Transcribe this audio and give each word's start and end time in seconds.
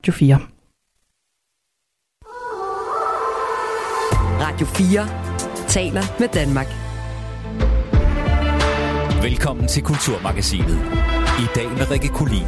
Radio 0.00 0.12
4. 0.12 0.38
Radio 4.40 4.66
4 4.66 5.06
taler 5.68 6.02
med 6.20 6.28
Danmark. 6.28 6.66
Velkommen 9.22 9.68
til 9.68 9.82
Kulturmagasinet. 9.82 10.78
I 11.38 11.46
dag 11.54 11.68
med 11.70 11.90
Rikke 11.90 12.08
Kulin. 12.08 12.46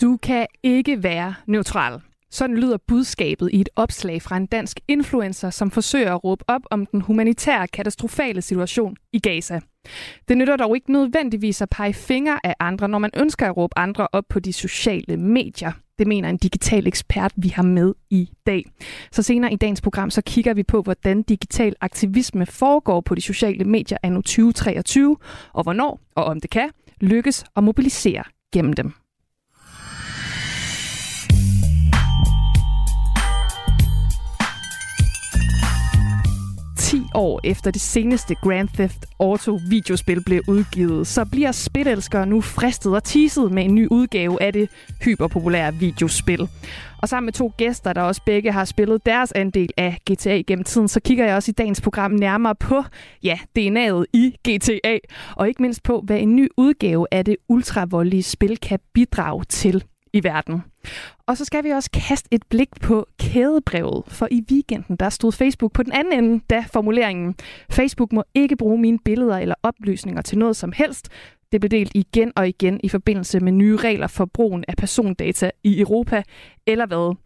Du 0.00 0.16
kan 0.16 0.46
ikke 0.62 1.02
være 1.02 1.34
neutral. 1.46 2.00
Sådan 2.32 2.56
lyder 2.56 2.76
budskabet 2.76 3.50
i 3.52 3.60
et 3.60 3.68
opslag 3.76 4.22
fra 4.22 4.36
en 4.36 4.46
dansk 4.46 4.80
influencer, 4.88 5.50
som 5.50 5.70
forsøger 5.70 6.14
at 6.14 6.24
råbe 6.24 6.44
op 6.48 6.62
om 6.70 6.86
den 6.86 7.00
humanitære 7.00 7.68
katastrofale 7.68 8.42
situation 8.42 8.96
i 9.12 9.18
Gaza. 9.18 9.60
Det 10.28 10.38
nytter 10.38 10.56
dog 10.56 10.76
ikke 10.76 10.92
nødvendigvis 10.92 11.62
at 11.62 11.70
pege 11.70 11.94
fingre 11.94 12.46
af 12.46 12.54
andre, 12.60 12.88
når 12.88 12.98
man 12.98 13.10
ønsker 13.16 13.46
at 13.46 13.56
råbe 13.56 13.78
andre 13.78 14.08
op 14.12 14.24
på 14.28 14.40
de 14.40 14.52
sociale 14.52 15.16
medier. 15.16 15.72
Det 15.98 16.06
mener 16.06 16.28
en 16.28 16.36
digital 16.36 16.86
ekspert, 16.86 17.32
vi 17.36 17.48
har 17.48 17.62
med 17.62 17.94
i 18.10 18.30
dag. 18.46 18.64
Så 19.12 19.22
senere 19.22 19.52
i 19.52 19.56
dagens 19.56 19.80
program, 19.80 20.10
så 20.10 20.22
kigger 20.22 20.54
vi 20.54 20.62
på, 20.62 20.82
hvordan 20.82 21.22
digital 21.22 21.74
aktivisme 21.80 22.46
foregår 22.46 23.00
på 23.00 23.14
de 23.14 23.20
sociale 23.20 23.64
medier 23.64 23.98
anno 24.02 24.20
2023, 24.20 25.16
og 25.52 25.62
hvornår 25.62 26.00
og 26.14 26.24
om 26.24 26.40
det 26.40 26.50
kan 26.50 26.70
lykkes 27.00 27.44
at 27.56 27.64
mobilisere 27.64 28.24
gennem 28.52 28.72
dem. 28.72 29.01
10 36.92 37.02
år 37.14 37.40
efter 37.44 37.70
det 37.70 37.80
seneste 37.80 38.34
Grand 38.34 38.68
Theft 38.68 39.06
Auto 39.20 39.58
videospil 39.68 40.24
blev 40.24 40.42
udgivet, 40.48 41.06
så 41.06 41.24
bliver 41.24 41.52
spilelskere 41.52 42.26
nu 42.26 42.40
fristet 42.40 42.94
og 42.94 43.04
teaset 43.04 43.52
med 43.52 43.64
en 43.64 43.74
ny 43.74 43.88
udgave 43.90 44.42
af 44.42 44.52
det 44.52 44.68
hyperpopulære 45.04 45.74
videospil. 45.74 46.48
Og 47.02 47.08
sammen 47.08 47.26
med 47.26 47.32
to 47.32 47.52
gæster, 47.56 47.92
der 47.92 48.02
også 48.02 48.22
begge 48.26 48.52
har 48.52 48.64
spillet 48.64 49.06
deres 49.06 49.32
andel 49.32 49.70
af 49.76 49.98
GTA 50.10 50.42
gennem 50.46 50.64
tiden, 50.64 50.88
så 50.88 51.00
kigger 51.00 51.24
jeg 51.26 51.36
også 51.36 51.50
i 51.50 51.52
dagens 51.52 51.80
program 51.80 52.10
nærmere 52.10 52.54
på, 52.54 52.84
ja, 53.22 53.38
DNA'et 53.58 54.04
i 54.12 54.36
GTA, 54.48 54.98
og 55.36 55.48
ikke 55.48 55.62
mindst 55.62 55.82
på, 55.82 56.02
hvad 56.04 56.18
en 56.18 56.36
ny 56.36 56.48
udgave 56.56 57.06
af 57.10 57.24
det 57.24 57.36
ultravoldelige 57.48 58.22
spil 58.22 58.58
kan 58.58 58.78
bidrage 58.94 59.44
til 59.44 59.84
i 60.12 60.24
verden. 60.24 60.62
Og 61.26 61.36
så 61.36 61.44
skal 61.44 61.64
vi 61.64 61.70
også 61.70 61.90
kaste 61.90 62.28
et 62.30 62.42
blik 62.50 62.68
på 62.80 63.06
kædebrevet, 63.20 64.04
for 64.08 64.28
i 64.30 64.44
weekenden 64.50 64.96
der 64.96 65.08
stod 65.08 65.32
Facebook 65.32 65.72
på 65.72 65.82
den 65.82 65.92
anden 65.92 66.24
ende, 66.24 66.44
da 66.50 66.64
formuleringen 66.72 67.34
Facebook 67.70 68.12
må 68.12 68.24
ikke 68.34 68.56
bruge 68.56 68.78
mine 68.78 68.98
billeder 69.04 69.38
eller 69.38 69.54
oplysninger 69.62 70.22
til 70.22 70.38
noget 70.38 70.56
som 70.56 70.72
helst. 70.72 71.08
Det 71.52 71.60
blev 71.60 71.68
delt 71.68 71.92
igen 71.94 72.32
og 72.36 72.48
igen 72.48 72.80
i 72.84 72.88
forbindelse 72.88 73.40
med 73.40 73.52
nye 73.52 73.76
regler 73.76 74.06
for 74.06 74.24
brugen 74.24 74.64
af 74.68 74.76
persondata 74.76 75.50
i 75.64 75.80
Europa, 75.80 76.22
eller 76.66 76.86
hvad? 76.86 77.16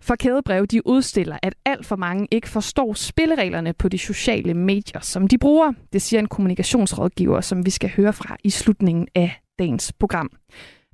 For 0.00 0.14
kædebrev 0.14 0.66
de 0.66 0.86
udstiller, 0.86 1.38
at 1.42 1.54
alt 1.64 1.86
for 1.86 1.96
mange 1.96 2.28
ikke 2.30 2.48
forstår 2.48 2.94
spillereglerne 2.94 3.72
på 3.72 3.88
de 3.88 3.98
sociale 3.98 4.54
medier, 4.54 5.00
som 5.00 5.28
de 5.28 5.38
bruger. 5.38 5.72
Det 5.92 6.02
siger 6.02 6.20
en 6.20 6.28
kommunikationsrådgiver, 6.28 7.40
som 7.40 7.66
vi 7.66 7.70
skal 7.70 7.90
høre 7.96 8.12
fra 8.12 8.36
i 8.44 8.50
slutningen 8.50 9.08
af 9.14 9.40
dagens 9.58 9.92
program. 9.92 10.30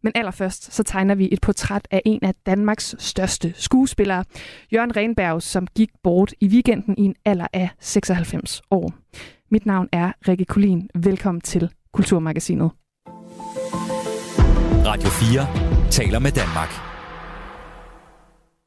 Men 0.03 0.13
allerførst 0.15 0.75
så 0.75 0.83
tegner 0.83 1.15
vi 1.15 1.29
et 1.33 1.41
portræt 1.41 1.89
af 1.91 2.03
en 2.05 2.25
af 2.25 2.35
Danmarks 2.47 2.95
største 2.99 3.53
skuespillere, 3.57 4.25
Jørgen 4.73 4.97
Renberg, 4.97 5.43
som 5.43 5.67
gik 5.67 5.91
bort 6.03 6.35
i 6.41 6.49
weekenden 6.49 6.95
i 6.99 7.03
en 7.03 7.15
alder 7.25 7.47
af 7.53 7.69
96 7.81 8.63
år. 8.71 8.93
Mit 9.51 9.67
navn 9.67 9.89
er 9.93 10.13
Rikke 10.29 10.45
Kulin. 10.45 10.89
Velkommen 10.95 11.41
til 11.41 11.71
Kulturmagasinet. 11.93 12.71
Radio 14.87 15.09
4 15.09 15.91
taler 15.91 16.19
med 16.19 16.33
Danmark. 16.33 16.69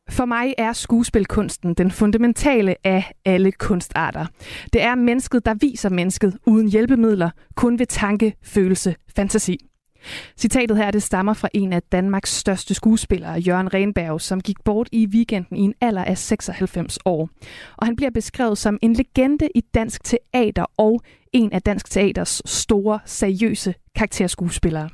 For 0.09 0.25
mig 0.25 0.53
er 0.57 0.73
skuespilkunsten 0.73 1.73
den 1.73 1.91
fundamentale 1.91 2.75
af 2.83 3.11
alle 3.25 3.51
kunstarter. 3.51 4.25
Det 4.73 4.81
er 4.81 4.95
mennesket, 4.95 5.45
der 5.45 5.53
viser 5.53 5.89
mennesket 5.89 6.37
uden 6.45 6.67
hjælpemidler, 6.67 7.29
kun 7.55 7.79
ved 7.79 7.85
tanke, 7.85 8.35
følelse, 8.43 8.95
fantasi. 9.15 9.70
Citatet 10.37 10.77
her 10.77 10.91
det 10.91 11.03
stammer 11.03 11.33
fra 11.33 11.49
en 11.53 11.73
af 11.73 11.81
Danmarks 11.83 12.37
største 12.37 12.73
skuespillere, 12.73 13.39
Jørgen 13.39 13.73
Renberg, 13.73 14.21
som 14.21 14.41
gik 14.41 14.63
bort 14.65 14.89
i 14.91 15.07
weekenden 15.07 15.57
i 15.57 15.61
en 15.61 15.73
alder 15.81 16.03
af 16.03 16.17
96 16.17 16.99
år. 17.05 17.29
Og 17.77 17.87
han 17.87 17.95
bliver 17.95 18.11
beskrevet 18.11 18.57
som 18.57 18.79
en 18.81 18.93
legende 18.93 19.49
i 19.55 19.61
dansk 19.73 20.03
teater 20.03 20.65
og 20.77 21.01
en 21.33 21.53
af 21.53 21.61
dansk 21.61 21.89
teaters 21.89 22.41
store, 22.45 22.99
seriøse 23.05 23.73
karakterskuespillere. 23.95 24.89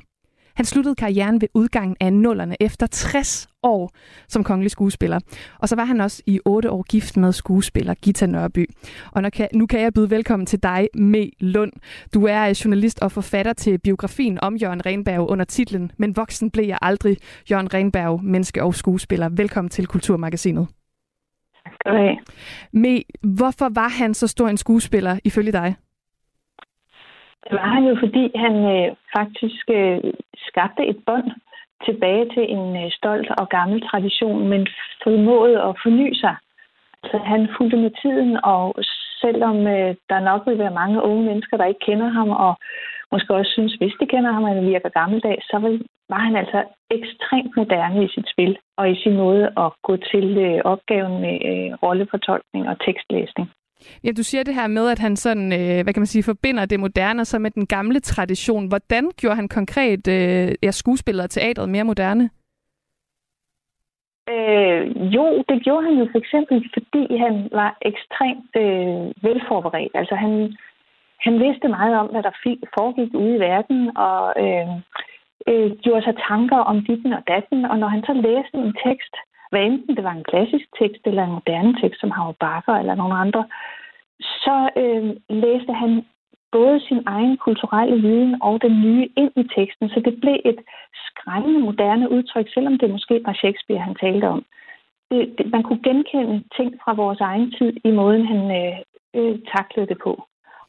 Han 0.57 0.65
sluttede 0.65 0.95
karrieren 0.95 1.41
ved 1.41 1.47
udgangen 1.53 1.97
af 1.99 2.13
nullerne 2.13 2.55
efter 2.59 2.87
60 2.87 3.47
år 3.63 3.91
som 4.27 4.43
kongelig 4.43 4.71
skuespiller. 4.71 5.19
Og 5.59 5.69
så 5.69 5.75
var 5.75 5.85
han 5.85 6.01
også 6.01 6.23
i 6.25 6.39
8 6.45 6.71
år 6.71 6.83
gift 6.83 7.17
med 7.17 7.33
skuespiller 7.33 7.93
Gita 7.93 8.25
Nørby. 8.25 8.69
Og 9.11 9.23
nu 9.53 9.65
kan 9.65 9.79
jeg 9.79 9.93
byde 9.93 10.09
velkommen 10.09 10.45
til 10.45 10.63
dig, 10.63 10.87
Me 10.93 11.29
Lund. 11.39 11.71
Du 12.13 12.25
er 12.25 12.61
journalist 12.65 13.01
og 13.01 13.11
forfatter 13.11 13.53
til 13.53 13.79
biografien 13.79 14.39
om 14.41 14.55
Jørgen 14.55 14.85
Renberg 14.85 15.29
under 15.29 15.45
titlen 15.45 15.91
Men 15.97 16.15
voksen 16.15 16.51
blev 16.51 16.65
jeg 16.65 16.77
aldrig. 16.81 17.17
Jørgen 17.51 17.73
Renberg, 17.73 18.23
menneske 18.23 18.63
og 18.63 18.75
skuespiller. 18.75 19.29
Velkommen 19.29 19.69
til 19.69 19.87
Kulturmagasinet. 19.87 20.67
Tak 21.65 21.73
skal 21.73 21.91
du 21.91 21.97
have. 21.97 22.17
Me, 22.71 23.01
hvorfor 23.35 23.69
var 23.69 23.87
han 23.87 24.13
så 24.13 24.27
stor 24.27 24.47
en 24.47 24.57
skuespiller 24.57 25.19
ifølge 25.23 25.51
dig? 25.51 25.75
Det 27.47 27.55
var 27.59 27.67
han 27.75 27.83
jo, 27.83 27.95
fordi 27.99 28.31
han 28.35 28.55
øh, 28.75 28.95
faktisk 29.17 29.63
øh, 29.79 29.99
skabte 30.47 30.83
et 30.91 30.99
bånd 31.05 31.31
tilbage 31.85 32.25
til 32.33 32.45
en 32.55 32.65
øh, 32.83 32.91
stolt 32.91 33.29
og 33.39 33.49
gammel 33.49 33.81
tradition, 33.89 34.47
men 34.47 34.67
formåede 35.03 35.61
at 35.67 35.75
forny 35.83 36.13
sig. 36.13 36.35
Så 37.09 37.17
han 37.17 37.47
fulgte 37.57 37.77
med 37.77 37.91
tiden, 38.01 38.39
og 38.43 38.75
selvom 39.21 39.57
øh, 39.67 39.95
der 40.09 40.19
nok 40.19 40.41
vil 40.47 40.57
være 40.57 40.79
mange 40.81 41.03
unge 41.03 41.23
mennesker, 41.25 41.57
der 41.57 41.65
ikke 41.65 41.85
kender 41.89 42.09
ham, 42.09 42.29
og 42.29 42.53
måske 43.11 43.35
også 43.35 43.51
synes, 43.51 43.73
hvis 43.73 43.95
de 43.99 44.05
kender 44.05 44.31
ham, 44.31 44.45
at 44.45 44.55
han 44.55 44.65
virker 44.65 44.89
gammeldags, 44.89 45.45
så 45.45 45.57
var 46.09 46.19
han 46.19 46.35
altså 46.35 46.63
ekstremt 46.91 47.53
moderne 47.57 48.03
i 48.05 48.07
sit 48.15 48.29
spil, 48.33 48.57
og 48.77 48.91
i 48.91 49.01
sin 49.03 49.15
måde 49.17 49.45
at 49.63 49.69
gå 49.83 49.97
til 50.11 50.37
øh, 50.37 50.61
opgaven 50.63 51.21
med 51.21 51.35
øh, 51.51 51.69
rollefortolkning 51.83 52.69
og 52.69 52.79
tekstlæsning. 52.85 53.47
Ja, 54.03 54.11
du 54.11 54.23
siger 54.23 54.43
det 54.43 54.55
her 54.55 54.67
med, 54.67 54.89
at 54.89 54.99
han 54.99 55.15
sådan, 55.15 55.53
øh, 55.53 55.83
hvad 55.83 55.93
kan 55.93 56.01
man 56.01 56.13
sige, 56.13 56.23
forbinder 56.23 56.65
det 56.65 56.79
moderne 56.79 57.25
så 57.25 57.39
med 57.39 57.51
den 57.51 57.67
gamle 57.67 57.99
tradition. 57.99 58.67
Hvordan 58.67 59.11
gjorde 59.17 59.35
han 59.35 59.49
konkret 59.49 60.07
øh, 60.07 60.55
ja, 60.63 60.71
skuespillet 60.71 61.23
og 61.23 61.29
teatret 61.29 61.69
mere 61.69 61.83
moderne? 61.83 62.29
Øh, 64.33 64.83
jo, 65.15 65.43
det 65.49 65.63
gjorde 65.63 65.85
han 65.87 65.95
jo 66.01 66.05
for 66.11 66.17
eksempel, 66.23 66.69
fordi 66.73 67.17
han 67.17 67.49
var 67.51 67.77
ekstremt 67.81 68.53
øh, 68.63 69.23
velforberedt. 69.25 69.93
Altså 69.93 70.15
han, 70.15 70.31
han 71.25 71.33
vidste 71.39 71.67
meget 71.67 71.95
om, 72.01 72.07
hvad 72.07 72.23
der 72.23 72.33
foregik 72.77 73.13
ude 73.13 73.35
i 73.35 73.39
verden, 73.39 73.97
og 73.97 74.21
øh, 74.43 74.69
øh, 75.49 75.69
gjorde 75.83 76.03
sig 76.03 76.15
tanker 76.29 76.57
om 76.71 76.85
ditten 76.85 77.13
og 77.13 77.23
datten. 77.27 77.65
Og 77.65 77.79
når 77.79 77.87
han 77.87 78.03
så 78.07 78.13
læste 78.13 78.57
en 78.57 78.75
tekst, 78.85 79.15
hvad 79.49 79.61
enten 79.61 79.95
det 79.95 80.03
var 80.03 80.11
en 80.11 80.29
klassisk 80.31 80.65
tekst 80.79 81.01
eller 81.05 81.23
en 81.23 81.37
moderne 81.39 81.73
tekst, 81.81 81.99
som 82.01 82.11
Havre 82.11 82.33
Bakker 82.39 82.73
eller 82.73 82.95
nogle 82.95 83.15
andre, 83.15 83.45
så 84.19 84.69
øh, 84.81 85.15
læste 85.29 85.73
han 85.73 86.05
både 86.51 86.79
sin 86.87 87.01
egen 87.05 87.37
kulturelle 87.37 88.01
viden 88.01 88.41
og 88.41 88.61
den 88.61 88.81
nye 88.81 89.09
ind 89.17 89.31
i 89.35 89.43
teksten, 89.57 89.89
så 89.89 89.99
det 90.05 90.19
blev 90.21 90.37
et 90.45 90.59
skræmmende 91.07 91.59
moderne 91.59 92.11
udtryk, 92.11 92.47
selvom 92.53 92.77
det 92.77 92.89
måske 92.89 93.21
var 93.25 93.33
Shakespeare, 93.33 93.81
han 93.87 93.95
talte 93.95 94.27
om. 94.27 94.45
Det, 95.11 95.35
det, 95.37 95.51
man 95.51 95.63
kunne 95.63 95.83
genkende 95.83 96.43
ting 96.57 96.79
fra 96.83 96.93
vores 96.93 97.19
egen 97.19 97.51
tid 97.51 97.73
i 97.83 97.91
måden, 97.91 98.25
han 98.25 98.41
øh, 98.61 98.77
øh, 99.17 99.39
taklede 99.55 99.87
det 99.87 99.97
på. 100.03 100.13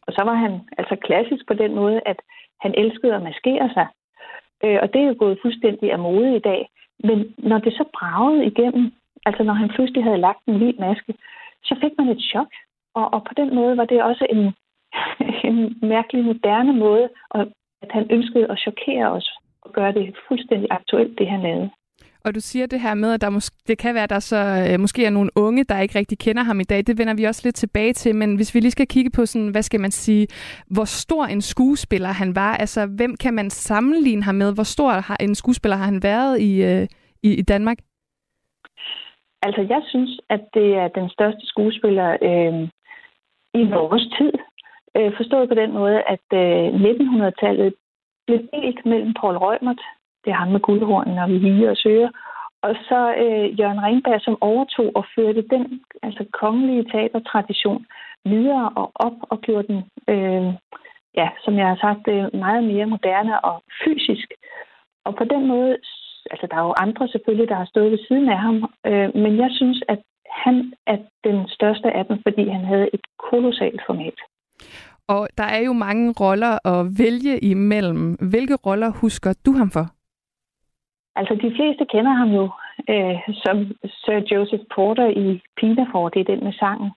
Og 0.07 0.13
så 0.13 0.23
var 0.25 0.35
han 0.35 0.61
altså 0.79 0.97
klassisk 1.07 1.47
på 1.47 1.55
den 1.55 1.75
måde, 1.75 2.01
at 2.07 2.19
han 2.61 2.75
elskede 2.77 3.15
at 3.15 3.23
maskere 3.23 3.71
sig. 3.77 3.87
Øh, 4.65 4.79
og 4.83 4.93
det 4.93 5.01
er 5.03 5.07
jo 5.07 5.17
gået 5.19 5.39
fuldstændig 5.43 5.93
af 5.93 5.99
mode 5.99 6.37
i 6.37 6.39
dag. 6.39 6.69
Men 7.05 7.35
når 7.39 7.59
det 7.59 7.73
så 7.73 7.85
bragede 7.93 8.47
igennem, 8.47 8.93
altså 9.27 9.43
når 9.43 9.53
han 9.53 9.69
pludselig 9.69 10.05
havde 10.05 10.25
lagt 10.27 10.43
en 10.47 10.57
hvid 10.57 10.75
maske, 10.79 11.15
så 11.65 11.77
fik 11.83 11.93
man 11.99 12.09
et 12.09 12.23
chok. 12.23 12.51
Og, 12.95 13.13
og 13.15 13.25
på 13.25 13.35
den 13.37 13.55
måde 13.55 13.77
var 13.77 13.85
det 13.85 14.03
også 14.03 14.27
en, 14.31 14.43
en 15.51 15.79
mærkelig 15.83 16.25
moderne 16.25 16.73
måde, 16.73 17.09
at 17.83 17.91
han 17.91 18.07
ønskede 18.11 18.51
at 18.51 18.59
chokere 18.59 19.09
os 19.11 19.29
og 19.63 19.73
gøre 19.73 19.93
det 19.93 20.17
fuldstændig 20.29 20.69
aktuelt, 20.71 21.19
det 21.19 21.29
han 21.29 21.43
lavede. 21.43 21.71
Og 22.29 22.35
du 22.35 22.41
siger 22.41 22.67
det 22.67 22.81
her 22.81 22.95
med, 22.95 23.13
at 23.13 23.21
der 23.21 23.31
mås- 23.31 23.65
det 23.69 23.79
kan 23.79 23.95
være, 23.95 24.03
at 24.03 24.11
der 24.11 24.19
så 24.19 24.41
øh, 24.71 24.81
måske 24.81 25.05
er 25.05 25.11
nogle 25.11 25.31
unge, 25.37 25.65
der 25.65 25.81
ikke 25.81 25.99
rigtig 25.99 26.19
kender 26.19 26.43
ham 26.43 26.61
i 26.61 26.69
dag. 26.73 26.87
Det 26.87 26.99
vender 26.99 27.15
vi 27.15 27.25
også 27.25 27.43
lidt 27.45 27.55
tilbage 27.57 27.93
til. 27.93 28.17
Men 28.17 28.37
hvis 28.37 28.55
vi 28.55 28.61
lige 28.61 28.71
skal 28.71 28.87
kigge 28.87 29.11
på, 29.11 29.27
sådan, 29.27 29.49
hvad 29.49 29.63
skal 29.63 29.81
man 29.81 29.91
sige, 29.91 30.27
hvor 30.75 30.85
stor 30.85 31.25
en 31.25 31.41
skuespiller 31.41 32.09
han 32.09 32.37
var. 32.37 32.57
Altså, 32.57 32.87
hvem 32.97 33.17
kan 33.23 33.35
man 33.35 33.51
sammenligne 33.51 34.23
ham 34.23 34.35
med? 34.35 34.55
Hvor 34.55 34.63
stor 34.77 34.91
har 34.91 35.17
en 35.21 35.35
skuespiller 35.35 35.77
har 35.77 35.85
han 35.85 36.03
været 36.03 36.41
i, 36.41 36.63
øh, 36.63 36.87
i, 37.23 37.31
i 37.35 37.43
Danmark? 37.43 37.79
Altså, 39.43 39.63
jeg 39.69 39.83
synes, 39.89 40.21
at 40.31 40.43
det 40.55 40.69
er 40.75 40.89
den 40.89 41.09
største 41.11 41.47
skuespiller 41.47 42.11
øh, 42.29 42.69
i 43.61 43.65
vores 43.77 44.05
tid. 44.19 44.33
Øh, 44.97 45.13
forstået 45.17 45.49
på 45.49 45.55
den 45.55 45.73
måde, 45.73 45.99
at 46.15 46.27
øh, 46.43 46.67
1900-tallet 46.91 47.75
blev 48.27 48.39
delt 48.53 48.87
mellem 48.87 49.15
Paul 49.21 49.37
Rømert, 49.37 49.81
det 50.29 50.35
er 50.35 50.43
ham 50.45 50.53
med 50.53 50.61
guldhornen 50.61 51.15
når 51.15 51.27
vi 51.27 51.39
higer 51.39 51.71
og 51.71 51.77
søger, 51.77 52.11
og 52.63 52.73
så 52.89 53.01
øh, 53.25 53.61
Jørgen 53.61 53.85
Ringberg, 53.85 54.21
som 54.21 54.37
overtog 54.41 54.89
og 54.99 55.05
førte 55.15 55.43
den 55.55 55.81
altså 56.03 56.25
kongelige 56.41 56.85
teatertradition 56.93 57.87
videre 58.25 58.69
og 58.81 58.91
op 58.95 59.19
og 59.33 59.41
gjorde 59.41 59.67
den, 59.73 59.81
øh, 60.13 60.47
ja, 61.21 61.29
som 61.45 61.55
jeg 61.61 61.67
har 61.73 61.79
sagt, 61.87 62.05
øh, 62.15 62.41
meget 62.45 62.65
mere 62.65 62.87
moderne 62.87 63.45
og 63.45 63.63
fysisk. 63.85 64.29
Og 65.07 65.13
på 65.17 65.25
den 65.25 65.47
måde, 65.47 65.77
altså 66.33 66.47
der 66.51 66.57
er 66.57 66.67
jo 66.69 66.75
andre 66.85 67.09
selvfølgelig, 67.09 67.49
der 67.49 67.55
har 67.55 67.69
stået 67.73 67.91
ved 67.91 67.99
siden 68.09 68.29
af 68.29 68.39
ham, 68.39 68.57
øh, 68.87 69.09
men 69.23 69.33
jeg 69.43 69.51
synes, 69.51 69.83
at 69.89 70.01
han 70.45 70.73
er 70.87 70.99
den 71.25 71.49
største 71.49 71.89
af 71.91 72.07
dem, 72.07 72.17
fordi 72.27 72.49
han 72.49 72.65
havde 72.65 72.89
et 72.95 73.05
kolossalt 73.31 73.83
format. 73.87 74.19
Og 75.09 75.29
der 75.39 75.45
er 75.45 75.63
jo 75.69 75.73
mange 75.73 76.15
roller 76.21 76.67
at 76.73 76.87
vælge 76.99 77.39
imellem. 77.39 78.17
Hvilke 78.31 78.57
roller 78.67 78.91
husker 78.91 79.33
du 79.47 79.53
ham 79.53 79.71
for? 79.71 79.98
Altså, 81.19 81.35
de 81.35 81.55
fleste 81.57 81.85
kender 81.93 82.15
ham 82.21 82.31
jo 82.39 82.45
øh, 82.93 83.19
som 83.45 83.57
Sir 83.85 84.19
Joseph 84.31 84.65
Porter 84.75 85.09
i 85.25 85.43
Pinafore, 85.57 86.11
det 86.15 86.21
er 86.21 86.33
den 86.33 86.45
med 86.45 86.53
sangen. 86.53 86.91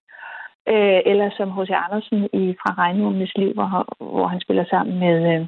Øh, 0.74 1.00
eller 1.12 1.30
som 1.38 1.52
H.C. 1.56 1.72
Andersen 1.86 2.20
i 2.42 2.56
Fra 2.62 2.72
Regnvognenes 2.78 3.38
Liv, 3.38 3.54
hvor, 3.54 3.70
hvor 4.14 4.28
han 4.28 4.42
spiller 4.42 4.66
sammen 4.70 5.00
med, 5.00 5.18
øh, 5.34 5.42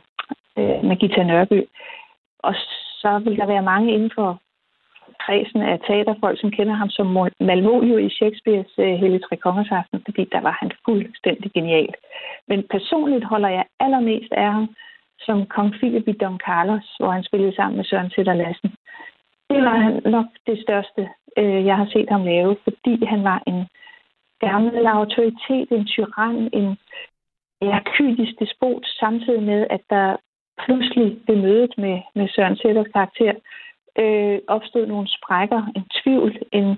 øh, 0.60 0.84
med 0.88 0.96
Gita 0.96 1.24
Nørby. 1.24 1.60
Og 2.40 2.54
så 3.02 3.22
vil 3.24 3.38
der 3.38 3.46
være 3.46 3.70
mange 3.72 3.94
inden 3.94 4.12
for 4.16 4.40
kredsen 5.26 5.62
af 5.62 5.80
teaterfolk, 5.88 6.40
som 6.40 6.52
kender 6.52 6.74
ham 6.74 6.90
som 6.90 7.08
Malvolio 7.40 7.98
i 7.98 8.10
Shakespeares 8.10 8.74
øh, 8.78 8.94
Helle 9.02 9.20
Tre 9.20 9.36
Kongers 9.38 9.72
Aften, 9.72 10.02
fordi 10.06 10.24
der 10.32 10.42
var 10.42 10.58
han 10.62 10.72
fuldstændig 10.86 11.52
genial. 11.54 11.94
Men 12.48 12.64
personligt 12.70 13.26
holder 13.26 13.50
jeg 13.50 13.66
allermest 13.80 14.32
af 14.32 14.52
ham 14.52 14.76
som 15.26 15.46
kong 15.46 15.72
Philip 15.72 16.08
i 16.08 16.12
Don 16.12 16.40
Carlos, 16.46 16.96
hvor 17.00 17.12
han 17.12 17.24
spillede 17.24 17.56
sammen 17.56 17.78
med 17.78 17.86
Søren 17.86 18.10
Sætter 18.10 18.34
Lassen. 18.34 18.70
Det 19.50 19.64
var 19.64 19.78
han 19.86 20.02
nok 20.06 20.26
det 20.48 20.58
største, 20.66 21.10
øh, 21.38 21.66
jeg 21.66 21.78
har 21.78 21.88
set 21.94 22.10
ham 22.10 22.26
lave, 22.26 22.56
fordi 22.64 23.06
han 23.06 23.24
var 23.24 23.44
en 23.48 23.68
gammel 24.40 24.86
autoritet, 24.86 25.68
en 25.72 25.86
tyran, 25.86 26.50
en 26.54 26.78
ja, 27.62 27.80
kynisk 27.94 28.40
despot, 28.40 28.86
samtidig 28.86 29.44
med, 29.44 29.68
at 29.70 29.82
der 29.90 30.16
pludselig 30.66 31.18
ved 31.28 31.36
mødet 31.36 31.74
med, 31.78 32.02
med 32.16 32.28
Søren 32.28 32.58
Sætters 32.58 32.92
karakter 32.94 33.34
øh, 34.00 34.40
opstod 34.48 34.86
nogle 34.86 35.08
sprækker, 35.08 35.62
en 35.76 35.86
tvivl, 36.04 36.32
en, 36.52 36.78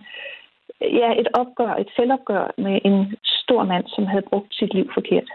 ja, 0.82 1.10
et 1.22 1.28
opgør, 1.34 1.74
et 1.74 1.90
selvopgør 1.96 2.52
med 2.58 2.80
en 2.86 3.16
stor 3.24 3.64
mand, 3.64 3.86
som 3.88 4.06
havde 4.06 4.30
brugt 4.30 4.56
sit 4.56 4.74
liv 4.74 4.92
forkert. 4.94 5.30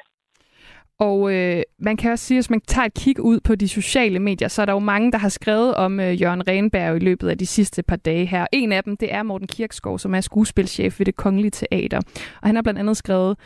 Og 1.01 1.33
øh, 1.35 1.63
man 1.79 1.97
kan 1.97 2.13
også 2.13 2.25
sige, 2.25 2.39
at 2.39 2.45
hvis 2.45 2.51
man 2.51 2.61
tager 2.69 2.85
et 2.85 2.95
kig 2.95 3.21
ud 3.21 3.41
på 3.41 3.55
de 3.55 3.69
sociale 3.69 4.19
medier, 4.19 4.49
så 4.49 4.63
er 4.63 4.67
der 4.67 4.73
jo 4.73 4.79
mange, 4.79 5.13
der 5.13 5.19
har 5.19 5.29
skrevet 5.29 5.75
om 5.75 6.01
øh, 6.01 6.23
Jørgen 6.23 6.49
Renberg 6.49 6.97
i 6.97 6.99
løbet 6.99 7.29
af 7.29 7.39
de 7.39 7.47
sidste 7.47 7.83
par 7.83 7.97
dage 7.97 8.27
her. 8.27 8.47
En 8.53 8.73
af 8.73 8.85
dem, 8.85 8.97
det 8.97 9.15
er 9.15 9.23
Morten 9.23 9.47
Kirksgaard, 9.47 9.99
som 9.99 10.15
er 10.15 10.21
skuespilchef 10.21 10.99
ved 10.99 11.07
det 11.07 11.17
Kongelige 11.17 11.51
Teater. 11.51 11.99
Og 12.43 12.49
han 12.49 12.55
har 12.55 12.63
blandt 12.63 12.81
andet 12.81 12.97
skrevet, 12.97 13.37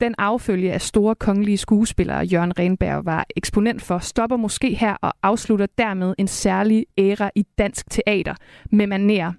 den 0.00 0.14
affølge 0.18 0.72
af 0.72 0.80
store 0.80 1.14
kongelige 1.14 1.56
skuespillere, 1.56 2.24
Jørgen 2.24 2.58
Renberg 2.58 3.04
var 3.04 3.26
eksponent 3.36 3.82
for, 3.82 3.98
stopper 3.98 4.36
måske 4.36 4.74
her 4.74 4.94
og 5.02 5.12
afslutter 5.22 5.66
dermed 5.78 6.14
en 6.18 6.28
særlig 6.28 6.86
æra 6.98 7.30
i 7.34 7.44
dansk 7.58 7.90
teater 7.90 8.34
med 8.70 8.86
maner. 8.86 9.32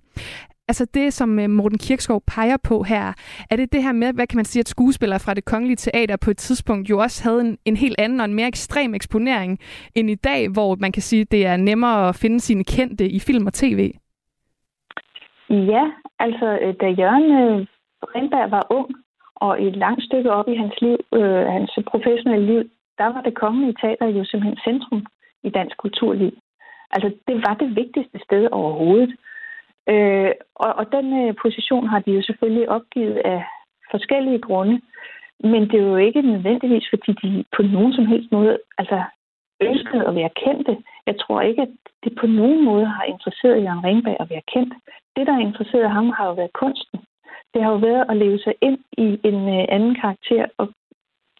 Altså 0.68 0.86
det, 0.94 1.14
som 1.14 1.40
øh, 1.40 1.50
Morten 1.50 1.78
Kirkskov 1.78 2.22
peger 2.36 2.58
på 2.70 2.84
her, 2.84 3.14
er 3.52 3.56
det 3.56 3.74
det 3.74 3.84
her 3.84 3.92
med, 3.92 4.14
hvad 4.14 4.28
kan 4.28 4.38
man 4.38 4.46
sige, 4.46 4.62
at 4.62 4.68
skuespillere 4.68 5.20
fra 5.20 5.34
det 5.34 5.46
kongelige 5.46 5.76
teater 5.76 6.18
på 6.26 6.32
et 6.32 6.38
tidspunkt 6.38 6.90
jo 6.90 7.00
også 7.00 7.30
havde 7.30 7.42
en, 7.42 7.58
en 7.66 7.78
helt 7.78 8.00
anden 8.00 8.20
og 8.20 8.26
en 8.26 8.34
mere 8.34 8.48
ekstrem 8.48 8.94
eksponering 8.94 9.60
end 9.96 10.10
i 10.10 10.16
dag, 10.16 10.50
hvor 10.50 10.76
man 10.76 10.92
kan 10.92 11.02
sige, 11.02 11.22
at 11.22 11.32
det 11.32 11.46
er 11.46 11.58
nemmere 11.58 12.10
at 12.10 12.16
finde 12.16 12.40
sine 12.40 12.64
kendte 12.64 13.06
i 13.10 13.20
film 13.20 13.46
og 13.48 13.54
tv? 13.54 13.92
Ja, 15.50 15.84
altså 16.20 16.48
øh, 16.62 16.74
da 16.82 16.88
Jørgen 17.02 17.32
øh, 17.42 17.68
Rindberg 18.16 18.52
var 18.52 18.68
ung, 18.70 18.90
og 19.36 19.64
et 19.64 19.76
langt 19.76 20.04
stykke 20.04 20.32
op 20.32 20.48
i 20.48 20.56
hans 20.56 20.76
liv, 20.82 20.98
øh, 21.14 21.46
hans 21.56 21.72
professionelle 21.92 22.46
liv, 22.46 22.62
der 22.98 23.08
var 23.14 23.22
det 23.22 23.36
kongelige 23.36 23.76
teater 23.82 24.08
jo 24.08 24.24
simpelthen 24.26 24.60
centrum 24.68 25.06
i 25.44 25.50
dansk 25.50 25.78
kulturliv. 25.78 26.32
Altså, 26.92 27.10
det 27.28 27.36
var 27.36 27.54
det 27.54 27.76
vigtigste 27.76 28.20
sted 28.26 28.48
overhovedet. 28.52 29.16
Øh, 29.90 30.32
og, 30.56 30.74
og 30.80 30.92
den 30.92 31.08
øh, 31.22 31.36
position 31.42 31.88
har 31.88 32.00
de 32.00 32.12
jo 32.12 32.22
selvfølgelig 32.22 32.70
opgivet 32.70 33.18
af 33.18 33.44
forskellige 33.92 34.40
grunde, 34.40 34.82
men 35.40 35.62
det 35.62 35.80
er 35.80 35.88
jo 35.94 35.96
ikke 35.96 36.22
nødvendigvis, 36.22 36.88
fordi 36.90 37.12
de 37.24 37.46
på 37.56 37.62
nogen 37.62 37.94
som 37.94 38.06
helst 38.06 38.32
måde 38.32 38.58
altså, 38.78 39.04
ønskede 39.62 40.08
at 40.08 40.16
være 40.16 40.30
kendte. 40.44 40.78
Jeg 41.06 41.20
tror 41.20 41.42
ikke, 41.42 41.62
at 41.62 41.74
det 42.04 42.16
på 42.20 42.28
nogen 42.28 42.66
måde 42.66 42.86
har 42.86 43.04
interesseret 43.04 43.64
Jørgen 43.64 43.84
Ringberg 43.84 44.18
at 44.20 44.30
være 44.30 44.50
kendt. 44.54 44.74
Det, 45.16 45.28
der 45.28 45.34
har 45.34 45.42
interesseret 45.42 45.92
ham, 45.92 46.10
har 46.10 46.26
jo 46.28 46.34
været 46.34 46.54
kunsten 46.54 47.00
det 47.56 47.64
har 47.64 47.72
jo 47.72 47.78
været 47.78 48.06
at 48.10 48.18
leve 48.18 48.40
sig 48.40 48.54
ind 48.62 48.80
i 48.98 49.08
en 49.30 49.40
øh, 49.56 49.66
anden 49.70 49.96
karakter, 50.02 50.46
og 50.58 50.68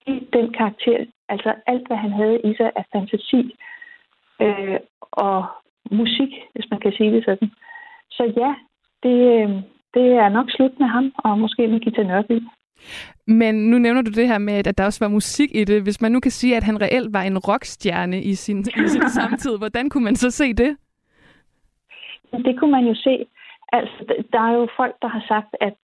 i 0.08 0.16
den 0.34 0.54
karakter, 0.54 1.06
altså 1.30 1.54
alt, 1.68 1.88
hvad 1.88 1.98
han 1.98 2.12
havde 2.12 2.42
i 2.42 2.56
sig 2.58 2.72
af 2.76 2.86
fantasi 2.92 3.56
øh, 4.42 4.80
og 5.12 5.46
musik, 5.92 6.32
hvis 6.54 6.70
man 6.72 6.80
kan 6.80 6.94
sige 6.98 7.12
det 7.12 7.26
sådan. 7.26 7.52
Så 8.18 8.24
ja, 8.42 8.52
det, 9.04 9.18
øh, 9.36 9.50
det 9.94 10.08
er 10.24 10.30
nok 10.30 10.48
slut 10.50 10.80
med 10.80 10.88
ham, 10.88 11.12
og 11.18 11.40
måske 11.40 11.68
med 11.68 11.80
Gita 11.80 12.04
Nørby. 12.04 12.42
Men 13.28 13.56
nu 13.70 13.78
nævner 13.78 14.02
du 14.02 14.12
det 14.12 14.28
her 14.28 14.38
med, 14.38 14.68
at 14.68 14.78
der 14.78 14.86
også 14.86 15.06
var 15.06 15.12
musik 15.12 15.50
i 15.56 15.64
det. 15.64 15.84
Hvis 15.84 16.02
man 16.02 16.12
nu 16.12 16.20
kan 16.20 16.32
sige, 16.32 16.58
at 16.58 16.64
han 16.64 16.82
reelt 16.82 17.14
var 17.14 17.22
en 17.22 17.38
rockstjerne 17.38 18.22
i 18.22 18.34
sin, 18.34 18.60
i 18.60 18.88
sin 18.88 19.10
samtid, 19.20 19.58
hvordan 19.58 19.90
kunne 19.90 20.04
man 20.04 20.16
så 20.16 20.32
se 20.32 20.54
det? 20.54 20.78
Det 22.32 22.60
kunne 22.60 22.72
man 22.72 22.86
jo 22.86 22.96
se. 22.96 23.26
Altså, 23.72 24.24
der 24.34 24.40
er 24.40 24.54
jo 24.54 24.68
folk, 24.78 24.96
der 25.02 25.08
har 25.08 25.24
sagt, 25.28 25.56
at, 25.62 25.78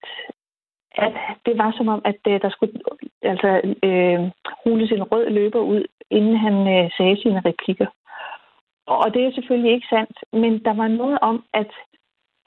at 0.96 1.14
det 1.46 1.58
var 1.58 1.74
som 1.78 1.88
om, 1.88 2.02
at 2.06 2.20
øh, 2.28 2.42
der 2.42 2.50
skulle 2.50 2.74
altså, 3.22 3.62
øh, 3.84 4.20
rulles 4.66 4.92
en 4.92 5.04
rød 5.04 5.30
løber 5.30 5.60
ud, 5.60 5.84
inden 6.10 6.38
han 6.38 6.56
øh, 6.76 6.92
sagde 6.98 7.22
sine 7.22 7.42
replikker. 7.46 7.88
Og 8.86 9.14
det 9.14 9.26
er 9.26 9.32
selvfølgelig 9.32 9.74
ikke 9.74 9.88
sandt, 9.90 10.18
men 10.34 10.64
der 10.66 10.74
var 10.74 10.88
noget 10.88 11.20
om, 11.22 11.44
at 11.54 11.72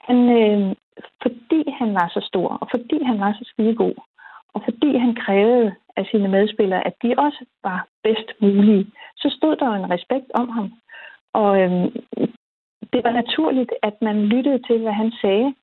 han, 0.07 0.19
øh, 0.39 0.75
fordi 1.21 1.61
han 1.79 1.93
var 1.93 2.07
så 2.13 2.21
stor, 2.29 2.47
og 2.61 2.67
fordi 2.73 3.03
han 3.03 3.19
var 3.19 3.31
så 3.33 3.43
skidegod, 3.51 3.95
og 4.53 4.61
fordi 4.63 4.97
han 4.97 5.15
krævede 5.15 5.75
af 5.97 6.05
sine 6.11 6.27
medspillere, 6.27 6.87
at 6.87 6.93
de 7.03 7.13
også 7.17 7.45
var 7.63 7.87
bedst 8.03 8.29
mulige, 8.41 8.85
så 9.15 9.27
stod 9.37 9.55
der 9.55 9.69
en 9.71 9.91
respekt 9.91 10.31
om 10.33 10.49
ham. 10.49 10.71
Og 11.33 11.61
øh, 11.61 11.85
det 12.93 13.01
var 13.03 13.11
naturligt, 13.11 13.71
at 13.83 13.95
man 14.01 14.25
lyttede 14.25 14.59
til, 14.67 14.81
hvad 14.81 14.93
han 14.93 15.11
sagde. 15.21 15.53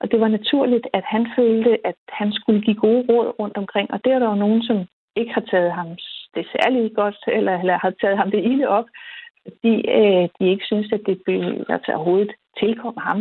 Og 0.00 0.10
det 0.10 0.20
var 0.20 0.28
naturligt, 0.28 0.86
at 0.92 1.04
han 1.04 1.26
følte, 1.36 1.86
at 1.86 2.00
han 2.08 2.32
skulle 2.32 2.62
give 2.62 2.76
gode 2.76 3.04
råd 3.10 3.34
rundt 3.40 3.56
omkring. 3.56 3.90
Og 3.90 4.04
det 4.04 4.12
er 4.12 4.18
der 4.18 4.28
jo 4.28 4.34
nogen, 4.34 4.62
som 4.62 4.78
ikke 5.16 5.32
har 5.34 5.46
taget 5.50 5.72
ham 5.72 5.88
det 6.34 6.46
særligt 6.54 6.94
godt, 6.94 7.16
eller, 7.26 7.58
eller 7.60 7.78
har 7.78 7.92
taget 8.00 8.18
ham 8.18 8.30
det 8.30 8.44
ilde 8.44 8.68
op, 8.68 8.84
fordi 9.42 9.74
øh, 9.98 10.28
de 10.38 10.50
ikke 10.52 10.64
synes, 10.64 10.92
at 10.92 11.00
det 11.06 11.16
altså, 11.68 11.92
overhovedet 11.92 12.32
tilkom 12.60 12.96
ham. 12.96 13.18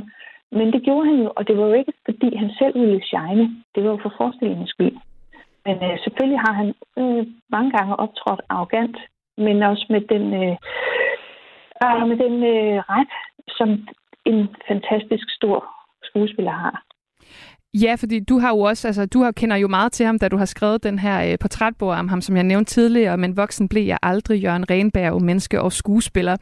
Men 0.58 0.68
det 0.74 0.84
gjorde 0.84 1.06
han 1.10 1.20
jo, 1.26 1.32
og 1.38 1.48
det 1.48 1.58
var 1.58 1.66
jo 1.68 1.74
ikke, 1.74 1.94
fordi 2.06 2.36
han 2.36 2.50
selv 2.60 2.76
ville 2.82 3.02
shine. 3.12 3.46
Det 3.76 3.84
var 3.84 3.90
jo 3.90 4.00
for 4.02 4.14
forestillingens 4.18 4.70
skyld. 4.70 4.98
Men 5.66 5.76
øh, 5.88 5.96
selvfølgelig 6.04 6.40
har 6.46 6.54
han 6.62 6.70
øh, 7.00 7.24
mange 7.56 7.72
gange 7.78 7.96
optrådt 7.96 8.42
arrogant, 8.50 8.98
men 9.38 9.64
også 9.64 9.86
med 9.90 10.02
den, 10.14 10.26
øh, 10.44 10.56
øh, 11.84 12.04
med 12.10 12.18
den 12.26 12.36
øh, 12.54 12.78
ret, 12.94 13.14
som 13.58 13.70
en 14.26 14.40
fantastisk 14.68 15.28
stor 15.38 15.58
skuespiller 16.04 16.52
har. 16.52 16.84
Ja, 17.74 17.96
fordi 18.00 18.20
du 18.20 18.40
har 18.40 18.50
jo 18.50 18.60
også, 18.60 18.88
altså 18.88 19.06
du 19.06 19.24
har, 19.24 19.32
kender 19.32 19.56
jo 19.56 19.68
meget 19.68 19.92
til 19.92 20.06
ham, 20.06 20.20
da 20.20 20.28
du 20.28 20.38
har 20.38 20.46
skrevet 20.46 20.84
den 20.84 21.00
her 21.00 21.32
øh, 21.32 21.38
portrætbog 21.42 21.90
om 21.90 22.08
ham, 22.08 22.22
som 22.22 22.36
jeg 22.36 22.44
nævnte 22.44 22.74
tidligere, 22.74 23.18
men 23.18 23.38
voksen 23.38 23.70
blev 23.70 23.84
jeg 23.84 23.98
aldrig 24.04 24.44
Jørgen 24.44 24.70
Renberg, 24.70 25.22
menneske 25.22 25.62
og 25.62 25.72
skuespiller. 25.72 26.38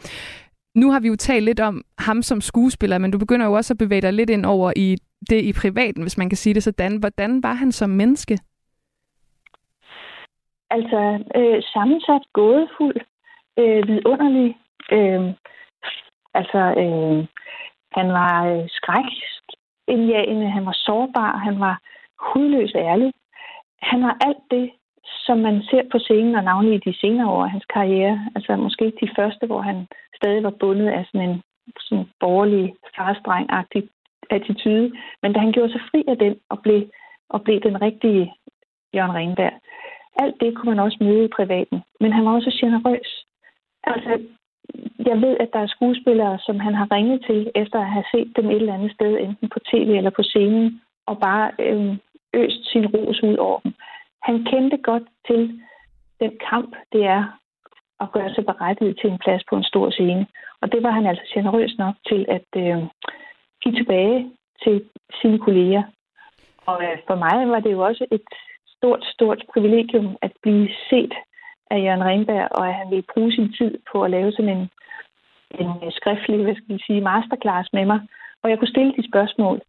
Nu 0.76 0.92
har 0.92 1.00
vi 1.00 1.08
jo 1.08 1.16
talt 1.16 1.46
lidt 1.46 1.60
om 1.60 1.84
ham 2.00 2.22
som 2.22 2.42
skuespiller, 2.42 2.98
men 2.98 3.12
du 3.12 3.18
begynder 3.18 3.46
jo 3.46 3.54
også 3.54 3.74
at 3.74 3.78
bevæge 3.78 4.02
dig 4.02 4.14
lidt 4.14 4.30
ind 4.30 4.46
over 4.46 4.74
i 4.76 4.98
det 5.30 5.42
i 5.44 5.54
privaten, 5.62 6.02
hvis 6.02 6.18
man 6.18 6.30
kan 6.30 6.38
sige 6.38 6.54
det 6.54 6.64
sådan. 6.64 6.98
Hvordan 6.98 7.44
var 7.44 7.54
han 7.54 7.72
som 7.72 7.90
menneske? 7.90 8.38
Altså, 10.70 11.24
øh, 11.36 11.64
sammensat, 11.74 12.22
gådefuld, 12.34 12.96
øh, 13.60 13.88
vidunderlig, 13.88 14.58
øh, 14.92 15.34
Altså, 16.34 16.62
øh, 16.84 17.28
han 17.98 18.08
var 18.20 18.36
øh, 18.52 18.66
skrækindjagende, 18.78 20.50
han 20.50 20.66
var 20.66 20.78
sårbar, 20.86 21.38
han 21.38 21.60
var 21.60 21.82
hudløs 22.20 22.74
ærlig. 22.76 23.14
Han 23.82 24.04
var 24.04 24.18
alt 24.28 24.44
det, 24.52 24.72
som 25.26 25.38
man 25.38 25.64
ser 25.64 25.84
på 25.92 26.00
scenen, 26.00 26.36
og 26.36 26.44
navnlig 26.44 26.74
i 26.76 26.90
de 26.92 27.00
senere 27.00 27.30
år 27.30 27.44
af 27.44 27.50
hans 27.50 27.66
karriere. 27.66 28.26
Altså 28.36 28.56
måske 28.56 28.94
de 29.02 29.10
første, 29.18 29.46
hvor 29.46 29.62
han 29.62 29.88
stadig 30.16 30.44
var 30.44 30.54
bundet 30.60 30.88
af 30.88 31.06
sådan 31.06 31.30
en 31.30 31.42
sådan 31.80 32.06
borgerlig, 32.20 32.74
farstreng 32.96 33.50
attitude. 34.30 34.92
Men 35.22 35.34
da 35.34 35.40
han 35.40 35.52
gjorde 35.52 35.72
sig 35.72 35.82
fri 35.92 36.04
af 36.08 36.18
den 36.18 36.36
og 36.50 36.62
blev, 36.62 36.82
og 37.30 37.42
blev 37.42 37.60
den 37.62 37.82
rigtige 37.82 38.34
Jørgen 38.96 39.16
Renberg, 39.16 39.54
alt 40.24 40.36
det 40.42 40.56
kunne 40.56 40.70
man 40.74 40.84
også 40.86 40.98
møde 41.02 41.26
i 41.26 41.36
privaten. 41.38 41.80
Men 42.00 42.14
han 42.14 42.26
var 42.26 42.32
også 42.32 42.52
generøs. 42.62 43.26
Altså, 43.84 44.22
jeg 45.10 45.22
ved, 45.22 45.38
at 45.40 45.50
der 45.54 45.60
er 45.60 45.68
skuespillere, 45.76 46.40
som 46.40 46.60
han 46.60 46.76
har 46.76 46.88
ringet 46.92 47.26
til, 47.28 47.52
efter 47.56 47.80
at 47.80 47.92
have 47.96 48.04
set 48.14 48.34
dem 48.36 48.50
et 48.50 48.56
eller 48.56 48.74
andet 48.74 48.92
sted, 48.92 49.18
enten 49.20 49.50
på 49.50 49.60
tv 49.60 49.90
eller 49.98 50.10
på 50.10 50.24
scenen, 50.24 50.82
og 51.06 51.20
bare 51.20 51.52
øh, 51.60 51.98
øst 52.34 52.72
sin 52.72 52.86
ros 52.88 53.24
ud 53.24 53.38
over 53.38 53.60
dem. 53.60 53.74
Han 54.24 54.44
kendte 54.44 54.78
godt 54.78 55.04
til 55.28 55.62
den 56.20 56.32
kamp, 56.50 56.76
det 56.92 57.04
er 57.06 57.40
at 58.00 58.12
gøre 58.12 58.34
sig 58.34 58.46
berettiget 58.46 58.98
til 59.02 59.10
en 59.10 59.18
plads 59.18 59.44
på 59.50 59.56
en 59.56 59.64
stor 59.64 59.90
scene. 59.90 60.28
Og 60.62 60.72
det 60.72 60.84
var 60.84 60.92
han 60.92 61.06
altså 61.06 61.26
generøs 61.34 61.78
nok 61.78 61.96
til 62.08 62.26
at 62.30 62.50
øh, 62.64 62.78
give 63.62 63.76
tilbage 63.76 64.32
til 64.64 64.90
sine 65.22 65.40
kolleger. 65.40 65.84
Og 66.66 66.84
øh, 66.84 66.98
for 67.08 67.16
mig 67.16 67.50
var 67.50 67.60
det 67.60 67.72
jo 67.72 67.82
også 67.90 68.06
et 68.12 68.28
stort, 68.76 69.04
stort 69.16 69.46
privilegium 69.54 70.18
at 70.22 70.32
blive 70.42 70.70
set 70.90 71.14
af 71.72 71.78
Jørgen 71.84 72.04
Renberg, 72.04 72.48
og 72.52 72.68
at 72.68 72.74
han 72.74 72.90
ville 72.90 73.12
bruge 73.14 73.32
sin 73.32 73.54
tid 73.54 73.78
på 73.92 74.04
at 74.04 74.12
lave 74.12 74.32
sådan 74.32 74.58
en, 74.58 74.70
en 75.62 75.72
øh, 75.84 75.92
skriftlig, 75.92 76.44
hvad 76.44 76.56
skal 76.56 76.76
vi 76.76 76.84
sige, 76.88 77.02
masterclass 77.02 77.74
med 77.74 77.86
mig, 77.86 78.00
hvor 78.40 78.50
jeg 78.50 78.60
kunne 78.60 78.76
stille 78.76 78.94
de 78.98 79.10
spørgsmål, 79.12 79.62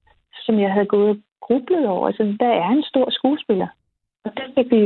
som 0.45 0.59
jeg 0.59 0.73
havde 0.73 0.87
gået 0.87 1.11
og 1.11 1.17
grublet 1.41 1.87
over. 1.87 2.07
Altså, 2.07 2.37
der 2.41 2.53
er 2.65 2.69
en 2.69 2.83
stor 2.83 3.11
skuespiller, 3.11 3.69
og 4.25 4.31
det 4.37 4.47
fik 4.55 4.71
vi, 4.71 4.85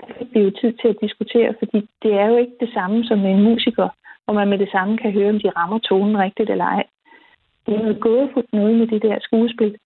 der 0.00 0.14
fik 0.18 0.34
vi 0.34 0.40
jo 0.40 0.50
tid 0.50 0.72
til 0.72 0.88
at 0.88 1.00
diskutere, 1.00 1.54
fordi 1.58 1.88
det 2.02 2.12
er 2.12 2.26
jo 2.26 2.36
ikke 2.36 2.56
det 2.60 2.70
samme 2.74 3.04
som 3.04 3.18
med 3.18 3.30
en 3.30 3.42
musiker, 3.42 3.88
hvor 4.24 4.34
man 4.34 4.48
med 4.48 4.58
det 4.58 4.70
samme 4.70 4.98
kan 4.98 5.12
høre, 5.12 5.30
om 5.30 5.40
de 5.40 5.50
rammer 5.50 5.78
tonen 5.78 6.18
rigtigt 6.18 6.50
eller 6.50 6.64
ej. 6.64 6.84
Det 7.66 7.74
er 7.74 7.78
noget 7.78 8.00
gådefuldt 8.00 8.52
noget 8.52 8.78
med 8.78 8.86
det 8.86 9.02
der 9.02 9.18
skuespil. 9.20 9.76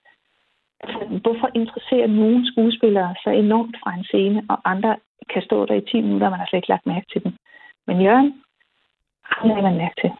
Altså, 0.80 0.98
hvorfor 1.22 1.50
interesserer 1.54 2.06
nogle 2.06 2.52
skuespillere 2.52 3.14
så 3.24 3.30
enormt 3.30 3.76
fra 3.82 3.94
en 3.94 4.04
scene, 4.04 4.42
og 4.48 4.58
andre 4.64 4.96
kan 5.32 5.42
stå 5.42 5.66
der 5.66 5.74
i 5.74 5.86
10 5.90 6.00
minutter, 6.00 6.26
og 6.26 6.30
man 6.30 6.40
har 6.40 6.46
slet 6.46 6.58
ikke 6.58 6.68
lagt 6.68 6.86
mærke 6.86 7.06
til 7.12 7.24
dem. 7.24 7.32
Men 7.86 8.00
Jørgen, 8.00 8.42
ham 9.24 9.48
lagde 9.48 9.62
man 9.62 9.76
mærke 9.76 10.00
til. 10.00 10.10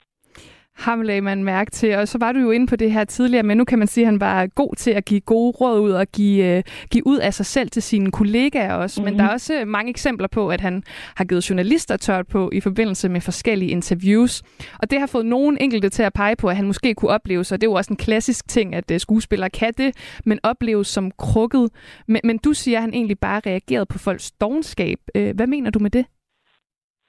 Ham 0.79 1.01
lagde 1.01 1.21
man 1.21 1.45
mærke 1.45 1.71
til, 1.71 1.95
og 1.97 2.09
så 2.09 2.19
var 2.19 2.33
du 2.33 2.39
jo 2.39 2.51
inde 2.51 2.67
på 2.67 2.77
det 2.77 2.93
her 2.93 3.05
tidligere, 3.05 3.43
men 3.43 3.57
nu 3.57 3.65
kan 3.65 3.79
man 3.79 3.89
sige, 3.89 4.05
at 4.05 4.07
han 4.07 4.21
var 4.21 4.47
god 4.47 4.77
til 4.77 4.91
at 4.91 5.05
give 5.05 5.21
gode 5.21 5.51
råd 5.51 5.81
ud 5.81 5.91
og 5.91 6.07
give, 6.13 6.57
uh, 6.57 6.63
give 6.91 7.07
ud 7.07 7.19
af 7.19 7.35
sig 7.35 7.47
selv 7.47 7.71
til 7.71 7.83
sine 7.83 8.11
kollegaer 8.11 8.75
også. 8.75 9.01
Mm-hmm. 9.01 9.13
Men 9.13 9.21
der 9.21 9.27
er 9.27 9.33
også 9.33 9.65
mange 9.67 9.91
eksempler 9.91 10.29
på, 10.29 10.49
at 10.49 10.61
han 10.61 10.83
har 11.17 11.25
givet 11.25 11.51
journalister 11.51 11.97
tørt 11.97 12.27
på 12.27 12.51
i 12.53 12.61
forbindelse 12.61 13.09
med 13.09 13.21
forskellige 13.21 13.71
interviews. 13.71 14.43
Og 14.79 14.91
det 14.91 15.01
har 15.01 15.07
fået 15.07 15.27
nogen 15.27 15.59
enkelte 15.61 15.89
til 15.89 16.03
at 16.03 16.13
pege 16.13 16.37
på, 16.37 16.49
at 16.49 16.57
han 16.57 16.67
måske 16.67 16.95
kunne 16.95 17.11
opleves, 17.11 17.53
og 17.53 17.61
det 17.61 17.67
er 17.67 17.71
jo 17.71 17.75
også 17.75 17.93
en 17.93 17.97
klassisk 17.97 18.49
ting, 18.49 18.75
at 18.75 18.91
uh, 18.91 18.99
skuespillere 18.99 19.51
kan 19.51 19.73
det, 19.79 19.97
men 20.25 20.39
opleves 20.43 20.89
som 20.89 21.11
krukket. 21.19 21.71
Men, 22.09 22.21
men 22.25 22.39
du 22.39 22.53
siger, 22.53 22.79
at 22.79 22.83
han 22.83 22.95
egentlig 22.95 23.19
bare 23.19 23.41
reagerede 23.47 23.87
på 23.87 23.99
folks 23.99 24.31
dogenskab. 24.31 24.99
Uh, 25.19 25.31
hvad 25.31 25.47
mener 25.47 25.71
du 25.71 25.79
med 25.79 25.91
det? 25.91 26.05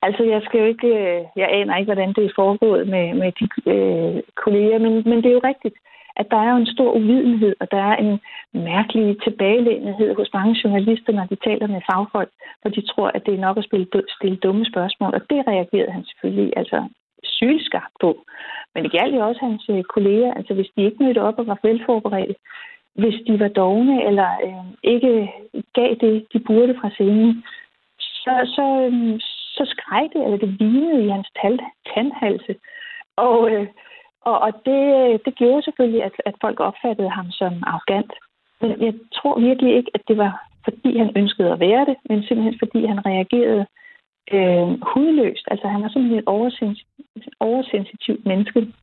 Altså, 0.01 0.23
jeg 0.23 0.41
skal 0.45 0.59
jo 0.59 0.65
ikke, 0.65 0.87
øh, 0.87 1.21
jeg 1.35 1.47
aner 1.51 1.75
ikke, 1.77 1.91
hvordan 1.93 2.13
det 2.13 2.25
er 2.25 2.37
foregået 2.41 2.87
med, 2.87 3.13
med 3.13 3.31
de 3.39 3.45
øh, 3.73 4.21
kolleger, 4.35 4.79
men, 4.79 4.93
men 5.09 5.17
det 5.17 5.25
er 5.25 5.37
jo 5.39 5.49
rigtigt, 5.51 5.75
at 6.19 6.27
der 6.31 6.37
er 6.37 6.49
jo 6.51 6.57
en 6.57 6.73
stor 6.75 6.91
uvidenhed, 6.91 7.55
og 7.59 7.71
der 7.71 7.83
er 7.91 7.95
en 7.95 8.19
mærkelig 8.53 9.21
tilbagelænethed 9.23 10.15
hos 10.15 10.29
mange 10.33 10.55
journalister, 10.63 11.13
når 11.13 11.25
de 11.25 11.35
taler 11.35 11.67
med 11.67 11.81
fagfolk, 11.91 12.31
for 12.61 12.69
de 12.69 12.81
tror, 12.81 13.07
at 13.15 13.25
det 13.25 13.33
er 13.33 13.45
nok 13.47 13.57
at 13.57 13.63
spille, 13.63 13.87
stille 14.17 14.37
dumme 14.37 14.65
spørgsmål, 14.65 15.13
og 15.13 15.21
det 15.29 15.47
reagerede 15.47 15.91
han 15.91 16.05
selvfølgelig 16.05 16.53
altså 16.57 16.79
sylskarpt 17.23 17.95
på. 18.01 18.11
Men 18.73 18.83
det 18.83 18.91
galt 18.91 19.15
jo 19.15 19.27
også 19.27 19.41
hans 19.41 19.65
øh, 19.69 19.83
kolleger, 19.83 20.33
altså 20.33 20.53
hvis 20.53 20.69
de 20.75 20.85
ikke 20.85 21.03
mødte 21.03 21.21
op 21.21 21.39
og 21.39 21.47
var 21.47 21.59
velforberedte, 21.63 22.35
hvis 22.95 23.17
de 23.27 23.39
var 23.39 23.47
dogne 23.47 24.05
eller 24.07 24.29
øh, 24.45 24.65
ikke 24.83 25.31
gav 25.73 25.95
det, 26.01 26.25
de 26.33 26.39
burde 26.39 26.75
fra 26.81 26.89
scenen, 26.89 27.43
så, 27.99 28.33
så, 28.55 28.65
øh, 28.91 29.19
så 29.55 29.63
skreg 29.73 30.09
det, 30.13 30.21
eller 30.23 30.37
det 30.37 30.59
vinede 30.59 31.05
i 31.05 31.09
hans 31.09 31.29
tal, 31.41 31.59
tandhalse. 31.89 32.55
Og, 33.15 33.51
øh, 33.51 33.67
og, 34.21 34.39
og 34.45 34.51
det, 34.65 34.81
det 35.25 35.35
gjorde 35.35 35.63
selvfølgelig, 35.63 36.03
at, 36.03 36.15
at 36.25 36.35
folk 36.41 36.59
opfattede 36.59 37.09
ham 37.09 37.31
som 37.31 37.53
arrogant. 37.71 38.13
Men 38.61 38.69
jeg 38.85 38.93
tror 39.13 39.39
virkelig 39.39 39.75
ikke, 39.75 39.91
at 39.93 40.01
det 40.07 40.17
var 40.17 40.33
fordi 40.63 40.97
han 40.97 41.11
ønskede 41.15 41.51
at 41.51 41.59
være 41.59 41.85
det, 41.85 41.95
men 42.09 42.23
simpelthen 42.23 42.59
fordi 42.63 42.85
han 42.85 43.05
reagerede 43.05 43.65
øh, 44.35 44.67
hudløst. 44.91 45.45
Altså 45.51 45.67
han 45.67 45.81
var 45.81 45.89
simpelthen 45.89 46.19
et 46.19 46.27
oversensitivt, 46.27 47.35
oversensitivt 47.39 48.25
menneske. 48.25 48.73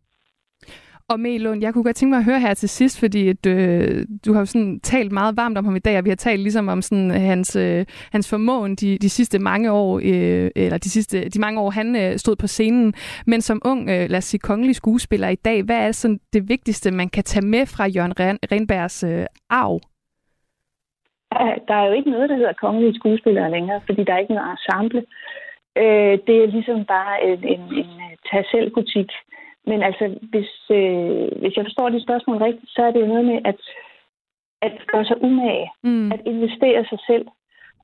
Og 1.08 1.20
Melund, 1.20 1.62
jeg 1.62 1.72
kunne 1.72 1.84
godt 1.84 1.96
tænke 1.96 2.10
mig 2.10 2.18
at 2.18 2.24
høre 2.24 2.40
her 2.40 2.54
til 2.54 2.68
sidst, 2.68 3.00
fordi 3.00 3.28
at, 3.28 3.46
øh, 3.46 4.06
du 4.26 4.32
har 4.32 4.40
jo 4.40 4.46
sådan 4.46 4.80
talt 4.80 5.12
meget 5.12 5.36
varmt 5.36 5.58
om 5.58 5.64
ham 5.64 5.76
i 5.76 5.78
dag, 5.78 5.98
og 5.98 6.04
vi 6.04 6.10
har 6.10 6.16
talt 6.16 6.40
ligesom 6.40 6.68
om 6.68 6.82
sådan 6.82 7.10
øh, 7.10 7.20
hans, 7.20 7.56
øh, 7.56 7.86
hans 8.12 8.30
formåen 8.30 8.74
de, 8.76 8.98
de 8.98 9.10
sidste 9.10 9.38
mange 9.38 9.72
år, 9.72 10.00
øh, 10.04 10.50
eller 10.56 10.78
de 10.78 10.90
sidste 10.90 11.28
de 11.28 11.40
mange 11.40 11.60
år, 11.60 11.70
han 11.70 11.96
øh, 11.96 12.16
stod 12.16 12.36
på 12.36 12.46
scenen. 12.46 12.94
Men 13.26 13.40
som 13.40 13.62
ung, 13.64 13.80
øh, 13.90 14.10
lad 14.10 14.18
os 14.18 14.24
sige, 14.24 14.40
kongelig 14.40 14.74
skuespiller 14.74 15.28
i 15.28 15.34
dag, 15.34 15.62
hvad 15.62 15.86
er 15.86 15.92
sådan 15.92 16.20
det 16.32 16.48
vigtigste, 16.48 16.90
man 16.90 17.08
kan 17.08 17.24
tage 17.24 17.46
med 17.46 17.66
fra 17.66 17.86
Jørgen 17.86 18.14
Renbergs 18.52 19.04
øh, 19.04 19.26
arv? 19.50 19.80
Der 21.68 21.74
er 21.74 21.86
jo 21.86 21.92
ikke 21.92 22.10
noget, 22.10 22.28
der 22.30 22.36
hedder 22.36 22.52
kongelige 22.52 22.94
skuespillere 22.94 23.50
længere, 23.50 23.80
fordi 23.86 24.04
der 24.04 24.12
er 24.14 24.18
ikke 24.18 24.34
noget 24.34 24.50
ensemble. 24.50 25.02
Øh, 25.82 26.14
det 26.26 26.36
er 26.42 26.46
ligesom 26.56 26.84
bare 26.84 27.14
en, 27.28 27.44
en, 27.44 27.60
en 27.80 27.90
tag 28.30 28.44
selv 28.52 28.70
butik 28.74 29.10
men 29.66 29.82
altså, 29.82 30.04
hvis, 30.32 30.52
øh, 30.70 31.28
hvis 31.40 31.56
jeg 31.56 31.64
forstår 31.64 31.88
de 31.88 32.02
spørgsmål 32.02 32.36
rigtigt, 32.36 32.70
så 32.74 32.82
er 32.82 32.90
det 32.90 33.00
jo 33.00 33.06
noget 33.06 33.24
med 33.24 33.38
at, 33.44 33.60
at 34.62 34.72
gøre 34.92 35.04
sig 35.04 35.22
umage, 35.22 35.70
mm. 35.82 36.12
at 36.12 36.20
investere 36.26 36.84
sig 36.90 36.98
selv, 37.06 37.26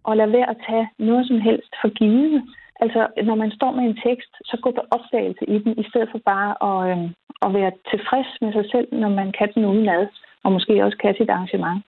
og 0.05 0.17
lade 0.17 0.33
være 0.33 0.51
at 0.51 0.63
tage 0.69 0.89
noget 0.99 1.27
som 1.27 1.41
helst 1.41 1.73
for 1.81 1.89
givet. 1.89 2.43
Altså, 2.81 3.07
når 3.25 3.35
man 3.35 3.51
står 3.51 3.71
med 3.71 3.85
en 3.85 3.99
tekst, 4.07 4.33
så 4.45 4.57
gå 4.63 4.71
på 4.71 4.83
opdagelse 4.91 5.45
i 5.55 5.59
den, 5.59 5.73
i 5.79 5.85
stedet 5.91 6.09
for 6.11 6.21
bare 6.33 6.53
at, 6.69 6.79
øh, 6.91 7.11
at 7.47 7.55
være 7.55 7.73
tilfreds 7.91 8.31
med 8.41 8.53
sig 8.53 8.67
selv, 8.73 8.89
når 8.93 9.09
man 9.09 9.33
kan 9.39 9.49
den 9.55 9.65
udenad, 9.65 10.07
og 10.45 10.53
måske 10.53 10.85
også 10.85 10.99
kan 10.99 11.15
sit 11.15 11.31
arrangement. 11.31 11.85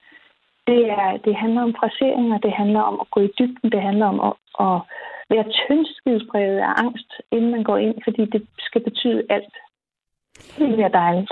Det, 0.67 0.81
er, 0.91 1.17
det 1.25 1.35
handler 1.37 1.63
om 1.63 1.75
fraseringer, 1.81 2.39
det 2.39 2.53
handler 2.53 2.81
om 2.81 2.97
at 3.01 3.11
gå 3.11 3.21
i 3.21 3.35
dybden, 3.39 3.73
det 3.73 3.83
handler 3.83 4.07
om 4.07 4.21
at, 4.29 4.35
at 4.67 4.81
være 5.31 5.53
tyndskidspræget 5.61 6.59
af 6.59 6.73
angst, 6.85 7.11
inden 7.33 7.51
man 7.51 7.65
går 7.65 7.77
ind, 7.77 7.95
fordi 8.05 8.25
det 8.25 8.47
skal 8.59 8.83
betyde 8.89 9.23
alt. 9.31 9.55
Det 10.59 10.69
bliver 10.75 10.89
dejligt. 10.89 11.31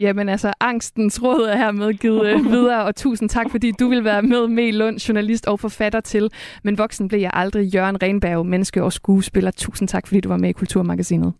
Jamen 0.00 0.28
altså, 0.28 0.52
angstens 0.60 1.22
råd 1.22 1.48
er 1.48 1.56
hermed 1.56 1.94
givet 1.94 2.26
øh, 2.26 2.44
videre, 2.54 2.84
og 2.84 2.96
tusind 2.96 3.28
tak, 3.28 3.50
fordi 3.50 3.72
du 3.72 3.88
vil 3.88 4.04
være 4.04 4.22
med, 4.22 4.46
med 4.48 4.72
Lund, 4.72 4.98
journalist 4.98 5.46
og 5.46 5.60
forfatter 5.60 6.00
til 6.00 6.30
Men 6.62 6.78
voksen 6.78 7.08
blev 7.08 7.20
jeg 7.20 7.30
aldrig, 7.34 7.74
Jørgen 7.74 8.02
Renberg, 8.02 8.46
menneske 8.46 8.82
og 8.82 8.92
skuespiller. 8.92 9.50
Tusind 9.50 9.88
tak, 9.88 10.06
fordi 10.06 10.20
du 10.20 10.28
var 10.28 10.36
med 10.36 10.48
i 10.48 10.52
Kulturmagasinet. 10.52 11.32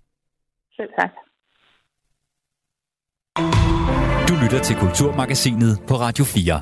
Selv 0.77 0.91
tak. 1.01 1.11
Du 4.29 4.35
lytter 4.43 4.59
til 4.63 4.77
Kulturmagasinet 4.77 5.79
på 5.89 5.95
Radio 5.95 6.25
4. 6.25 6.61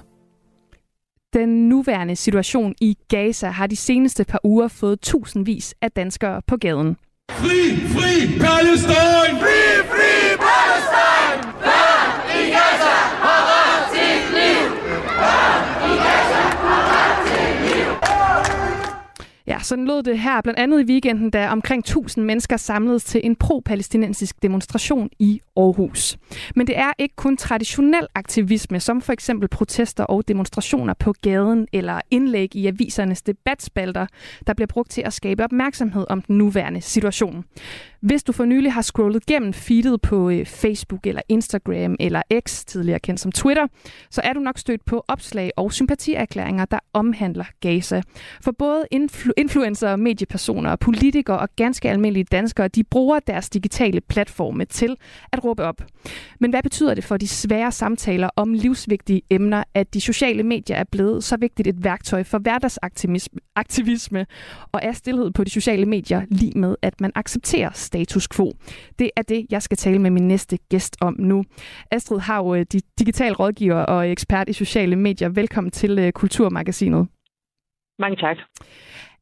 Den 1.35 1.69
nuværende 1.69 2.17
situation 2.17 2.75
i 2.81 2.97
Gaza 3.09 3.47
har 3.49 3.67
de 3.67 3.77
seneste 3.77 4.25
par 4.25 4.41
uger 4.45 4.69
fået 4.69 5.01
tusindvis 5.01 5.75
af 5.81 5.93
danskere 5.93 6.43
på 6.47 6.57
gaden. 6.57 6.97
Fri, 7.31 7.61
fri 7.95 8.39
Palestine! 8.39 9.39
Fri, 9.43 9.61
fri 9.93 10.13
Palestine! 10.47 11.43
Børn 11.67 12.11
i 12.41 12.43
Gaza 12.57 12.97
har 13.27 13.41
ret 13.51 13.83
til 13.95 14.17
liv! 14.39 14.67
Børn 15.21 15.63
i 15.91 15.93
Gaza 16.07 16.43
har 16.67 16.83
ret 16.95 17.19
til 17.31 17.49
liv! 17.67 17.91
Ja, 19.47 19.54
sådan 19.65 19.87
lød 19.87 20.03
det 20.03 20.19
her, 20.19 20.41
blandt 20.41 20.61
andet 20.61 20.81
i 20.81 20.85
weekenden, 20.93 21.31
da 21.31 21.49
omkring 21.49 21.81
1000 21.81 22.25
mennesker 22.25 22.57
samledes 22.57 23.05
til 23.05 23.21
en 23.25 23.37
pro-palæstinensisk 23.37 24.43
demonstration 24.43 25.11
i 25.19 25.41
Aarhus. 25.57 26.19
Men 26.57 26.67
det 26.67 26.79
er 26.79 26.93
ikke 26.99 27.17
kun 27.17 27.37
traditionel 27.37 28.07
aktivisme, 28.15 28.81
som 28.81 29.01
for 29.01 29.13
eksempel 29.13 29.49
protester 29.49 30.05
og 30.05 30.29
demonstrationer 30.29 30.95
på 30.95 31.15
gaden 31.23 31.69
eller 31.73 32.01
indlæg 32.11 32.57
i 32.57 32.67
avisernes 32.67 33.23
debatspalter, 33.23 34.07
der 34.47 34.55
bliver 34.55 34.67
brugt 34.67 34.91
til 34.91 35.03
at 35.03 35.13
skabe 35.13 35.45
opmærksomhed 35.45 36.07
om 36.09 36.23
den 36.23 36.39
nuværende 36.39 36.81
situation. 36.81 37.45
Hvis 38.05 38.23
du 38.23 38.33
for 38.33 38.45
nylig 38.45 38.73
har 38.73 38.83
scrollet 38.83 39.27
gennem 39.27 39.53
feedet 39.53 40.01
på 40.01 40.31
øh, 40.31 40.47
Facebook 40.47 41.07
eller 41.07 41.23
Instagram 41.29 41.97
eller 42.01 42.23
X, 42.41 42.65
tidligere 42.65 42.99
kendt 42.99 43.21
som 43.21 43.33
Twitter, 43.33 43.67
så 44.11 44.21
er 44.25 44.33
du 44.33 44.41
nok 44.41 44.59
stødt 44.59 44.85
på 44.85 45.05
opslag 45.09 45.51
og 45.57 45.73
sympatierklæringer, 45.73 46.65
der 46.65 46.79
omhandler 46.93 47.45
Gaza. 47.61 48.03
For 48.43 48.53
både 48.59 48.85
influ- 48.95 49.33
influencer, 49.37 49.97
mediepersoner, 49.97 50.77
politikere 50.77 51.39
og 51.39 51.49
ganske 51.57 51.91
almindelige 51.91 52.25
danskere, 52.25 52.69
de 52.69 52.85
bruger 52.85 53.21
deres 53.21 53.51
digitale 53.51 54.01
platforme 54.01 54.65
til 54.65 54.97
at 55.33 55.45
råbe 55.45 55.63
op. 55.63 55.83
Men 56.41 56.51
hvad 56.51 56.63
betyder 56.63 56.95
det 56.95 57.05
for 57.05 57.17
de 57.17 57.29
svære 57.29 57.73
samtaler 57.73 58.29
om 58.37 58.53
livsvigtige 58.53 59.23
emner, 59.31 59.65
at 59.75 59.95
de 59.95 60.01
sociale 60.01 60.43
medier 60.43 60.77
er 60.77 60.85
blevet 60.93 61.25
så 61.25 61.37
vigtigt 61.37 61.69
et 61.69 61.85
værktøj 61.85 62.23
for 62.23 62.39
hverdagsaktivisme, 62.39 64.27
og 64.73 64.81
er 64.83 64.93
stillhed 64.93 65.31
på 65.31 65.45
de 65.45 65.51
sociale 65.51 65.87
medier 65.87 66.23
lige 66.29 66.59
med, 66.59 66.77
at 66.83 67.01
man 67.01 67.13
accepterer 67.15 67.71
status 67.95 68.29
quo? 68.29 68.53
Det 68.99 69.11
er 69.17 69.23
det, 69.23 69.47
jeg 69.51 69.63
skal 69.63 69.77
tale 69.77 69.99
med 69.99 70.11
min 70.11 70.29
næste 70.29 70.59
gæst 70.71 70.97
om 71.01 71.15
nu. 71.19 71.45
Astrid 71.91 72.21
Hav, 72.21 72.55
øh, 72.57 72.81
digital 72.99 73.33
rådgiver 73.33 73.81
og 73.95 74.11
ekspert 74.11 74.49
i 74.49 74.53
sociale 74.53 74.97
medier. 74.97 75.29
Velkommen 75.29 75.71
til 75.71 75.99
øh, 75.99 76.13
Kulturmagasinet. 76.13 77.09
Mange 77.99 78.17
tak. 78.17 78.37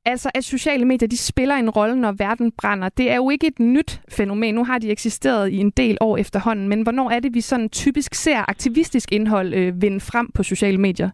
Altså, 0.04 0.30
at 0.34 0.44
sociale 0.44 0.84
medier 0.84 1.08
de 1.08 1.16
spiller 1.16 1.54
en 1.54 1.70
rolle, 1.70 1.96
når 1.96 2.12
verden 2.12 2.52
brænder, 2.52 2.88
det 2.88 3.10
er 3.10 3.16
jo 3.16 3.30
ikke 3.30 3.46
et 3.46 3.60
nyt 3.60 4.00
fænomen. 4.08 4.54
Nu 4.54 4.64
har 4.64 4.78
de 4.78 4.90
eksisteret 4.90 5.52
i 5.52 5.56
en 5.56 5.70
del 5.70 5.98
år 6.00 6.16
efterhånden, 6.16 6.68
men 6.68 6.82
hvornår 6.82 7.10
er 7.10 7.20
det, 7.20 7.34
vi 7.34 7.40
sådan 7.40 7.68
typisk 7.68 8.14
ser 8.14 8.50
aktivistisk 8.50 9.12
indhold 9.12 9.54
øh, 9.54 9.82
vinde 9.82 10.00
frem 10.00 10.30
på 10.34 10.42
sociale 10.42 10.78
medier? 10.78 11.10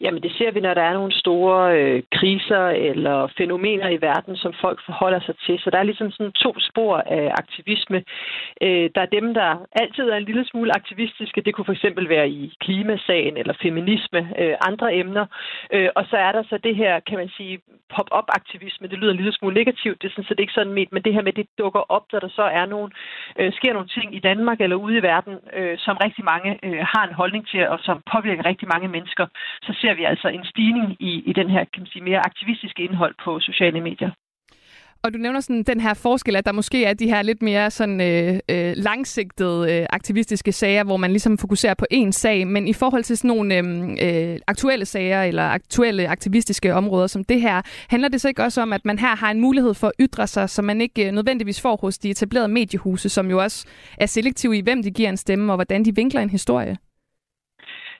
Jamen 0.00 0.22
det 0.22 0.32
ser 0.38 0.50
vi, 0.50 0.60
når 0.60 0.74
der 0.74 0.82
er 0.82 0.92
nogle 0.92 1.12
store 1.12 1.80
øh, 1.80 2.02
kriser 2.12 2.66
eller 2.66 3.26
fænomener 3.38 3.88
i 3.88 4.00
verden, 4.00 4.36
som 4.36 4.52
folk 4.60 4.80
forholder 4.86 5.20
sig 5.20 5.34
til. 5.46 5.58
Så 5.58 5.70
der 5.70 5.78
er 5.78 5.82
ligesom 5.82 6.10
sådan 6.10 6.32
to 6.32 6.54
spor 6.60 6.96
af 6.96 7.32
aktivisme. 7.42 8.04
Øh, 8.62 8.90
der 8.94 9.00
er 9.00 9.14
dem, 9.18 9.34
der 9.34 9.66
altid 9.72 10.04
er 10.08 10.16
en 10.16 10.28
lille 10.30 10.44
smule 10.46 10.76
aktivistiske. 10.76 11.40
Det 11.40 11.54
kunne 11.54 11.64
for 11.64 11.72
eksempel 11.72 12.08
være 12.08 12.28
i 12.28 12.54
klimasagen 12.60 13.36
eller 13.36 13.54
feminisme, 13.62 14.20
øh, 14.38 14.54
andre 14.60 14.94
emner. 14.94 15.26
Øh, 15.72 15.88
og 15.94 16.04
så 16.10 16.16
er 16.16 16.32
der 16.32 16.42
så 16.42 16.58
det 16.64 16.76
her, 16.76 17.00
kan 17.00 17.18
man 17.18 17.28
sige, 17.36 17.58
pop-up-aktivisme. 17.94 18.88
Det 18.88 18.98
lyder 18.98 19.12
en 19.12 19.16
lille 19.16 19.32
smule 19.32 19.54
negativt. 19.54 20.02
Det 20.02 20.08
er 20.08 20.12
sådan 20.12 20.28
set 20.28 20.40
ikke 20.40 20.52
sådan 20.52 20.72
ment, 20.72 20.92
men 20.92 21.02
det 21.02 21.14
her 21.14 21.22
med, 21.22 21.32
det 21.32 21.46
dukker 21.58 21.82
op, 21.96 22.04
da 22.12 22.18
der 22.18 22.28
så 22.28 22.42
er 22.42 22.66
nogle, 22.66 22.90
øh, 23.38 23.52
sker 23.52 23.72
nogle 23.72 23.88
ting 23.88 24.16
i 24.16 24.20
Danmark 24.20 24.60
eller 24.60 24.76
ude 24.76 24.96
i 24.96 25.02
verden, 25.02 25.34
øh, 25.52 25.78
som 25.78 25.96
rigtig 25.96 26.24
mange 26.24 26.50
øh, 26.62 26.80
har 26.92 27.04
en 27.06 27.14
holdning 27.20 27.48
til, 27.48 27.68
og 27.68 27.78
som 27.82 28.02
påvirker 28.12 28.46
rigtig 28.46 28.68
mange 28.68 28.88
mennesker. 28.88 29.26
Så 29.62 29.72
ser 29.86 29.94
vi 29.94 30.04
altså 30.04 30.28
en 30.28 30.44
stigning 30.44 30.88
i, 31.00 31.12
i 31.30 31.32
den 31.32 31.48
her 31.50 31.62
kan 31.72 31.80
man 31.82 31.86
sige, 31.86 32.02
mere 32.10 32.26
aktivistiske 32.30 32.82
indhold 32.82 33.14
på 33.24 33.40
sociale 33.40 33.80
medier. 33.80 34.10
Og 35.04 35.14
du 35.14 35.18
nævner 35.18 35.40
sådan 35.40 35.62
den 35.62 35.80
her 35.80 35.94
forskel, 35.94 36.36
at 36.36 36.46
der 36.46 36.52
måske 36.52 36.84
er 36.84 36.94
de 36.94 37.08
her 37.08 37.22
lidt 37.22 37.42
mere 37.42 37.70
sådan 37.70 38.00
øh, 38.00 38.40
øh, 38.50 38.72
langsigtede 38.76 39.72
øh, 39.72 39.86
aktivistiske 39.90 40.52
sager, 40.52 40.84
hvor 40.84 40.96
man 40.96 41.10
ligesom 41.10 41.38
fokuserer 41.38 41.74
på 41.74 41.86
én 41.94 42.10
sag, 42.10 42.46
men 42.46 42.68
i 42.68 42.72
forhold 42.72 43.04
til 43.04 43.16
sådan 43.16 43.28
nogle 43.28 43.58
øh, 43.58 44.32
øh, 44.32 44.38
aktuelle 44.46 44.84
sager 44.84 45.22
eller 45.22 45.42
aktuelle 45.42 46.08
aktivistiske 46.08 46.74
områder 46.74 47.06
som 47.06 47.24
det 47.24 47.40
her, 47.40 47.62
handler 47.88 48.08
det 48.08 48.20
så 48.20 48.28
ikke 48.28 48.42
også 48.42 48.62
om, 48.62 48.72
at 48.72 48.84
man 48.84 48.98
her 48.98 49.16
har 49.16 49.30
en 49.30 49.40
mulighed 49.40 49.74
for 49.74 49.86
at 49.86 49.92
ytre 50.00 50.26
sig, 50.26 50.50
som 50.50 50.64
man 50.64 50.80
ikke 50.80 51.06
øh, 51.06 51.12
nødvendigvis 51.12 51.60
får 51.62 51.76
hos 51.80 51.98
de 51.98 52.10
etablerede 52.10 52.48
mediehuse, 52.48 53.08
som 53.08 53.30
jo 53.30 53.42
også 53.42 53.66
er 53.98 54.06
selektive 54.06 54.58
i, 54.58 54.60
hvem 54.60 54.82
de 54.82 54.90
giver 54.90 55.08
en 55.08 55.16
stemme 55.16 55.52
og 55.52 55.56
hvordan 55.56 55.84
de 55.84 55.94
vinkler 55.94 56.20
en 56.20 56.30
historie? 56.30 56.76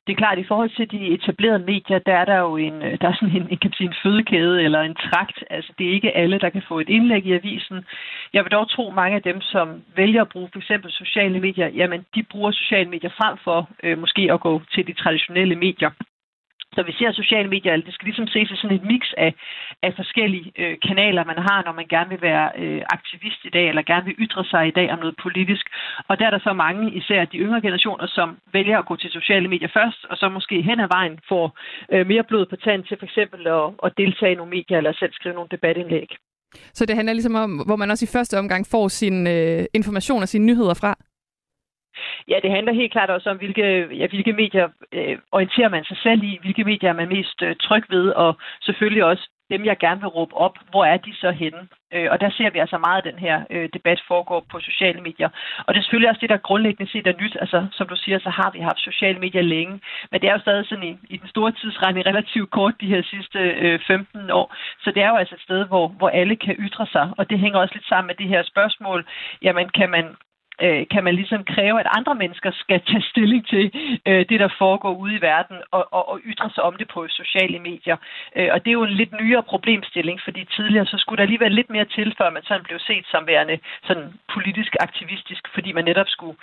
Det 0.06 0.12
er 0.12 0.16
klart, 0.16 0.38
at 0.38 0.44
i 0.44 0.48
forhold 0.48 0.70
til 0.70 0.90
de 0.90 1.14
etablerede 1.14 1.58
medier, 1.72 1.98
der 1.98 2.14
er 2.14 2.24
der 2.24 2.38
jo 2.38 2.56
en, 2.56 2.82
øh, 2.82 2.98
der 3.00 3.08
er 3.08 3.14
sådan 3.14 3.48
en, 3.50 3.58
kan 3.58 3.72
sige, 3.72 3.88
en 3.88 4.00
fødekæde 4.02 4.62
eller 4.62 4.80
en 4.80 4.94
trakt. 4.94 5.44
Altså, 5.50 5.72
det 5.78 5.86
er 5.86 5.92
ikke 5.92 6.16
alle, 6.16 6.38
der 6.38 6.50
kan 6.50 6.62
få 6.68 6.80
et 6.80 6.88
indlæg 6.88 7.26
i 7.26 7.32
avisen. 7.32 7.84
Jeg 8.32 8.44
vil 8.44 8.52
dog 8.52 8.70
tro, 8.70 8.90
mange 8.90 9.16
af 9.16 9.22
dem, 9.22 9.40
som 9.40 9.82
vælger 9.96 10.22
at 10.22 10.28
bruge 10.28 10.48
for 10.52 10.58
eksempel 10.58 10.90
sociale 10.92 11.40
medier, 11.40 11.68
jamen, 11.68 12.06
de 12.14 12.22
bruger 12.22 12.50
sociale 12.50 12.90
medier 12.90 13.10
frem 13.10 13.38
for 13.44 13.68
øh, 13.82 13.98
måske 13.98 14.32
at 14.32 14.40
gå 14.40 14.62
til 14.74 14.86
de 14.86 14.92
traditionelle 14.92 15.56
medier. 15.56 15.90
Så 16.76 16.82
vi 16.88 16.92
ser 16.98 17.12
sociale 17.12 17.48
medier, 17.54 17.76
det 17.76 17.94
skal 17.94 18.06
ligesom 18.06 18.28
ses 18.34 18.48
som 18.48 18.56
sådan 18.56 18.76
et 18.76 18.86
mix 18.92 19.02
af, 19.24 19.30
af 19.82 19.92
forskellige 20.00 20.52
øh, 20.62 20.76
kanaler, 20.88 21.30
man 21.32 21.40
har, 21.48 21.58
når 21.66 21.74
man 21.80 21.86
gerne 21.94 22.10
vil 22.10 22.22
være 22.30 22.46
øh, 22.62 22.82
aktivist 22.96 23.40
i 23.44 23.52
dag, 23.56 23.68
eller 23.68 23.82
gerne 23.92 24.06
vil 24.08 24.20
ytre 24.24 24.44
sig 24.52 24.62
i 24.68 24.76
dag 24.78 24.88
om 24.92 24.98
noget 24.98 25.16
politisk. 25.22 25.64
Og 26.08 26.18
der 26.18 26.26
er 26.26 26.30
der 26.30 26.42
så 26.48 26.52
mange, 26.52 26.84
især 27.00 27.24
de 27.24 27.38
yngre 27.44 27.60
generationer, 27.66 28.06
som 28.06 28.28
vælger 28.52 28.78
at 28.78 28.86
gå 28.86 28.96
til 28.96 29.10
sociale 29.10 29.48
medier 29.48 29.70
først, 29.78 30.00
og 30.10 30.16
så 30.16 30.28
måske 30.28 30.62
hen 30.62 30.80
ad 30.80 30.88
vejen 30.96 31.18
får 31.28 31.44
øh, 31.92 32.06
mere 32.06 32.24
blod 32.30 32.46
på 32.46 32.56
tanden 32.56 32.86
til 32.86 32.96
for 32.98 33.06
eksempel 33.06 33.40
at, 33.46 33.66
at 33.86 33.92
deltage 33.96 34.32
i 34.32 34.38
nogle 34.38 34.54
medier, 34.56 34.78
eller 34.78 34.92
selv 34.92 35.12
skrive 35.12 35.34
nogle 35.34 35.48
debatindlæg. 35.50 36.10
Så 36.72 36.86
det 36.86 36.96
handler 36.96 37.12
ligesom 37.12 37.34
om, 37.34 37.50
hvor 37.66 37.76
man 37.76 37.90
også 37.90 38.04
i 38.04 38.14
første 38.16 38.38
omgang 38.38 38.66
får 38.66 38.88
sin 38.88 39.26
øh, 39.26 39.64
information 39.74 40.22
og 40.22 40.28
sine 40.28 40.46
nyheder 40.46 40.74
fra? 40.74 40.92
Ja, 42.28 42.36
det 42.42 42.50
handler 42.50 42.72
helt 42.72 42.92
klart 42.92 43.10
også 43.10 43.30
om, 43.30 43.36
hvilke, 43.36 43.88
ja, 43.96 44.06
hvilke 44.06 44.32
medier 44.32 44.68
øh, 44.92 45.18
orienterer 45.32 45.68
man 45.68 45.84
sig 45.84 45.96
selv 46.02 46.22
i, 46.22 46.38
hvilke 46.42 46.64
medier 46.64 46.90
er 46.90 47.00
man 47.00 47.08
mest 47.08 47.42
øh, 47.42 47.56
tryg 47.56 47.84
ved, 47.90 48.08
og 48.10 48.36
selvfølgelig 48.62 49.04
også 49.04 49.28
dem, 49.50 49.64
jeg 49.64 49.78
gerne 49.78 50.00
vil 50.00 50.08
råbe 50.08 50.34
op, 50.34 50.56
hvor 50.70 50.84
er 50.84 50.96
de 50.96 51.12
så 51.14 51.30
henne? 51.30 51.68
Øh, 51.94 52.08
og 52.10 52.20
der 52.20 52.30
ser 52.30 52.50
vi 52.50 52.58
altså 52.58 52.78
meget, 52.78 52.98
at 52.98 53.08
den 53.10 53.18
her 53.18 53.36
øh, 53.50 53.68
debat 53.74 54.00
foregår 54.08 54.40
på 54.50 54.60
sociale 54.60 55.00
medier. 55.00 55.28
Og 55.66 55.74
det 55.74 55.78
er 55.78 55.82
selvfølgelig 55.82 56.10
også 56.10 56.20
det, 56.20 56.30
der 56.30 56.46
grundlæggende 56.48 56.92
set 56.92 57.06
er 57.06 57.20
nyt. 57.22 57.36
Altså, 57.40 57.66
som 57.72 57.86
du 57.88 57.96
siger, 57.96 58.18
så 58.18 58.30
har 58.30 58.50
vi 58.50 58.60
haft 58.60 58.80
sociale 58.80 59.18
medier 59.18 59.42
længe. 59.42 59.80
Men 60.10 60.20
det 60.20 60.28
er 60.28 60.32
jo 60.32 60.46
stadig 60.46 60.66
sådan 60.66 60.84
i, 60.90 60.92
i 61.14 61.16
den 61.16 61.28
store 61.28 61.52
tidsregning 61.52 62.06
relativt 62.06 62.50
kort 62.50 62.74
de 62.80 62.92
her 62.94 63.02
sidste 63.02 63.38
øh, 63.38 63.80
15 63.86 64.30
år. 64.30 64.54
Så 64.82 64.90
det 64.90 65.02
er 65.02 65.08
jo 65.08 65.16
altså 65.16 65.34
et 65.34 65.40
sted, 65.40 65.64
hvor, 65.64 65.88
hvor 65.88 66.08
alle 66.08 66.36
kan 66.36 66.54
ytre 66.58 66.86
sig. 66.86 67.10
Og 67.18 67.30
det 67.30 67.38
hænger 67.38 67.58
også 67.58 67.74
lidt 67.74 67.88
sammen 67.88 68.06
med 68.06 68.14
det 68.14 68.28
her 68.28 68.42
spørgsmål. 68.42 69.06
Jamen, 69.42 69.68
kan 69.68 69.90
man, 69.90 70.04
øh, 70.62 70.86
kan 70.90 71.04
man 71.04 71.14
ligesom 71.14 71.44
kræve, 71.44 71.80
at 71.80 71.86
andre 71.98 72.14
mennesker 72.14 72.50
skal 72.54 72.80
tage 72.80 73.02
stilling 73.02 73.46
til 73.46 73.64
øh, 74.06 74.24
det, 74.28 74.40
der 74.40 74.48
foregår 74.58 74.94
ude 74.94 75.14
i 75.16 75.20
verden, 75.20 75.56
og, 75.70 75.88
og, 75.92 76.08
og 76.08 76.20
ytre 76.24 76.50
sig 76.50 76.62
om 76.62 76.76
det 76.76 76.88
på 76.88 77.08
sociale 77.08 77.58
medier. 77.58 77.96
Øh, 78.36 78.48
og 78.52 78.64
det 78.64 78.70
er 78.70 78.78
jo 78.80 78.84
en 78.84 78.98
lidt 79.00 79.12
nyere 79.20 79.42
problemstilling, 79.42 80.20
fordi 80.24 80.44
tidligere 80.44 80.86
så 80.86 80.98
skulle 80.98 81.16
der 81.16 81.22
alligevel 81.22 81.52
lidt 81.52 81.70
mere 81.70 81.84
til, 81.84 82.14
før 82.18 82.30
man 82.30 82.42
sådan 82.42 82.64
blev 82.64 82.78
set 82.78 83.06
som 83.06 83.26
værende 83.26 83.58
sådan 83.86 84.12
politisk 84.34 84.76
aktivistisk, 84.80 85.42
fordi 85.54 85.72
man 85.72 85.84
netop 85.84 86.08
skulle 86.08 86.36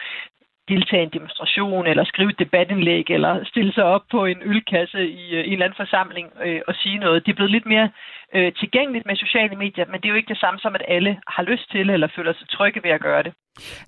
deltage 0.68 1.02
i 1.02 1.06
en 1.06 1.16
demonstration, 1.18 1.88
eller 1.88 2.04
skrive 2.04 2.30
et 2.30 2.40
debatindlæg, 2.40 3.10
eller 3.10 3.44
stille 3.44 3.74
sig 3.74 3.84
op 3.84 4.06
på 4.12 4.26
en 4.26 4.42
ølkasse 4.44 5.08
i, 5.08 5.36
øh, 5.36 5.44
i 5.44 5.48
en 5.48 5.54
eller 5.54 5.66
anden 5.66 5.82
forsamling 5.84 6.28
øh, 6.46 6.62
og 6.68 6.76
sige 6.76 6.98
noget. 6.98 7.26
Det 7.26 7.32
er 7.32 7.36
blevet 7.36 7.52
lidt 7.52 7.66
mere 7.66 7.90
øh, 8.36 8.54
tilgængeligt 8.54 9.06
med 9.06 9.16
sociale 9.16 9.56
medier, 9.56 9.86
men 9.86 10.02
det 10.02 10.06
er 10.06 10.10
jo 10.10 10.16
ikke 10.16 10.34
det 10.34 10.44
samme 10.44 10.60
som, 10.60 10.76
at 10.76 10.86
alle 10.88 11.22
har 11.28 11.44
lyst 11.44 11.72
til 11.72 11.90
eller 11.90 12.08
føler 12.16 12.34
sig 12.34 12.50
trygge 12.50 12.84
ved 12.84 12.92
at 12.92 13.02
gøre 13.02 13.24
det. 13.24 13.34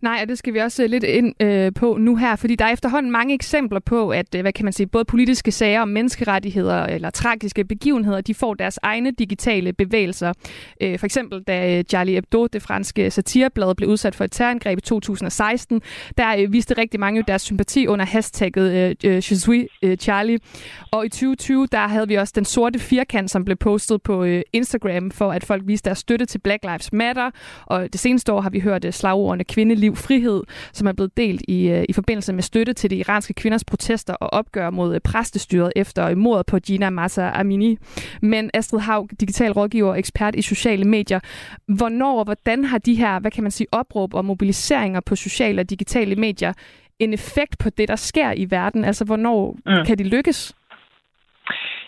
Nej, 0.01 0.19
og 0.21 0.28
det 0.30 0.38
skal 0.38 0.54
vi 0.54 0.60
også 0.60 0.84
øh, 0.84 0.89
lidt 0.89 1.04
ind 1.04 1.34
øh, 1.41 1.73
på 1.73 1.97
nu 1.99 2.15
her, 2.15 2.36
fordi 2.36 2.56
der 2.56 2.65
er 2.65 2.73
efterhånden 2.73 3.12
mange 3.12 3.34
eksempler 3.34 3.80
på, 3.80 4.10
at 4.10 4.36
øh, 4.36 4.41
hvad 4.41 4.54
kan 4.54 4.65
man 4.65 4.73
sige, 4.73 4.88
både 4.88 5.06
politiske 5.06 5.51
sager 5.51 5.82
om 5.82 5.88
menneskerettigheder 5.88 6.86
eller 6.86 7.10
tragiske 7.10 7.63
begivenheder, 7.63 8.21
de 8.21 8.34
får 8.34 8.54
deres 8.54 8.80
egne 8.84 9.12
digitale 9.12 9.73
bevægelser. 9.73 10.34
Øh, 10.82 10.99
for 10.99 11.06
eksempel 11.06 11.43
da 11.47 11.78
øh, 11.78 11.84
Charlie 11.84 12.15
Hebdo, 12.15 12.47
det 12.47 12.62
franske 12.62 13.12
satireblad, 13.12 13.75
blev 13.75 13.89
udsat 13.89 14.15
for 14.15 14.23
et 14.23 14.32
terrorangreb 14.32 14.78
i 14.78 14.82
2016, 14.82 15.82
der 16.17 16.36
øh, 16.38 16.54
viste 16.54 16.78
rigtig 16.78 16.99
mange 16.99 17.23
deres 17.28 17.41
sympati 17.41 17.88
under 17.88 18.06
hashtagget 18.06 18.71
øh, 18.71 18.95
øh 19.12 19.15
Je 19.15 19.21
suis 19.21 19.67
Charlie. 19.99 20.39
Og 20.91 21.06
i 21.06 21.10
2020, 21.10 21.67
der 21.71 21.88
havde 21.88 22.08
vi 22.08 22.15
også 22.15 22.34
den 22.36 22.45
sorte 22.45 22.80
firkant, 22.80 23.32
som 23.32 23.45
blev 23.45 23.58
postet 23.58 24.01
på 24.01 24.23
øh, 24.23 24.41
Instagram, 24.54 25.12
for 25.12 25.32
at 25.32 25.43
folk 25.43 25.63
viste 25.65 25.86
deres 25.86 25.97
støtte 25.97 26.25
til 26.25 26.39
Black 26.39 26.63
Lives 26.63 26.93
Matter. 26.93 27.32
Og 27.65 27.93
det 27.93 27.99
seneste 27.99 28.34
år 28.34 28.41
har 28.41 28.49
vi 28.49 28.60
hørt 28.60 28.86
øh, 28.86 28.93
slagordene 28.93 29.43
kvindeliv, 29.56 29.96
frihed, 29.96 30.41
som 30.74 30.88
er 30.88 30.91
blevet 30.91 31.18
delt 31.18 31.41
i, 31.48 31.68
øh, 31.68 31.86
i 31.89 31.94
forbindelse 31.94 32.34
med 32.34 32.44
støtte 32.44 32.74
til 32.74 32.89
de 32.89 32.96
iranske 32.96 33.34
kvinders 33.34 33.63
protester 33.63 34.13
og 34.13 34.34
opgør 34.34 34.70
mod 34.70 34.96
øh, 34.96 35.02
præstestyret 35.02 35.72
efter 35.76 36.15
mordet 36.15 36.46
på 36.46 36.60
Gina 36.60 36.89
Massa 36.89 37.32
Amini. 37.34 37.78
Men 38.22 38.50
Astrid 38.54 38.80
Haug, 38.80 39.10
digital 39.20 39.52
rådgiver 39.52 39.89
og 39.89 40.00
ekspert 40.00 40.36
i 40.36 40.41
sociale 40.41 40.86
medier. 40.86 41.20
Hvornår 41.68 42.20
og 42.20 42.24
hvordan 42.24 42.65
har 42.65 42.78
de 42.78 42.96
her, 42.96 43.20
hvad 43.20 43.32
kan 43.32 43.44
man 43.44 43.52
sige, 43.52 43.68
opråb 43.72 44.13
og 44.13 44.26
mobiliseringer 44.26 45.00
på 45.00 45.15
sociale 45.15 45.62
og 45.62 45.70
digitale 45.70 46.15
medier 46.15 46.54
en 47.00 47.13
effekt 47.13 47.58
på 47.58 47.70
det, 47.70 47.88
der 47.88 47.96
sker 47.96 48.32
i 48.32 48.48
verden? 48.50 48.86
Altså, 48.86 49.06
hvornår 49.06 49.58
mm. 49.65 49.86
kan 49.86 49.98
de 49.98 50.04
lykkes? 50.04 50.56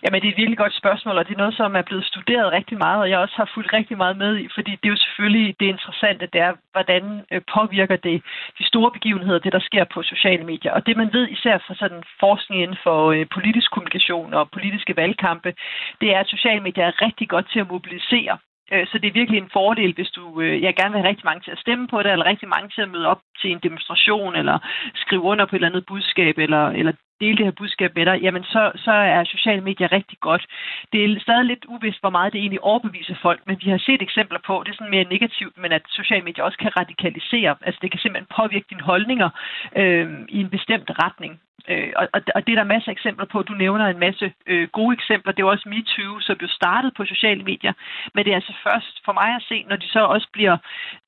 Jamen, 0.04 0.22
det 0.22 0.28
er 0.28 0.32
et 0.32 0.42
virkelig 0.42 0.58
godt 0.58 0.76
spørgsmål, 0.82 1.18
og 1.18 1.28
det 1.28 1.34
er 1.34 1.44
noget, 1.44 1.58
som 1.58 1.76
er 1.76 1.82
blevet 1.82 2.06
studeret 2.06 2.52
rigtig 2.52 2.78
meget, 2.78 3.00
og 3.02 3.10
jeg 3.10 3.20
også 3.20 3.36
har 3.38 3.52
fulgt 3.54 3.74
rigtig 3.74 3.98
meget 3.98 4.18
med 4.18 4.38
i, 4.38 4.48
fordi 4.56 4.72
det 4.72 4.86
er 4.88 4.96
jo 4.96 5.06
selvfølgelig 5.06 5.56
det 5.60 5.66
interessante, 5.66 6.30
det 6.34 6.42
er, 6.42 6.54
hvordan 6.72 7.04
øh, 7.32 7.42
påvirker 7.56 7.96
det 7.96 8.22
de 8.60 8.68
store 8.72 8.92
begivenheder, 8.92 9.40
det 9.40 9.54
der 9.54 9.60
sker 9.60 9.84
på 9.94 10.04
sociale 10.04 10.44
medier. 10.44 10.72
Og 10.72 10.86
det 10.86 10.98
man 10.98 11.14
ved 11.14 11.28
især 11.28 11.58
fra 11.58 11.76
sådan 11.76 12.04
forskning 12.20 12.62
inden 12.62 12.78
for 12.84 13.12
øh, 13.12 13.26
politisk 13.36 13.72
kommunikation 13.72 14.34
og 14.34 14.52
politiske 14.52 14.96
valgkampe, 14.96 15.54
det 16.02 16.16
er, 16.16 16.20
at 16.20 16.34
sociale 16.36 16.62
medier 16.62 16.86
er 16.86 17.02
rigtig 17.02 17.30
godt 17.30 17.48
til 17.52 17.60
at 17.60 17.70
mobilisere 17.70 18.38
øh, 18.72 18.88
så 18.88 18.98
det 18.98 19.08
er 19.08 19.20
virkelig 19.20 19.38
en 19.40 19.54
fordel, 19.54 19.94
hvis 19.94 20.10
du 20.10 20.42
øh, 20.42 20.62
jeg 20.64 20.76
gerne 20.76 20.92
vil 20.92 21.02
have 21.02 21.10
rigtig 21.10 21.26
mange 21.26 21.42
til 21.44 21.52
at 21.52 21.64
stemme 21.66 21.88
på 21.88 22.04
det, 22.04 22.12
eller 22.12 22.26
rigtig 22.26 22.48
mange 22.48 22.70
til 22.70 22.82
at 22.82 22.90
møde 22.90 23.08
op 23.08 23.22
til 23.42 23.52
en 23.52 23.60
demonstration, 23.64 24.36
eller 24.36 24.58
skrive 24.96 25.22
under 25.22 25.46
på 25.46 25.56
et 25.56 25.58
eller 25.58 25.70
andet 25.70 25.86
budskab, 25.86 26.38
eller, 26.38 26.68
eller 26.68 26.94
dele 27.22 27.38
det 27.38 27.46
her 27.46 27.60
budskab 27.62 27.96
med 27.96 28.06
dig, 28.06 28.20
jamen 28.22 28.44
så, 28.44 28.72
så 28.76 28.92
er 28.92 29.24
sociale 29.24 29.62
medier 29.62 29.92
rigtig 29.92 30.18
godt. 30.20 30.46
Det 30.92 31.00
er 31.04 31.20
stadig 31.20 31.46
lidt 31.46 31.66
uvist, 31.68 32.00
hvor 32.00 32.10
meget 32.10 32.34
det 32.34 32.40
egentlig 32.40 32.64
overbeviser 32.64 33.16
folk, 33.22 33.42
men 33.48 33.58
vi 33.64 33.70
har 33.70 33.78
set 33.78 34.02
eksempler 34.02 34.40
på, 34.48 34.64
det 34.66 34.72
er 34.72 34.76
sådan 34.76 34.96
mere 34.96 35.14
negativt, 35.16 35.58
men 35.58 35.72
at 35.72 35.82
sociale 35.90 36.24
medier 36.24 36.44
også 36.44 36.58
kan 36.58 36.78
radikalisere. 36.78 37.56
Altså 37.62 37.80
det 37.82 37.92
kan 37.92 38.00
simpelthen 38.00 38.36
påvirke 38.40 38.66
dine 38.70 38.84
holdninger 38.92 39.30
øh, 39.76 40.08
i 40.30 40.40
en 40.40 40.50
bestemt 40.50 40.90
retning. 41.04 41.40
Øh, 41.70 41.92
og, 41.96 42.08
og 42.36 42.48
det 42.48 42.52
er 42.52 42.60
der 42.62 42.74
masser 42.74 42.90
af 42.90 42.98
eksempler 42.98 43.26
på. 43.26 43.42
Du 43.42 43.54
nævner 43.54 43.86
en 43.88 44.00
masse 44.00 44.34
øh, 44.48 44.68
gode 44.68 44.94
eksempler. 44.94 45.34
Det 45.34 45.44
er 45.44 45.48
også 45.48 45.70
MeToo, 45.70 46.20
som 46.20 46.38
jo 46.42 46.48
startede 46.48 46.94
på 46.98 47.06
sociale 47.06 47.44
medier. 47.44 47.74
Men 48.14 48.26
det 48.26 48.32
er 48.32 48.36
altså 48.36 48.54
først 48.64 49.02
for 49.06 49.14
mig 49.14 49.36
at 49.36 49.46
se, 49.50 49.66
når 49.70 49.76
de 49.76 49.88
så 49.88 50.00
også 50.00 50.28
bliver 50.34 50.58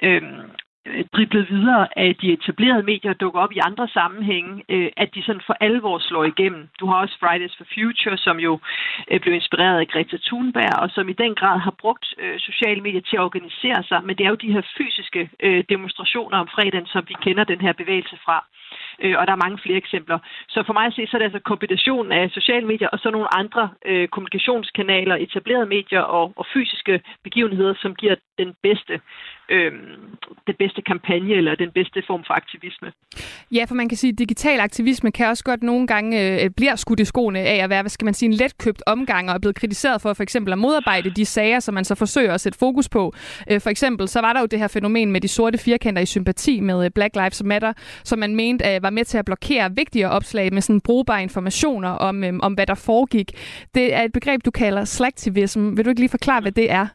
Øh, 0.04 0.22
driblet 1.14 1.50
videre 1.50 1.88
af 2.00 2.16
de 2.22 2.34
etablerede 2.34 2.84
medier 2.84 3.14
dukker 3.14 3.40
op 3.40 3.52
i 3.52 3.60
andre 3.70 3.88
sammenhænge, 3.88 4.64
øh, 4.70 4.90
at 4.98 5.16
de 5.16 5.24
sådan 5.24 5.42
for 5.46 5.56
alvor 5.60 6.00
slår 6.00 6.24
igennem. 6.24 6.70
Du 6.80 6.86
har 6.86 6.96
også 6.96 7.16
Fridays 7.20 7.56
for 7.58 7.66
Future, 7.74 8.18
som 8.18 8.40
jo 8.40 8.60
øh, 9.12 9.20
blev 9.20 9.34
inspireret 9.34 9.80
af 9.80 9.88
Greta 9.88 10.18
Thunberg, 10.28 10.80
og 10.84 10.90
som 10.90 11.10
i 11.10 11.14
den 11.14 11.36
grad 11.36 11.60
har 11.60 11.76
brugt 11.82 12.14
øh, 12.18 12.40
sociale 12.40 12.82
medier 12.82 13.02
til 13.02 13.18
at 13.18 13.28
organisere 13.30 13.84
sig, 13.84 14.00
men 14.04 14.18
det 14.18 14.26
er 14.26 14.30
jo 14.30 14.36
de 14.36 14.52
her 14.52 14.62
fysiske 14.78 15.30
øh, 15.40 15.64
demonstrationer 15.70 16.38
om 16.38 16.48
fredagen, 16.48 16.88
som 16.88 17.04
vi 17.08 17.16
kender 17.22 17.44
den 17.44 17.62
her 17.62 17.74
bevægelse 17.74 18.18
fra. 18.26 18.46
øh, 19.04 19.16
og 19.20 19.28
der 19.28 19.34
er 19.34 19.46
mange 19.46 19.60
flere 19.64 19.78
eksempler. 19.78 20.20
Så 20.50 20.64
for 20.66 20.74
mig 20.74 20.86
at 20.86 20.94
se, 20.94 21.08
så 21.08 21.18
er 21.18 21.20
det 21.20 21.26
altså 21.26 21.40
kombinationen 21.40 22.12
af 22.12 22.30
sociale 22.30 22.68
medier 22.68 22.88
og 22.88 23.00
så 23.00 23.10
nogle 23.10 23.34
andre 23.34 23.70
øh, 23.86 24.08
kommunikationskanaler, 24.08 25.16
etablerede 25.16 25.66
medier 25.66 26.02
og, 26.02 26.34
og 26.36 26.46
fysiske 26.54 27.02
begivenheder, 27.24 27.74
som 27.82 27.96
giver 27.96 28.16
den 28.38 28.54
bedste 28.64 29.00
øh, 29.50 29.72
den 30.48 30.56
bedste 30.60 30.82
kampagne 30.82 31.34
eller 31.34 31.56
den 31.56 31.72
bedste 31.72 32.04
form 32.08 32.24
for 32.28 32.34
aktivisme. 32.34 32.92
Ja, 33.52 33.66
for 33.66 33.76
man 33.76 33.90
kan 33.90 33.98
sige, 33.98 34.12
at 34.12 34.20
digital 34.20 34.60
aktivisme 34.60 35.12
kan 35.12 35.28
også 35.28 35.44
godt 35.44 35.64
nogle 35.64 35.88
gange 35.88 36.44
øh, 36.44 36.50
bliver 36.50 36.76
skudt 36.76 37.00
i 37.00 37.06
skoene 37.06 37.40
af 37.40 37.64
at 37.64 37.70
være, 37.70 37.82
hvad 37.82 37.90
skal 37.90 38.06
man 38.06 38.14
sige, 38.14 38.28
en 38.28 38.34
letkøbt 38.34 38.84
omgang 38.86 39.30
og 39.30 39.36
er 39.36 39.40
blevet 39.40 39.56
kritiseret 39.56 40.02
for 40.02 40.14
for 40.14 40.24
eksempel 40.24 40.54
at 40.54 40.60
modarbejde 40.60 41.10
de 41.10 41.26
sager, 41.26 41.60
som 41.60 41.74
man 41.74 41.86
så 41.86 41.96
forsøger 41.96 42.34
at 42.34 42.42
sætte 42.42 42.60
fokus 42.60 42.90
på. 42.90 43.14
Øh, 43.52 43.62
for 43.62 43.70
eksempel 43.70 44.08
så 44.08 44.22
var 44.22 44.34
der 44.34 44.40
jo 44.40 44.46
det 44.46 44.60
her 44.60 44.68
fænomen 44.68 45.12
med 45.12 45.22
de 45.22 45.28
sorte 45.28 45.58
firkanter 45.58 46.02
i 46.02 46.06
sympati 46.06 46.60
med 46.60 46.86
øh, 46.86 46.92
Black 46.96 47.16
Lives 47.16 47.44
Matter, 47.44 47.74
som 48.04 48.20
man 48.20 48.36
mente 48.36 48.76
øh, 48.76 48.84
var 48.84 48.90
med 48.90 49.06
til 49.06 49.18
at 49.18 49.26
blokere 49.26 49.76
vigtige 49.76 50.10
opslag 50.10 50.54
med 50.54 50.62
sådan 50.62 50.82
brugbare 50.82 51.24
informationer 51.24 51.90
om, 51.90 52.24
øh, 52.24 52.34
om 52.42 52.54
hvad 52.54 52.68
der 52.68 52.76
foregik. 52.76 53.32
Det 53.76 53.94
er 53.94 54.02
et 54.04 54.12
begreb, 54.12 54.46
du 54.46 54.52
kalder 54.52 54.86
slacktivism. 54.86 55.78
Vil 55.78 55.86
du 55.86 55.90
ikke 55.90 56.02
lige 56.02 56.10
forklare, 56.10 56.42
hvad 56.42 56.52
det 56.52 56.72
er? 56.72 56.88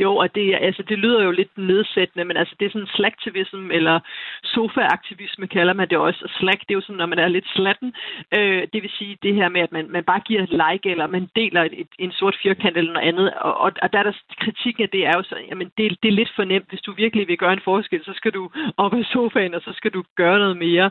Jo, 0.00 0.16
og 0.16 0.34
det, 0.34 0.58
altså, 0.60 0.82
det 0.82 0.98
lyder 0.98 1.24
jo 1.24 1.30
lidt 1.30 1.58
nedsættende, 1.58 2.24
men 2.24 2.36
altså, 2.36 2.54
det 2.60 2.66
er 2.66 2.70
sådan 2.70 2.94
slacktivism, 2.94 3.70
eller 3.70 4.00
sofaaktivisme 4.44 5.46
kalder 5.46 5.72
man 5.72 5.88
det 5.88 5.98
også. 5.98 6.32
Slack, 6.38 6.60
det 6.60 6.70
er 6.70 6.74
jo 6.74 6.80
sådan, 6.80 6.96
når 6.96 7.06
man 7.06 7.18
er 7.18 7.28
lidt 7.28 7.48
slatten. 7.48 7.94
Øh, 8.36 8.62
det 8.72 8.82
vil 8.82 8.90
sige 8.98 9.18
det 9.22 9.34
her 9.34 9.48
med, 9.48 9.60
at 9.60 9.72
man, 9.72 9.90
man 9.90 10.04
bare 10.04 10.20
giver 10.20 10.42
et 10.42 10.54
like, 10.62 10.90
eller 10.90 11.06
man 11.06 11.28
deler 11.36 11.62
et, 11.62 11.80
et, 11.80 11.88
en 11.98 12.12
sort 12.12 12.36
firkant 12.42 12.76
eller 12.76 12.92
noget 12.92 13.08
andet. 13.08 13.34
Og, 13.34 13.54
og, 13.64 13.72
og 13.82 13.92
der 13.92 13.98
er 13.98 14.02
der 14.02 14.12
kritikken 14.40 14.82
af 14.82 14.88
det 14.88 15.06
er 15.06 15.12
jo 15.16 15.22
så, 15.22 15.36
jamen, 15.50 15.68
det, 15.78 15.98
det 16.02 16.08
er 16.08 16.18
lidt 16.20 16.32
for 16.36 16.44
nemt. 16.44 16.68
Hvis 16.68 16.80
du 16.80 16.92
virkelig 16.92 17.28
vil 17.28 17.38
gøre 17.38 17.52
en 17.52 17.68
forskel, 17.70 18.04
så 18.04 18.12
skal 18.16 18.32
du 18.32 18.50
op 18.76 18.94
af 18.94 19.04
sofaen, 19.04 19.54
og 19.54 19.60
så 19.60 19.72
skal 19.76 19.90
du 19.90 20.02
gøre 20.16 20.38
noget 20.38 20.56
mere. 20.56 20.90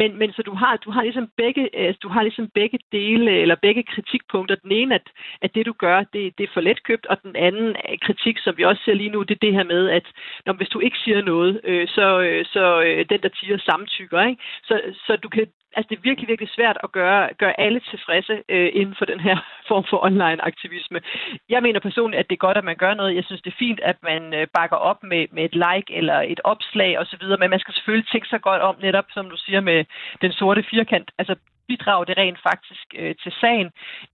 Men, 0.00 0.18
men 0.18 0.32
så 0.32 0.42
du 0.42 0.54
har, 0.54 0.76
du 0.76 0.90
har 0.90 1.02
ligesom 1.02 1.28
begge, 1.36 1.76
altså, 1.76 1.98
du 2.02 2.08
har 2.08 2.22
ligesom 2.22 2.48
begge 2.54 2.78
dele, 2.92 3.30
eller 3.30 3.54
begge 3.54 3.82
kritikpunkter. 3.82 4.54
Den 4.54 4.72
ene, 4.72 4.94
at, 4.94 5.06
at 5.42 5.54
det 5.54 5.66
du 5.66 5.72
gør, 5.72 5.98
det, 6.12 6.38
det 6.38 6.44
er 6.44 6.52
for 6.54 6.60
letkøbt, 6.60 7.06
og 7.06 7.22
den 7.22 7.36
anden 7.36 7.68
øh, 7.68 7.98
kritik, 8.08 8.36
som 8.38 8.54
vi 8.56 8.64
også 8.64 8.82
ser 8.84 8.94
lige 8.94 9.14
nu, 9.14 9.22
det 9.22 9.34
er 9.34 9.46
det 9.46 9.56
her 9.58 9.64
med, 9.74 9.82
at 9.98 10.06
når, 10.46 10.52
hvis 10.52 10.68
du 10.74 10.78
ikke 10.80 10.98
siger 11.04 11.20
noget, 11.22 11.60
øh, 11.64 11.88
så, 11.88 12.06
øh, 12.20 12.44
så 12.54 12.64
øh, 12.86 13.04
den, 13.10 13.20
der 13.22 13.28
tiger, 13.28 13.58
samtykker. 13.58 14.20
Ikke? 14.30 14.42
Så, 14.68 14.74
så 15.06 15.16
du 15.16 15.28
kan 15.28 15.46
altså 15.76 15.88
det 15.90 15.96
er 15.96 16.08
virkelig, 16.08 16.28
virkelig 16.28 16.50
svært 16.56 16.78
at 16.84 16.92
gøre, 16.92 17.22
gøre 17.42 17.60
alle 17.60 17.80
tilfredse 17.90 18.34
øh, 18.48 18.70
inden 18.80 18.94
for 18.98 19.04
den 19.04 19.20
her 19.20 19.36
form 19.68 19.84
for 19.90 20.04
online 20.08 20.44
aktivisme. 20.50 21.00
Jeg 21.48 21.62
mener 21.62 21.80
personligt, 21.80 22.20
at 22.20 22.28
det 22.30 22.36
er 22.36 22.46
godt, 22.46 22.58
at 22.58 22.68
man 22.70 22.76
gør 22.76 22.94
noget. 22.94 23.16
Jeg 23.16 23.24
synes, 23.24 23.42
det 23.42 23.52
er 23.52 23.64
fint, 23.66 23.80
at 23.80 23.96
man 24.02 24.34
øh, 24.34 24.46
bakker 24.54 24.76
op 24.76 25.02
med, 25.02 25.26
med 25.32 25.44
et 25.44 25.54
like 25.64 25.90
eller 26.00 26.18
et 26.32 26.40
opslag 26.44 26.98
osv., 26.98 27.24
men 27.40 27.50
man 27.50 27.60
skal 27.60 27.74
selvfølgelig 27.74 28.08
tænke 28.08 28.28
sig 28.28 28.40
godt 28.40 28.62
om, 28.62 28.76
netop 28.82 29.04
som 29.10 29.30
du 29.30 29.36
siger 29.36 29.60
med 29.60 29.84
den 30.22 30.32
sorte 30.32 30.62
firkant. 30.70 31.10
Altså 31.18 31.34
bidrager 31.68 32.04
det 32.04 32.16
rent 32.16 32.40
faktisk 32.48 32.86
øh, 33.00 33.14
til 33.22 33.32
sagen, 33.40 33.68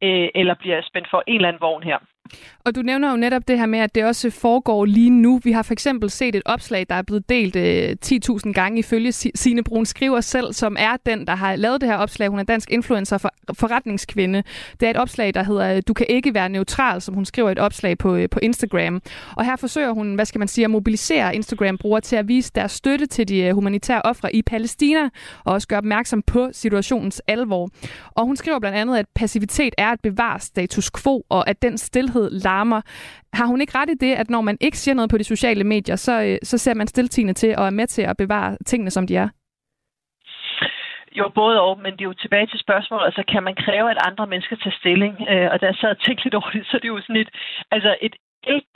øh, 0.06 0.28
eller 0.34 0.54
bliver 0.62 0.80
spændt 0.90 1.08
for 1.10 1.22
en 1.26 1.34
eller 1.34 1.48
anden 1.48 1.64
vogn 1.66 1.82
her. 1.82 1.98
Og 2.64 2.74
du 2.74 2.82
nævner 2.82 3.10
jo 3.10 3.16
netop 3.16 3.48
det 3.48 3.58
her 3.58 3.66
med, 3.66 3.78
at 3.78 3.94
det 3.94 4.04
også 4.04 4.30
foregår 4.30 4.84
lige 4.84 5.10
nu. 5.10 5.40
Vi 5.44 5.52
har 5.52 5.62
for 5.62 5.72
eksempel 5.72 6.10
set 6.10 6.34
et 6.34 6.42
opslag, 6.44 6.86
der 6.88 6.94
er 6.94 7.02
blevet 7.02 7.28
delt 7.28 7.56
øh, 7.56 7.96
10.000 8.04 8.52
gange 8.52 8.78
ifølge 8.78 9.12
Sine 9.12 9.64
Brun 9.64 9.86
Skriver 9.86 10.20
selv, 10.20 10.52
som 10.52 10.76
er 10.78 10.96
den, 11.06 11.26
der 11.26 11.34
har 11.34 11.56
lavet 11.56 11.80
det 11.80 11.88
her 11.88 11.96
opslag. 11.96 12.28
Hun 12.28 12.38
er 12.38 12.42
dansk 12.42 12.70
influencer 12.70 13.18
for 13.18 13.30
forretningskvinde. 13.58 14.42
Det 14.80 14.86
er 14.86 14.90
et 14.90 14.96
opslag, 14.96 15.34
der 15.34 15.42
hedder 15.42 15.76
øh, 15.76 15.82
Du 15.88 15.94
kan 15.94 16.06
ikke 16.08 16.34
være 16.34 16.48
neutral, 16.48 17.00
som 17.00 17.14
hun 17.14 17.24
skriver 17.24 17.50
et 17.50 17.58
opslag 17.58 17.98
på, 17.98 18.14
øh, 18.14 18.28
på 18.30 18.38
Instagram. 18.42 19.02
Og 19.36 19.44
her 19.44 19.56
forsøger 19.56 19.92
hun, 19.92 20.14
hvad 20.14 20.24
skal 20.24 20.38
man 20.38 20.48
sige, 20.48 20.64
at 20.64 20.70
mobilisere 20.70 21.34
Instagram-brugere 21.34 22.00
til 22.00 22.16
at 22.16 22.28
vise 22.28 22.52
deres 22.54 22.72
støtte 22.72 23.06
til 23.06 23.28
de 23.28 23.42
øh, 23.42 23.54
humanitære 23.54 24.02
ofre 24.04 24.34
i 24.34 24.42
Palæstina, 24.42 25.04
og 25.44 25.52
også 25.52 25.68
gøre 25.68 25.78
opmærksom 25.78 26.22
på 26.22 26.48
situationens 26.52 27.22
alvor. 27.26 27.43
Og 28.16 28.24
hun 28.24 28.36
skriver 28.36 28.58
blandt 28.58 28.78
andet, 28.78 28.96
at 28.98 29.06
passivitet 29.14 29.74
er 29.78 29.90
at 29.90 30.00
bevare 30.00 30.40
status 30.40 30.90
quo, 31.02 31.22
og 31.30 31.48
at 31.48 31.62
den 31.62 31.78
stillhed 31.78 32.30
larmer. 32.30 32.80
Har 33.32 33.46
hun 33.46 33.60
ikke 33.60 33.78
ret 33.78 33.90
i 33.90 33.94
det, 33.94 34.14
at 34.14 34.30
når 34.30 34.40
man 34.40 34.56
ikke 34.60 34.78
siger 34.78 34.94
noget 34.94 35.10
på 35.10 35.18
de 35.18 35.24
sociale 35.24 35.64
medier, 35.64 35.96
så, 35.96 36.22
øh, 36.22 36.38
så 36.42 36.58
ser 36.58 36.74
man 36.74 36.86
stiltigende 36.86 37.32
til 37.32 37.56
og 37.58 37.66
er 37.66 37.70
med 37.70 37.86
til 37.86 38.02
at 38.02 38.16
bevare 38.16 38.56
tingene, 38.66 38.90
som 38.90 39.06
de 39.06 39.16
er? 39.16 39.28
Jo, 41.18 41.24
både 41.34 41.60
og, 41.60 41.78
men 41.82 41.92
det 41.92 42.00
er 42.00 42.10
jo 42.12 42.22
tilbage 42.24 42.46
til 42.46 42.58
spørgsmålet, 42.58 43.04
altså 43.04 43.22
kan 43.32 43.42
man 43.42 43.54
kræve, 43.64 43.90
at 43.90 44.06
andre 44.08 44.26
mennesker 44.26 44.56
tager 44.56 44.76
stilling? 44.80 45.14
Øh, 45.30 45.48
og 45.52 45.60
der 45.60 45.72
sad 45.72 45.88
jeg 45.88 45.98
tænkt 45.98 46.24
lidt 46.24 46.34
over 46.34 46.50
det, 46.50 46.66
så 46.66 46.76
det 46.76 46.84
er 46.84 46.94
jo 46.96 47.00
sådan 47.00 47.22
et, 47.24 47.30
altså 47.70 47.96
et 48.06 48.14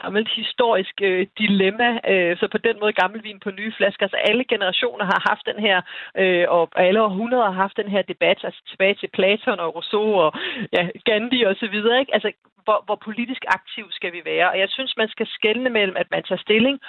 gammelt 0.01 0.29
historisk 0.41 0.95
øh, 1.01 1.27
dilemma, 1.37 1.89
øh, 2.11 2.37
så 2.37 2.47
på 2.51 2.57
den 2.57 2.75
måde 2.79 2.93
gammel 2.93 3.23
vin 3.23 3.39
på 3.39 3.51
nye 3.51 3.73
flasker. 3.77 4.03
Altså 4.05 4.17
alle 4.29 4.43
generationer 4.43 5.05
har 5.05 5.21
haft 5.29 5.45
den 5.51 5.59
her, 5.67 5.77
øh, 6.17 6.45
og 6.49 6.63
alle 6.75 7.01
århundreder 7.03 7.45
har 7.51 7.61
haft 7.65 7.77
den 7.77 7.89
her 7.95 8.01
debat, 8.01 8.39
altså 8.43 8.61
tilbage 8.69 8.95
til 8.95 9.09
Platon 9.13 9.59
og 9.59 9.75
Rousseau 9.75 10.09
og 10.23 10.31
ja, 10.73 10.83
Gandhi 11.05 11.43
og 11.43 11.55
så 11.55 11.67
videre. 11.67 11.99
Ikke? 11.99 12.13
Altså 12.13 12.31
hvor, 12.69 12.83
hvor 12.85 12.99
politisk 13.07 13.43
aktiv 13.47 13.85
skal 13.91 14.11
vi 14.13 14.21
være? 14.25 14.47
Og 14.51 14.59
jeg 14.59 14.69
synes, 14.69 14.97
man 14.97 15.09
skal 15.09 15.27
skelne 15.37 15.69
mellem, 15.69 15.97
at 15.97 16.11
man 16.11 16.23
tager 16.23 16.41
stilling, 16.47 16.79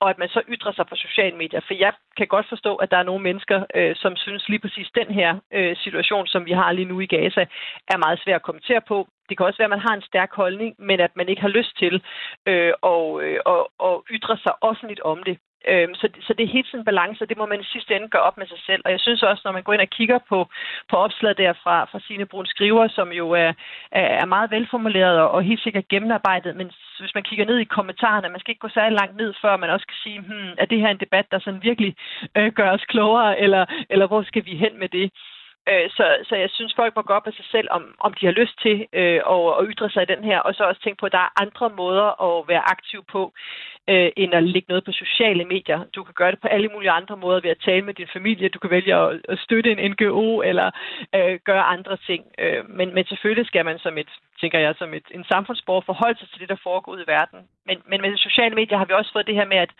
og 0.00 0.10
at 0.10 0.18
man 0.18 0.28
så 0.28 0.40
ytrer 0.48 0.72
sig 0.72 0.86
på 0.86 0.96
sociale 0.96 1.36
medier. 1.36 1.60
For 1.66 1.74
jeg 1.74 1.92
kan 2.16 2.26
godt 2.26 2.48
forstå, 2.48 2.72
at 2.76 2.90
der 2.90 2.98
er 2.98 3.10
nogle 3.10 3.22
mennesker, 3.28 3.58
øh, 3.74 3.96
som 3.96 4.16
synes 4.16 4.48
lige 4.48 4.64
præcis 4.64 4.88
den 5.00 5.10
her 5.18 5.30
øh, 5.52 5.76
situation, 5.76 6.26
som 6.26 6.46
vi 6.46 6.52
har 6.52 6.72
lige 6.72 6.90
nu 6.92 7.00
i 7.00 7.06
Gaza, 7.06 7.44
er 7.92 7.98
meget 8.04 8.20
svær 8.22 8.36
at 8.36 8.48
kommentere 8.48 8.80
på. 8.80 9.08
Det 9.28 9.36
kan 9.36 9.46
også 9.46 9.58
være, 9.58 9.70
at 9.70 9.76
man 9.76 9.86
har 9.88 9.94
en 9.94 10.08
stærk 10.10 10.32
holdning, 10.34 10.74
men 10.78 11.00
at 11.00 11.16
man 11.16 11.28
ikke 11.28 11.42
har 11.42 11.56
lyst 11.58 11.78
til 11.78 12.02
øh, 12.46 12.72
og, 12.82 13.22
øh, 13.22 13.40
og, 13.44 13.70
og 13.78 14.04
ytre 14.10 14.36
sig 14.36 14.52
offentligt 14.60 15.00
om 15.00 15.22
det. 15.22 15.38
Øhm, 15.66 15.94
så, 15.94 16.08
så 16.26 16.34
det 16.34 16.44
er 16.44 16.56
helt 16.56 16.66
sådan 16.66 16.80
en 16.80 16.84
balance, 16.84 17.22
og 17.22 17.28
det 17.28 17.38
må 17.38 17.46
man 17.46 17.60
i 17.60 17.72
sidste 17.72 17.94
ende 17.96 18.08
gøre 18.08 18.22
op 18.22 18.38
med 18.38 18.46
sig 18.46 18.60
selv. 18.66 18.82
Og 18.84 18.90
jeg 18.90 19.00
synes 19.00 19.22
også, 19.22 19.42
når 19.44 19.52
man 19.52 19.62
går 19.62 19.72
ind 19.72 19.80
og 19.80 19.90
kigger 19.98 20.18
på, 20.28 20.48
på 20.90 20.96
opslaget 20.96 21.38
der 21.38 21.52
fra, 21.62 21.84
fra 21.84 22.00
Signe 22.00 22.26
Brun 22.26 22.46
Skriver, 22.46 22.88
som 22.88 23.12
jo 23.12 23.30
er, 23.30 23.52
er 23.92 24.24
meget 24.24 24.50
velformuleret 24.50 25.20
og, 25.20 25.30
og 25.30 25.42
helt 25.42 25.62
sikkert 25.62 25.88
gennemarbejdet, 25.88 26.56
men 26.56 26.70
hvis 27.00 27.14
man 27.14 27.22
kigger 27.22 27.46
ned 27.46 27.58
i 27.58 27.74
kommentarerne, 27.76 28.28
man 28.28 28.40
skal 28.40 28.50
ikke 28.50 28.66
gå 28.66 28.68
særlig 28.68 28.98
langt 29.00 29.16
ned, 29.16 29.34
før 29.42 29.56
man 29.56 29.70
også 29.70 29.86
kan 29.86 30.00
sige, 30.02 30.20
hmm, 30.20 30.50
er 30.58 30.64
det 30.64 30.80
her 30.80 30.88
en 30.88 31.04
debat, 31.04 31.26
der 31.30 31.38
sådan 31.38 31.62
virkelig 31.62 31.96
øh, 32.36 32.52
gør 32.52 32.70
os 32.70 32.84
klogere, 32.84 33.40
eller, 33.40 33.66
eller 33.90 34.06
hvor 34.06 34.22
skal 34.22 34.44
vi 34.44 34.56
hen 34.56 34.78
med 34.78 34.88
det? 34.88 35.12
Øh, 35.70 35.90
så, 35.90 36.04
så 36.28 36.34
jeg 36.36 36.50
synes, 36.50 36.74
folk 36.76 36.96
må 36.96 37.02
gå 37.02 37.12
op 37.12 37.26
af 37.26 37.32
sig 37.32 37.44
selv, 37.50 37.68
om, 37.70 37.82
om 38.00 38.12
de 38.14 38.26
har 38.26 38.32
lyst 38.32 38.56
til 38.62 38.86
øh, 38.92 39.20
at, 39.34 39.42
at 39.58 39.66
ytre 39.70 39.90
sig 39.90 40.02
i 40.02 40.12
den 40.14 40.24
her, 40.24 40.38
og 40.40 40.54
så 40.54 40.62
også 40.64 40.82
tænke 40.82 41.00
på, 41.00 41.06
at 41.06 41.12
der 41.12 41.18
er 41.18 41.40
andre 41.44 41.70
måder 41.70 42.08
at 42.26 42.48
være 42.48 42.68
aktiv 42.74 43.04
på, 43.12 43.32
øh, 43.90 44.10
end 44.16 44.34
at 44.34 44.42
lægge 44.42 44.68
noget 44.68 44.84
på 44.84 44.92
sociale 44.92 45.44
medier. 45.44 45.80
Du 45.94 46.04
kan 46.04 46.14
gøre 46.14 46.30
det 46.30 46.40
på 46.40 46.48
alle 46.48 46.68
mulige 46.74 46.90
andre 46.90 47.16
måder 47.16 47.40
ved 47.40 47.50
at 47.50 47.64
tale 47.64 47.84
med 47.84 47.94
din 47.94 48.08
familie. 48.12 48.48
Du 48.48 48.58
kan 48.58 48.70
vælge 48.70 48.94
at, 48.94 49.20
at 49.28 49.38
støtte 49.38 49.70
en 49.72 49.90
NGO 49.90 50.42
eller 50.50 50.70
øh, 51.14 51.38
gøre 51.44 51.64
andre 51.74 51.96
ting. 51.96 52.22
Øh, 52.38 52.70
men, 52.78 52.94
men 52.94 53.04
selvfølgelig 53.06 53.46
skal 53.46 53.64
man 53.64 53.78
som 53.78 53.98
et, 53.98 54.10
tænker 54.40 54.58
jeg, 54.58 54.74
som 54.78 54.94
et, 54.94 55.06
en 55.10 55.24
samfundsborger 55.24 55.80
forholde 55.86 56.18
sig 56.18 56.28
til 56.30 56.40
det, 56.40 56.48
der 56.48 56.64
foregår 56.66 56.92
ude 56.92 57.02
i 57.02 57.10
verden. 57.16 57.38
Men, 57.66 57.76
men 57.90 58.00
med 58.00 58.16
sociale 58.16 58.54
medier 58.54 58.78
har 58.78 58.84
vi 58.84 58.92
også 58.92 59.12
fået 59.12 59.26
det 59.26 59.34
her 59.34 59.48
med, 59.52 59.56
at, 59.56 59.72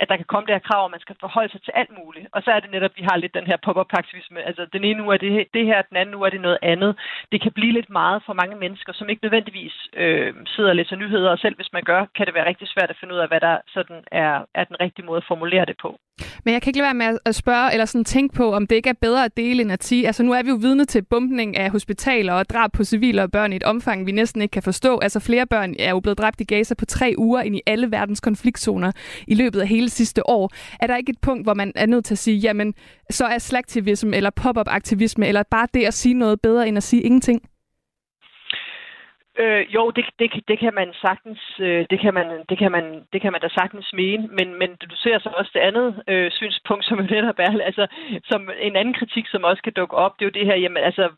at 0.00 0.08
der 0.08 0.16
kan 0.16 0.30
komme 0.32 0.46
det 0.46 0.54
her 0.54 0.68
krav, 0.68 0.84
at 0.84 0.90
man 0.90 1.00
skal 1.00 1.16
forholde 1.20 1.52
sig 1.52 1.62
til 1.62 1.72
alt 1.80 1.92
muligt. 1.98 2.26
Og 2.32 2.42
så 2.42 2.50
er 2.50 2.60
det 2.60 2.70
netop, 2.70 2.90
at 2.94 2.98
vi 3.00 3.06
har 3.10 3.16
lidt 3.16 3.34
den 3.34 3.46
her 3.46 3.56
pop-up-aktivisme. 3.64 4.42
Altså 4.48 4.66
den 4.72 4.84
ene 4.84 5.02
uge 5.04 5.14
er 5.14 5.18
det, 5.18 5.31
det 5.54 5.64
her, 5.66 5.82
den 5.82 5.96
anden 5.96 6.14
uge 6.14 6.26
er 6.26 6.30
det 6.30 6.40
noget 6.40 6.58
andet. 6.62 6.92
Det 7.32 7.42
kan 7.42 7.52
blive 7.52 7.72
lidt 7.72 7.90
meget 7.90 8.22
for 8.26 8.32
mange 8.32 8.56
mennesker, 8.56 8.92
som 8.92 9.08
ikke 9.08 9.24
nødvendigvis 9.24 9.76
øh, 10.02 10.34
sidder 10.46 10.70
og 10.70 10.76
læser 10.76 10.96
nyheder, 10.96 11.30
og 11.30 11.38
selv 11.38 11.56
hvis 11.56 11.72
man 11.72 11.84
gør, 11.90 12.06
kan 12.16 12.26
det 12.26 12.34
være 12.34 12.48
rigtig 12.48 12.68
svært 12.68 12.90
at 12.90 12.96
finde 13.00 13.14
ud 13.14 13.18
af, 13.18 13.28
hvad 13.28 13.40
der 13.40 13.58
sådan 13.66 14.00
er, 14.12 14.44
er 14.54 14.64
den 14.64 14.80
rigtige 14.80 15.06
måde 15.06 15.16
at 15.22 15.28
formulere 15.28 15.64
det 15.64 15.76
på. 15.82 15.98
Men 16.44 16.54
jeg 16.54 16.62
kan 16.62 16.70
ikke 16.70 16.78
lade 16.78 16.86
være 16.86 17.10
med 17.10 17.18
at 17.24 17.34
spørge, 17.34 17.72
eller 17.72 17.84
sådan 17.84 18.04
tænke 18.04 18.34
på, 18.34 18.54
om 18.54 18.66
det 18.66 18.76
ikke 18.76 18.88
er 18.88 18.94
bedre 19.00 19.24
at 19.24 19.36
dele 19.36 19.62
end 19.62 19.72
at 19.72 19.84
sige, 19.84 20.06
altså 20.06 20.22
nu 20.22 20.32
er 20.32 20.42
vi 20.42 20.48
jo 20.48 20.54
vidne 20.54 20.84
til 20.84 21.02
bumpning 21.02 21.56
af 21.56 21.70
hospitaler 21.70 22.32
og 22.32 22.50
drab 22.50 22.72
på 22.72 22.84
civile 22.84 23.22
og 23.22 23.30
børn 23.30 23.52
i 23.52 23.56
et 23.56 23.62
omfang, 23.62 24.06
vi 24.06 24.12
næsten 24.12 24.42
ikke 24.42 24.52
kan 24.52 24.62
forstå. 24.62 24.98
Altså 24.98 25.20
flere 25.20 25.46
børn 25.46 25.74
er 25.78 25.90
jo 25.90 26.00
blevet 26.00 26.18
dræbt 26.18 26.40
i 26.40 26.44
Gaza 26.44 26.74
på 26.74 26.84
tre 26.84 27.14
uger 27.18 27.42
ind 27.42 27.56
i 27.56 27.60
alle 27.66 27.90
verdens 27.90 28.20
konfliktzoner 28.20 28.92
i 29.28 29.34
løbet 29.34 29.60
af 29.60 29.68
hele 29.68 29.90
sidste 29.90 30.28
år. 30.28 30.50
Er 30.80 30.86
der 30.86 30.96
ikke 30.96 31.10
et 31.10 31.20
punkt, 31.20 31.46
hvor 31.46 31.54
man 31.54 31.72
er 31.74 31.86
nødt 31.86 32.04
til 32.04 32.14
at 32.14 32.18
sige, 32.18 32.36
jamen 32.36 32.74
så 33.10 33.24
er 33.24 33.38
slacktivism 33.38 34.14
eller 34.14 34.30
pop-up-aktivisme, 34.30 35.28
eller 35.28 35.42
bare 35.50 35.66
det 35.74 35.84
at 35.84 35.94
sige 35.94 36.14
noget 36.14 36.40
bedre 36.40 36.68
end 36.68 36.76
at 36.76 36.82
sige 36.82 37.02
ingenting? 37.02 37.42
Øh, 39.38 39.74
jo, 39.74 39.90
det, 39.90 40.04
det, 40.18 40.30
det 40.48 40.58
kan 40.58 40.74
man 40.74 40.92
sagtens, 40.92 41.40
øh, 41.60 41.86
det 41.90 42.00
kan 42.00 42.14
man, 42.14 42.44
det 42.48 42.58
kan 42.58 42.72
man, 42.72 43.06
det 43.12 43.20
kan 43.20 43.32
man 43.32 43.40
da 43.40 43.48
sagtens 43.48 43.92
mene, 43.92 44.28
men, 44.28 44.58
men 44.58 44.76
du 44.76 44.96
ser 44.96 45.18
så 45.18 45.28
også 45.28 45.50
det 45.54 45.60
andet 45.60 46.02
øh, 46.08 46.30
synspunkt, 46.32 46.84
som 46.84 47.00
jo 47.00 47.06
netop 47.10 47.38
er, 47.38 47.60
altså, 47.62 47.86
som 48.24 48.50
en 48.60 48.76
anden 48.76 48.94
kritik, 48.94 49.26
som 49.28 49.44
også 49.44 49.62
kan 49.62 49.72
dukke 49.72 49.96
op, 49.96 50.12
det 50.18 50.24
er 50.24 50.30
jo 50.30 50.38
det 50.38 50.46
her, 50.46 50.56
jamen 50.56 50.82
altså, 50.84 51.10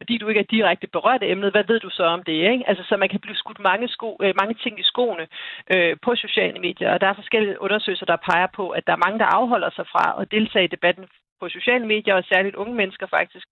fordi 0.00 0.18
du 0.18 0.28
ikke 0.28 0.40
er 0.40 0.54
direkte 0.56 0.86
berørt 0.86 1.22
af 1.22 1.30
emnet, 1.30 1.50
hvad 1.50 1.64
ved 1.64 1.80
du 1.80 1.90
så 1.90 2.04
om 2.04 2.22
det? 2.22 2.32
Ikke? 2.32 2.64
Altså, 2.68 2.84
så 2.88 2.96
man 2.96 3.08
kan 3.08 3.20
blive 3.20 3.36
skudt 3.36 3.60
mange, 3.60 3.88
sko, 3.88 4.16
øh, 4.22 4.34
mange 4.40 4.54
ting 4.54 4.80
i 4.80 4.82
skoene 4.92 5.26
øh, 5.74 5.96
på 6.02 6.14
sociale 6.14 6.58
medier, 6.58 6.92
og 6.92 7.00
der 7.00 7.06
er 7.06 7.14
forskellige 7.14 7.60
undersøgelser, 7.60 8.06
der 8.06 8.24
peger 8.30 8.48
på, 8.56 8.68
at 8.68 8.86
der 8.86 8.92
er 8.92 9.04
mange, 9.06 9.18
der 9.18 9.34
afholder 9.38 9.70
sig 9.70 9.86
fra 9.92 10.04
at 10.20 10.30
deltage 10.30 10.64
i 10.64 10.74
debatten 10.76 11.06
på 11.44 11.48
sociale 11.58 11.86
medier, 11.86 12.14
og 12.14 12.24
særligt 12.24 12.60
unge 12.62 12.74
mennesker 12.80 13.06
faktisk, 13.06 13.46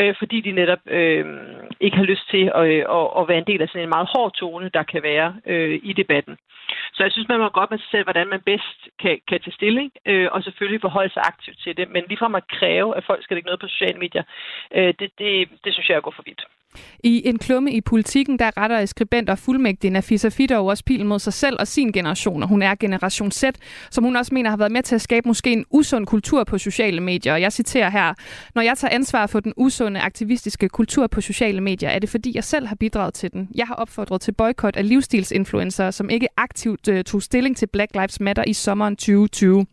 øh, 0.00 0.14
fordi 0.20 0.40
de 0.46 0.52
netop 0.60 0.82
øh, 0.86 1.24
ikke 1.80 1.96
har 1.96 2.10
lyst 2.12 2.26
til 2.30 2.44
at, 2.58 2.64
øh, 2.72 2.82
at, 2.98 3.06
at 3.18 3.28
være 3.28 3.42
en 3.42 3.50
del 3.50 3.62
af 3.62 3.68
sådan 3.68 3.86
en 3.86 3.94
meget 3.96 4.08
hård 4.14 4.32
tone, 4.40 4.68
der 4.76 4.82
kan 4.92 5.02
være 5.02 5.28
øh, 5.52 5.80
i 5.90 5.92
debatten. 5.92 6.36
Så 6.94 7.00
jeg 7.02 7.12
synes, 7.12 7.28
man 7.28 7.40
må 7.40 7.48
godt 7.48 7.70
med 7.70 7.78
sig 7.78 7.90
selv, 7.90 8.04
hvordan 8.04 8.28
man 8.34 8.40
bedst 8.50 8.78
kan, 9.02 9.14
kan 9.28 9.40
tage 9.40 9.58
stilling, 9.60 9.88
øh, 10.10 10.28
og 10.32 10.42
selvfølgelig 10.42 10.80
forholde 10.80 11.12
sig 11.12 11.22
aktivt 11.32 11.58
til 11.64 11.76
det. 11.76 11.86
Men 11.90 12.04
lige 12.08 12.18
fra 12.18 12.36
at 12.36 12.48
kræve, 12.58 12.96
at 12.96 13.04
folk 13.04 13.22
skal 13.22 13.34
lægge 13.34 13.48
noget 13.48 13.60
på 13.60 13.68
sociale 13.68 13.98
medier, 13.98 14.24
øh, 14.76 14.94
det, 14.98 15.10
det, 15.18 15.48
det 15.64 15.72
synes 15.72 15.88
jeg 15.88 15.96
er 15.96 16.00
gå 16.08 16.12
for 16.16 16.26
vidt. 16.26 16.42
I 17.04 17.22
en 17.28 17.38
klumme 17.38 17.72
i 17.72 17.80
politikken, 17.80 18.38
der 18.38 18.50
retter 18.56 18.86
skribent 18.86 19.30
og 19.30 19.38
fuldmægtig 19.38 19.90
Nafisa 19.90 20.28
Fidov 20.28 20.68
også 20.68 20.84
pilen 20.84 21.06
mod 21.06 21.18
sig 21.18 21.32
selv 21.32 21.56
og 21.60 21.68
sin 21.68 21.92
generation, 21.92 22.42
og 22.42 22.48
hun 22.48 22.62
er 22.62 22.74
generation 22.74 23.30
Z, 23.30 23.44
som 23.90 24.04
hun 24.04 24.16
også 24.16 24.34
mener 24.34 24.50
har 24.50 24.56
været 24.56 24.72
med 24.72 24.82
til 24.82 24.94
at 24.94 25.00
skabe 25.00 25.28
måske 25.28 25.52
en 25.52 25.64
usund 25.70 26.06
kultur 26.06 26.44
på 26.44 26.58
sociale 26.58 27.00
medier. 27.00 27.32
Og 27.32 27.40
jeg 27.40 27.52
citerer 27.52 27.90
her, 27.90 28.14
når 28.54 28.62
jeg 28.62 28.78
tager 28.78 28.94
ansvar 28.94 29.26
for 29.26 29.40
den 29.40 29.52
usunde 29.56 30.00
aktivistiske 30.00 30.68
kultur 30.68 31.06
på 31.06 31.20
sociale 31.20 31.60
medier, 31.60 31.88
er 31.88 31.98
det 31.98 32.08
fordi 32.08 32.32
jeg 32.34 32.44
selv 32.44 32.66
har 32.66 32.76
bidraget 32.76 33.14
til 33.14 33.32
den. 33.32 33.48
Jeg 33.54 33.66
har 33.66 33.74
opfordret 33.74 34.20
til 34.20 34.32
boykot 34.32 34.76
af 34.76 34.88
livsstilsinfluencer, 34.88 35.90
som 35.90 36.10
ikke 36.10 36.28
aktivt 36.36 36.88
uh, 36.88 37.00
tog 37.00 37.22
stilling 37.22 37.56
til 37.56 37.66
Black 37.66 37.94
Lives 37.94 38.20
Matter 38.20 38.44
i 38.46 38.52
sommeren 38.52 38.96
2020. 38.96 39.66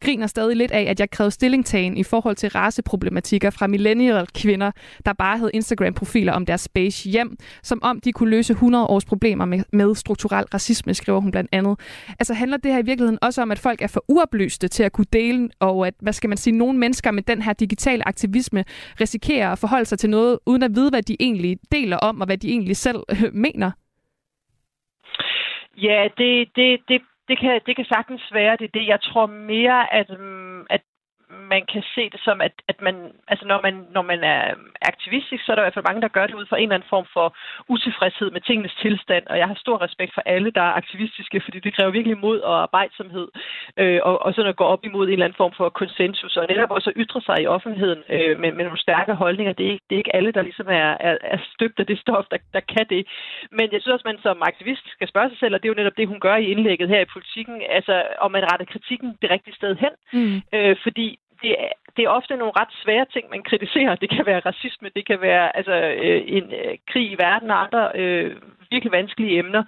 Griner 0.00 0.26
stadig 0.26 0.56
lidt 0.56 0.70
af, 0.70 0.82
at 0.82 1.00
jeg 1.00 1.10
krævede 1.10 1.30
stillingtagen 1.30 1.96
i 1.96 2.02
forhold 2.02 2.36
til 2.36 2.48
raceproblematikker 2.48 3.50
fra 3.50 3.66
millennial 3.66 4.26
kvinder, 4.34 4.70
der 5.06 5.12
bare 5.12 5.38
havde 5.38 5.50
Instagram-profiler 5.54 6.32
om 6.32 6.46
deres 6.50 6.60
space 6.70 7.10
hjem, 7.14 7.30
som 7.62 7.78
om 7.82 8.00
de 8.04 8.12
kunne 8.12 8.30
løse 8.36 8.52
100 8.52 8.86
års 8.86 9.04
problemer 9.04 9.44
med, 9.44 9.60
med 9.72 9.94
strukturel 9.94 10.44
racisme, 10.54 10.94
skriver 10.94 11.20
hun 11.20 11.30
blandt 11.30 11.50
andet. 11.58 11.74
Altså 12.20 12.34
handler 12.34 12.56
det 12.56 12.72
her 12.72 12.82
i 12.82 12.88
virkeligheden 12.90 13.18
også 13.22 13.42
om, 13.42 13.50
at 13.50 13.58
folk 13.58 13.82
er 13.82 13.90
for 13.94 14.02
uoplyste 14.08 14.68
til 14.68 14.82
at 14.82 14.92
kunne 14.92 15.12
dele, 15.12 15.48
og 15.60 15.86
at, 15.86 15.94
hvad 16.04 16.12
skal 16.12 16.28
man 16.28 16.36
sige, 16.36 16.58
nogle 16.62 16.78
mennesker 16.78 17.10
med 17.10 17.22
den 17.22 17.42
her 17.42 17.52
digitale 17.52 18.08
aktivisme 18.08 18.64
risikerer 19.00 19.52
at 19.52 19.58
forholde 19.58 19.84
sig 19.84 19.98
til 19.98 20.10
noget, 20.10 20.38
uden 20.46 20.62
at 20.62 20.70
vide, 20.74 20.90
hvad 20.90 21.02
de 21.02 21.16
egentlig 21.20 21.58
deler 21.72 21.96
om, 21.96 22.20
og 22.20 22.26
hvad 22.26 22.38
de 22.38 22.48
egentlig 22.50 22.76
selv 22.76 23.00
øh, 23.10 23.34
mener? 23.34 23.70
Ja, 25.76 26.08
det, 26.18 26.48
det, 26.56 26.80
det, 26.88 27.00
det 27.28 27.38
kan, 27.38 27.60
det 27.66 27.76
kan 27.76 27.84
sagtens 27.84 28.22
være 28.32 28.56
det. 28.60 28.74
det. 28.74 28.86
Jeg 28.86 29.00
tror 29.00 29.26
mere, 29.26 29.94
at, 29.94 30.08
mm, 30.20 30.60
at 30.70 30.82
man 31.30 31.62
kan 31.72 31.82
se 31.94 32.10
det 32.10 32.20
som, 32.24 32.40
at, 32.40 32.52
at 32.68 32.80
man, 32.80 32.96
altså 33.28 33.44
når, 33.46 33.60
man, 33.62 33.86
når 33.96 34.02
man 34.02 34.24
er 34.24 34.54
aktivistisk, 34.82 35.44
så 35.44 35.52
er 35.52 35.56
der 35.56 35.62
i 35.62 35.66
hvert 35.66 35.74
fald 35.74 35.88
mange, 35.88 36.02
der 36.02 36.16
gør 36.16 36.26
det 36.26 36.34
ud 36.34 36.46
fra 36.46 36.56
en 36.56 36.62
eller 36.62 36.74
anden 36.74 36.92
form 36.94 37.06
for 37.12 37.36
utilfredshed 37.68 38.30
med 38.30 38.40
tingenes 38.40 38.74
tilstand, 38.82 39.24
og 39.26 39.38
jeg 39.38 39.46
har 39.48 39.54
stor 39.54 39.82
respekt 39.82 40.14
for 40.14 40.22
alle, 40.26 40.50
der 40.50 40.62
er 40.62 40.78
aktivistiske, 40.82 41.40
fordi 41.44 41.58
det 41.60 41.74
kræver 41.76 41.90
virkelig 41.90 42.18
mod 42.18 42.38
og 42.40 42.62
arbejdsomhed, 42.62 43.28
øh, 43.76 44.00
og, 44.02 44.22
og 44.22 44.34
sådan 44.34 44.48
at 44.48 44.56
gå 44.56 44.64
op 44.64 44.84
imod 44.84 45.06
en 45.06 45.12
eller 45.12 45.24
anden 45.24 45.36
form 45.42 45.52
for 45.56 45.68
konsensus, 45.68 46.36
og 46.36 46.46
netop 46.48 46.70
også 46.70 46.90
at 46.90 46.96
ytre 46.96 47.20
sig 47.20 47.36
i 47.40 47.46
offentligheden 47.46 48.02
øh, 48.08 48.40
med, 48.40 48.52
med 48.52 48.64
nogle 48.64 48.84
stærke 48.86 49.14
holdninger. 49.14 49.52
Det 49.52 49.66
er, 49.66 49.70
ikke, 49.70 49.84
det 49.88 49.94
er 49.96 50.02
ikke 50.02 50.16
alle, 50.16 50.32
der 50.32 50.42
ligesom 50.42 50.66
er, 50.68 50.90
er, 51.08 51.16
er 51.22 51.38
støbt 51.54 51.80
af 51.80 51.86
det 51.86 51.98
stof, 51.98 52.24
der, 52.30 52.38
der 52.52 52.60
kan 52.60 52.86
det. 52.90 53.06
Men 53.50 53.66
jeg 53.72 53.80
synes 53.80 53.94
også, 53.94 54.08
man 54.08 54.22
som 54.22 54.42
aktivist 54.42 54.84
skal 54.92 55.08
spørge 55.08 55.28
sig 55.30 55.38
selv, 55.38 55.54
og 55.54 55.62
det 55.62 55.68
er 55.68 55.72
jo 55.74 55.80
netop 55.80 55.96
det, 55.96 56.08
hun 56.08 56.20
gør 56.20 56.36
i 56.36 56.50
indlægget 56.52 56.88
her 56.88 57.00
i 57.00 57.12
politikken, 57.16 57.62
altså 57.68 58.02
om 58.18 58.32
man 58.32 58.52
retter 58.52 58.66
kritikken 58.66 59.16
det 59.22 59.30
rigtige 59.30 59.54
sted 59.54 59.76
hen. 59.76 59.94
Mm. 60.12 60.42
Øh, 60.54 60.76
fordi 60.82 61.19
det, 61.42 61.50
er, 61.64 61.72
det 61.96 62.04
er 62.04 62.08
ofte 62.18 62.36
nogle 62.36 62.58
ret 62.60 62.72
svære 62.82 63.06
ting, 63.12 63.30
man 63.30 63.42
kritiserer. 63.42 63.94
Det 63.94 64.10
kan 64.10 64.26
være 64.26 64.46
racisme, 64.50 64.88
det 64.96 65.06
kan 65.06 65.20
være 65.20 65.56
altså, 65.56 65.72
øh, 65.72 66.22
en 66.26 66.52
øh, 66.52 66.78
krig 66.90 67.10
i 67.12 67.18
verden 67.18 67.50
og 67.50 67.62
andre 67.64 67.90
øh, 67.94 68.36
virkelig 68.70 68.92
vanskelige 68.92 69.38
emner. 69.38 69.64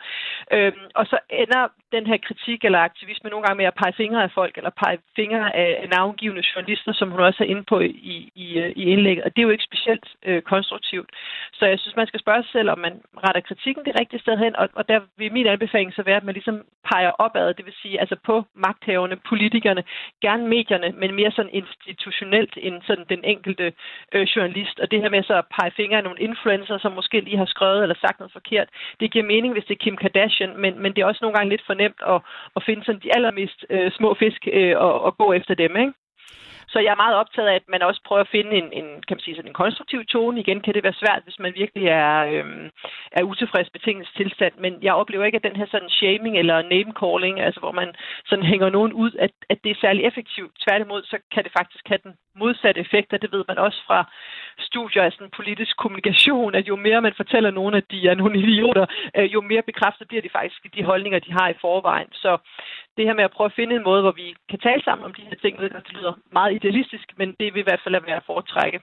Øh, 0.53 0.73
og 0.95 1.07
så 1.07 1.19
ender 1.31 1.69
den 1.97 2.07
her 2.07 2.19
kritik 2.27 2.65
eller 2.65 2.79
aktivisme 2.79 3.31
nogle 3.31 3.45
gange 3.47 3.59
med 3.61 3.71
at 3.71 3.79
pege 3.81 3.93
fingre 4.03 4.23
af 4.23 4.31
folk, 4.31 4.55
eller 4.57 4.71
pege 4.83 4.99
fingre 5.17 5.57
af 5.57 5.89
navngivende 5.95 6.45
journalister, 6.51 6.93
som 6.93 7.11
hun 7.11 7.21
også 7.21 7.45
er 7.45 7.49
inde 7.53 7.65
på 7.73 7.81
i, 7.81 8.31
i, 8.45 8.47
øh, 8.63 8.73
i 8.77 8.85
indlægget. 8.93 9.25
Og 9.25 9.31
det 9.31 9.43
er 9.43 9.49
jo 9.49 9.57
ikke 9.57 9.71
specielt 9.71 10.07
øh, 10.29 10.43
konstruktivt. 10.43 11.11
Så 11.53 11.67
jeg 11.67 11.79
synes, 11.79 11.97
man 11.97 12.07
skal 12.07 12.21
spørge 12.21 12.43
sig 12.43 12.53
selv, 12.53 12.71
om 12.71 12.79
man 12.79 12.95
retter 13.25 13.41
kritikken 13.41 13.85
det 13.85 14.01
rigtige 14.01 14.21
sted 14.21 14.37
hen, 14.39 14.57
og, 14.57 14.69
og 14.75 14.89
der 14.89 15.01
vil 15.19 15.33
min 15.33 15.47
anbefaling 15.47 15.95
så 15.95 16.03
være, 16.03 16.17
at 16.17 16.25
man 16.25 16.35
ligesom 16.35 16.57
peger 16.91 17.11
opad, 17.11 17.55
det 17.55 17.65
vil 17.67 17.75
sige 17.83 18.01
altså 18.01 18.17
på 18.29 18.45
magthaverne, 18.55 19.17
politikerne, 19.31 19.83
gerne 20.21 20.49
medierne, 20.49 20.89
men 21.01 21.15
mere 21.15 21.31
sådan 21.31 21.55
institutionelt 21.61 22.55
end 22.57 22.83
sådan 22.83 23.05
den 23.09 23.25
enkelte 23.25 23.73
øh, 24.13 24.23
journalist. 24.23 24.77
Og 24.81 24.91
det 24.91 25.01
her 25.03 25.11
med 25.11 25.23
så 25.23 25.35
at 25.35 25.51
pege 25.57 25.73
fingre 25.77 25.99
af 25.99 26.05
nogle 26.05 26.21
influencer, 26.21 26.79
som 26.79 26.93
måske 26.93 27.21
lige 27.21 27.37
har 27.37 27.51
skrevet 27.55 27.83
eller 27.83 27.95
sagt 28.01 28.19
noget 28.19 28.33
forkert, 28.33 28.69
det 29.01 29.13
giver 29.13 29.25
mening, 29.25 29.53
hvis 29.53 29.65
det 29.65 29.75
er 29.75 29.85
Kim 29.85 29.97
Kardashian, 29.97 30.57
men, 30.63 30.73
men 30.83 30.91
det 30.93 31.01
er 31.01 31.07
også 31.07 31.23
nogle 31.23 31.37
gange 31.37 31.51
lidt 31.51 31.67
for 31.67 31.75
nemt 31.83 32.01
at, 32.13 32.19
at 32.57 32.63
finde 32.67 32.85
sådan 32.85 33.05
de 33.05 33.15
allermest 33.17 33.59
øh, 33.71 33.93
små 33.99 34.15
fisk 34.23 34.43
øh, 34.53 34.75
og, 34.87 34.95
og 35.07 35.13
gå 35.21 35.33
efter 35.33 35.55
dem, 35.55 35.73
ikke? 35.77 35.93
Så 36.73 36.79
jeg 36.79 36.93
er 36.93 37.03
meget 37.05 37.17
optaget 37.23 37.49
af, 37.49 37.55
at 37.55 37.69
man 37.69 37.83
også 37.83 38.01
prøver 38.07 38.21
at 38.23 38.33
finde 38.37 38.53
en, 38.61 38.69
en, 38.73 38.87
kan 39.07 39.15
man 39.17 39.25
sige, 39.25 39.37
sådan 39.37 39.51
en 39.51 39.61
konstruktiv 39.63 40.01
tone. 40.05 40.41
Igen 40.41 40.61
kan 40.61 40.75
det 40.75 40.83
være 40.85 41.01
svært, 41.03 41.23
hvis 41.25 41.39
man 41.39 41.53
virkelig 41.63 41.87
er, 41.89 42.15
øhm, 42.33 42.71
er 43.13 43.23
utilfreds 43.23 43.71
betinget 43.71 44.09
tilstand. 44.17 44.55
Men 44.59 44.73
jeg 44.83 44.95
oplever 44.95 45.25
ikke, 45.25 45.41
at 45.41 45.49
den 45.49 45.57
her 45.57 45.67
sådan 45.71 45.89
shaming 45.99 46.39
eller 46.39 46.57
name-calling, 46.75 47.41
altså 47.41 47.61
hvor 47.61 47.73
man 47.81 47.95
sådan 48.27 48.45
hænger 48.53 48.69
nogen 48.71 48.93
ud, 48.93 49.13
at, 49.19 49.31
at 49.51 49.59
det 49.65 49.71
er 49.71 49.81
særlig 49.81 50.03
effektivt. 50.05 50.53
Tværtimod, 50.65 51.03
så 51.03 51.17
kan 51.33 51.45
det 51.45 51.53
faktisk 51.59 51.85
have 51.89 52.05
den 52.07 52.15
modsatte 52.37 52.81
effekt, 52.81 53.13
og 53.13 53.23
det 53.23 53.33
ved 53.33 53.45
man 53.49 53.59
også 53.59 53.81
fra 53.87 53.99
studier 54.59 55.03
af 55.03 55.13
sådan 55.13 55.37
politisk 55.37 55.77
kommunikation, 55.77 56.55
at 56.55 56.69
jo 56.69 56.77
mere 56.77 57.01
man 57.03 57.15
fortæller 57.17 57.51
nogen, 57.51 57.75
at 57.75 57.85
de 57.91 58.09
er 58.11 58.15
nogle 58.15 58.39
idioter, 58.43 58.87
øh, 59.17 59.33
jo 59.35 59.41
mere 59.41 59.63
bekræftet 59.71 60.09
bliver 60.09 60.23
de 60.23 60.37
faktisk 60.39 60.61
de 60.77 60.85
holdninger, 60.85 61.19
de 61.19 61.33
har 61.33 61.49
i 61.49 61.61
forvejen. 61.61 62.09
Så 62.13 62.31
det 62.97 63.05
her 63.07 63.15
med 63.15 63.25
at 63.25 63.35
prøve 63.37 63.51
at 63.51 63.59
finde 63.59 63.75
en 63.77 63.89
måde, 63.91 64.03
hvor 64.03 64.17
vi 64.23 64.27
kan 64.51 64.59
tale 64.59 64.83
sammen 64.85 65.05
om 65.05 65.15
de 65.15 65.23
her 65.29 65.37
ting, 65.43 65.53
det 65.59 65.93
lyder 65.97 66.15
meget 66.33 66.55
idealistisk, 66.55 67.07
men 67.19 67.29
det 67.41 67.55
vil 67.55 67.61
i 67.61 67.69
hvert 67.69 67.83
fald 67.85 68.07
være 68.07 68.17
at 68.23 68.29
foretrække. 68.31 68.81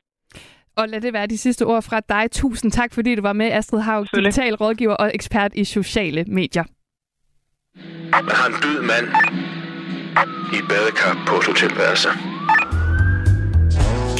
Og 0.79 0.89
lad 0.89 1.01
det 1.01 1.13
være 1.13 1.27
de 1.27 1.38
sidste 1.38 1.63
ord 1.65 1.84
fra 1.84 1.99
dig. 1.99 2.32
Tusind 2.32 2.71
tak, 2.71 2.93
fordi 2.93 3.15
du 3.15 3.21
var 3.21 3.34
med, 3.34 3.51
Astrid 3.51 3.82
Haug, 3.82 4.05
digital 4.15 4.55
rådgiver 4.55 4.95
og 4.95 5.12
ekspert 5.13 5.51
i 5.55 5.63
sociale 5.63 6.23
medier. 6.27 6.63
Man 8.12 8.36
har 8.39 8.47
en 8.47 8.58
død 8.63 8.82
mand 8.82 9.08
i 10.53 10.55
et 10.62 10.67
badekar 10.69 11.13
på 11.27 11.36
et 11.36 11.45
hotelværelse. 11.45 12.10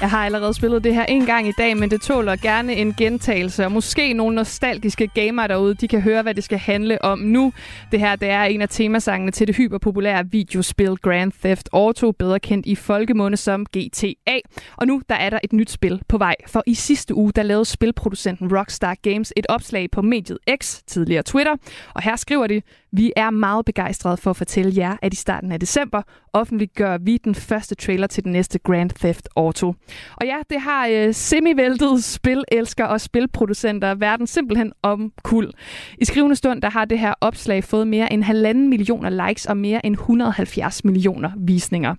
Jeg 0.00 0.10
har 0.10 0.24
allerede 0.24 0.54
spillet 0.54 0.84
det 0.84 0.94
her 0.94 1.04
en 1.04 1.26
gang 1.26 1.48
i 1.48 1.52
dag, 1.58 1.76
men 1.76 1.90
det 1.90 2.00
tåler 2.00 2.36
gerne 2.36 2.74
en 2.74 2.94
gentagelse. 2.94 3.64
Og 3.64 3.72
måske 3.72 4.12
nogle 4.12 4.36
nostalgiske 4.36 5.06
gamere 5.06 5.48
derude, 5.48 5.74
de 5.74 5.88
kan 5.88 6.00
høre, 6.00 6.22
hvad 6.22 6.34
det 6.34 6.44
skal 6.44 6.58
handle 6.58 7.04
om 7.04 7.18
nu. 7.18 7.52
Det 7.92 8.00
her 8.00 8.16
det 8.16 8.28
er 8.28 8.42
en 8.42 8.62
af 8.62 8.68
temasangene 8.68 9.30
til 9.30 9.46
det 9.46 9.56
hyperpopulære 9.56 10.26
videospil 10.30 10.96
Grand 11.02 11.32
Theft 11.32 11.68
Auto, 11.72 12.12
bedre 12.12 12.40
kendt 12.40 12.66
i 12.66 12.74
folkemunde 12.74 13.36
som 13.36 13.66
GTA. 13.66 14.38
Og 14.76 14.86
nu 14.86 15.02
der 15.08 15.14
er 15.14 15.30
der 15.30 15.38
et 15.44 15.52
nyt 15.52 15.70
spil 15.70 16.00
på 16.08 16.18
vej, 16.18 16.34
for 16.46 16.62
i 16.66 16.74
sidste 16.74 17.14
uge 17.14 17.32
der 17.32 17.42
lavede 17.42 17.64
spilproducenten 17.64 18.56
Rockstar 18.56 18.96
Games 19.02 19.32
et 19.36 19.46
opslag 19.48 19.90
på 19.90 20.02
mediet 20.02 20.38
X, 20.62 20.80
tidligere 20.86 21.22
Twitter. 21.22 21.56
Og 21.94 22.02
her 22.02 22.16
skriver 22.16 22.46
de, 22.46 22.62
vi 22.92 23.12
er 23.16 23.30
meget 23.30 23.64
begejstrede 23.64 24.16
for 24.16 24.30
at 24.30 24.36
fortælle 24.36 24.72
jer, 24.76 24.96
at 25.02 25.12
i 25.12 25.16
starten 25.16 25.52
af 25.52 25.60
december 25.60 26.02
offentliggør 26.32 26.98
vi 26.98 27.16
den 27.16 27.34
første 27.34 27.74
trailer 27.74 28.06
til 28.06 28.24
den 28.24 28.32
næste 28.32 28.58
Grand 28.58 28.90
Theft 28.90 29.28
Auto. 29.36 29.74
Og 30.16 30.26
ja, 30.26 30.36
det 30.50 30.60
har 30.60 30.86
øh, 30.86 31.14
semivæltet 31.14 32.04
spilelsker 32.04 32.84
og 32.84 33.00
spilproducenter 33.00 33.94
verden 33.94 34.26
simpelthen 34.26 34.72
om 34.82 35.12
kul. 35.22 35.52
I 35.98 36.04
skrivende 36.04 36.36
stund, 36.36 36.62
der 36.62 36.70
har 36.70 36.84
det 36.84 36.98
her 36.98 37.14
opslag 37.20 37.64
fået 37.64 37.86
mere 37.86 38.12
end 38.12 38.22
halvanden 38.22 38.68
millioner 38.68 39.28
likes 39.28 39.46
og 39.46 39.56
mere 39.56 39.86
end 39.86 39.94
170 39.94 40.84
millioner 40.84 41.30
visninger. 41.36 41.94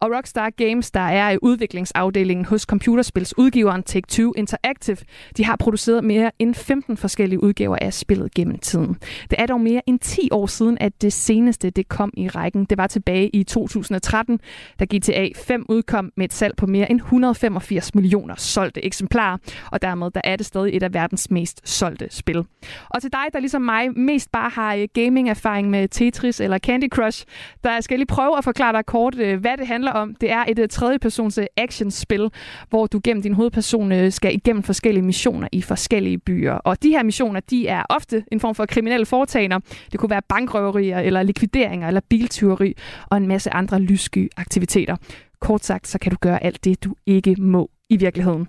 Og 0.00 0.10
Rockstar 0.16 0.50
Games, 0.50 0.90
der 0.90 1.00
er 1.00 1.30
i 1.30 1.38
udviklingsafdelingen 1.42 2.44
hos 2.44 2.62
computerspilsudgiveren 2.62 3.84
Take-Two 3.90 4.32
Interactive, 4.36 4.96
de 5.36 5.44
har 5.44 5.56
produceret 5.56 6.04
mere 6.04 6.30
end 6.38 6.54
15 6.54 6.96
forskellige 6.96 7.42
udgaver 7.42 7.76
af 7.80 7.94
spillet 7.94 8.34
gennem 8.34 8.58
tiden. 8.58 8.96
Det 9.30 9.40
er 9.40 9.46
dog 9.46 9.60
mere 9.60 9.82
end 9.86 9.98
10 9.98 10.28
år 10.32 10.46
siden, 10.46 10.78
at 10.80 11.02
det 11.02 11.12
seneste 11.12 11.70
det 11.70 11.88
kom 11.88 12.12
i 12.16 12.28
rækken. 12.28 12.64
Det 12.64 12.78
var 12.78 12.86
tilbage 12.86 13.28
i 13.28 13.42
2013, 13.42 14.40
da 14.78 14.84
GTA 14.84 15.28
5 15.36 15.66
udkom 15.68 16.12
med 16.16 16.24
et 16.24 16.32
salg 16.32 16.56
på 16.56 16.66
mere 16.66 16.90
end 16.90 17.00
185 17.00 17.94
millioner 17.94 18.34
solgte 18.38 18.84
eksemplarer, 18.84 19.38
og 19.72 19.82
dermed 19.82 20.10
der 20.10 20.20
er 20.24 20.36
det 20.36 20.46
stadig 20.46 20.76
et 20.76 20.82
af 20.82 20.94
verdens 20.94 21.30
mest 21.30 21.68
solgte 21.68 22.08
spil. 22.10 22.44
Og 22.90 23.02
til 23.02 23.12
dig, 23.12 23.24
der 23.32 23.40
ligesom 23.40 23.62
mig 23.62 23.98
mest 23.98 24.32
bare 24.32 24.50
har 24.50 24.74
øh, 24.74 24.88
gaming-erfaring 24.94 25.70
med 25.70 25.88
Tetris 25.88 26.40
eller 26.40 26.58
Candy 26.58 26.88
Crush, 26.88 27.24
der 27.64 27.80
skal 27.80 27.94
jeg 27.94 27.98
lige 27.98 28.06
prøve 28.06 28.38
at 28.38 28.44
forklare 28.44 28.72
dig 28.72 28.86
kort, 28.86 29.18
øh, 29.18 29.40
hvad 29.40 29.56
det 29.56 29.66
handler 29.66 29.89
om. 29.92 30.14
Det 30.14 30.30
er 30.30 30.44
et 30.48 30.58
øh, 30.58 30.68
tredjepersons 30.68 31.38
øh, 31.38 31.46
actionspil, 31.56 32.30
hvor 32.68 32.86
du 32.86 33.00
gennem 33.04 33.22
din 33.22 33.34
hovedperson 33.34 33.92
øh, 33.92 34.12
skal 34.12 34.34
igennem 34.34 34.62
forskellige 34.62 35.02
missioner 35.02 35.48
i 35.52 35.62
forskellige 35.62 36.18
byer. 36.18 36.52
Og 36.52 36.82
de 36.82 36.90
her 36.90 37.02
missioner, 37.02 37.40
de 37.40 37.68
er 37.68 37.82
ofte 37.88 38.24
en 38.32 38.40
form 38.40 38.54
for 38.54 38.66
kriminelle 38.66 39.06
foretagender. 39.06 39.58
Det 39.92 40.00
kunne 40.00 40.10
være 40.10 40.22
bankrøverier 40.28 40.98
eller 40.98 41.22
likvideringer 41.22 41.88
eller 41.88 42.00
biltyveri 42.08 42.74
og 43.06 43.16
en 43.16 43.26
masse 43.26 43.50
andre 43.50 43.80
lyssky 43.80 44.30
aktiviteter. 44.36 44.96
Kort 45.40 45.64
sagt, 45.64 45.88
så 45.88 45.98
kan 45.98 46.12
du 46.12 46.16
gøre 46.20 46.42
alt 46.42 46.64
det, 46.64 46.84
du 46.84 46.94
ikke 47.06 47.34
må 47.38 47.70
i 47.88 47.96
virkeligheden. 47.96 48.48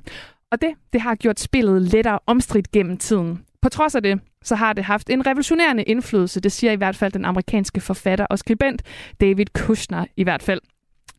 Og 0.52 0.62
det, 0.62 0.70
det 0.94 1.02
har 1.02 1.16
gjort 1.16 1.40
spillet 1.40 1.82
lettere 1.82 2.20
omstridt 2.28 2.72
gennem 2.72 2.98
tiden. 2.98 3.40
På 3.62 3.70
trods 3.70 3.96
af 3.96 4.04
det, 4.04 4.20
så 4.44 4.56
har 4.56 4.74
det 4.74 4.84
haft 4.84 5.10
en 5.10 5.28
revolutionerende 5.28 5.84
indflydelse, 5.84 6.40
det 6.40 6.52
siger 6.52 6.74
i 6.74 6.76
hvert 6.76 6.96
fald 6.96 7.12
den 7.12 7.26
amerikanske 7.26 7.82
forfatter 7.82 8.26
og 8.26 8.40
skribent 8.40 8.84
David 9.22 9.46
Kushner 9.54 10.06
i 10.18 10.24
hvert 10.24 10.44
fald. 10.44 10.62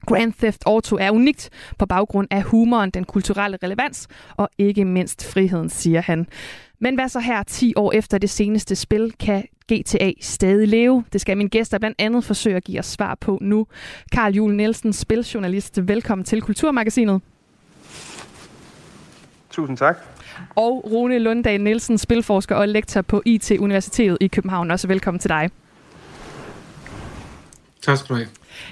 Grand 0.06 0.32
Theft 0.32 0.62
Auto 0.66 0.96
er 0.96 1.10
unikt 1.10 1.50
på 1.78 1.86
baggrund 1.86 2.28
af 2.30 2.42
humoren, 2.42 2.90
den 2.90 3.04
kulturelle 3.04 3.58
relevans 3.62 4.08
og 4.36 4.48
ikke 4.58 4.84
mindst 4.84 5.32
friheden, 5.32 5.70
siger 5.70 6.00
han. 6.00 6.26
Men 6.78 6.94
hvad 6.94 7.08
så 7.08 7.20
her 7.20 7.42
10 7.42 7.72
år 7.76 7.92
efter 7.92 8.18
det 8.18 8.30
seneste 8.30 8.76
spil? 8.76 9.12
Kan 9.20 9.44
GTA 9.72 10.10
stadig 10.20 10.68
leve? 10.68 11.04
Det 11.12 11.20
skal 11.20 11.36
min 11.36 11.48
gæster 11.48 11.78
blandt 11.78 11.96
andet 12.00 12.24
forsøge 12.24 12.56
at 12.56 12.64
give 12.64 12.78
os 12.78 12.86
svar 12.86 13.14
på 13.14 13.38
nu. 13.40 13.66
Karl 14.12 14.32
Jule 14.32 14.56
Nielsen, 14.56 14.92
spiljournalist. 14.92 15.88
Velkommen 15.88 16.24
til 16.24 16.42
Kulturmagasinet. 16.42 17.20
Tusind 19.50 19.76
tak. 19.76 19.96
Og 20.54 20.90
Rune 20.90 21.18
Lunddal 21.18 21.60
Nielsen, 21.60 21.98
spilforsker 21.98 22.56
og 22.56 22.68
lektor 22.68 23.02
på 23.02 23.22
IT 23.24 23.50
Universitetet 23.50 24.18
i 24.20 24.26
København. 24.26 24.70
Også 24.70 24.88
velkommen 24.88 25.18
til 25.18 25.30
dig. 25.30 25.50
Tak 27.82 27.98
skal 27.98 28.08
du 28.08 28.14
have. 28.14 28.28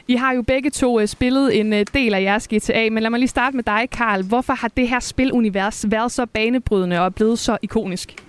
I 0.08 0.14
har 0.14 0.32
jo 0.32 0.42
begge 0.42 0.70
to 0.70 1.00
uh, 1.00 1.06
spillet 1.06 1.60
en 1.60 1.72
uh, 1.72 1.78
del 1.94 2.14
af 2.14 2.22
jeres 2.22 2.48
GTA, 2.48 2.90
men 2.90 3.02
lad 3.02 3.10
mig 3.10 3.18
lige 3.18 3.28
starte 3.28 3.56
med 3.56 3.64
dig, 3.64 3.88
Karl. 3.92 4.22
Hvorfor 4.22 4.52
har 4.52 4.68
det 4.68 4.88
her 4.88 5.00
spilunivers 5.00 5.84
været 5.88 6.12
så 6.12 6.26
banebrydende 6.26 7.00
og 7.00 7.14
blevet 7.14 7.38
så 7.38 7.58
ikonisk? 7.62 8.24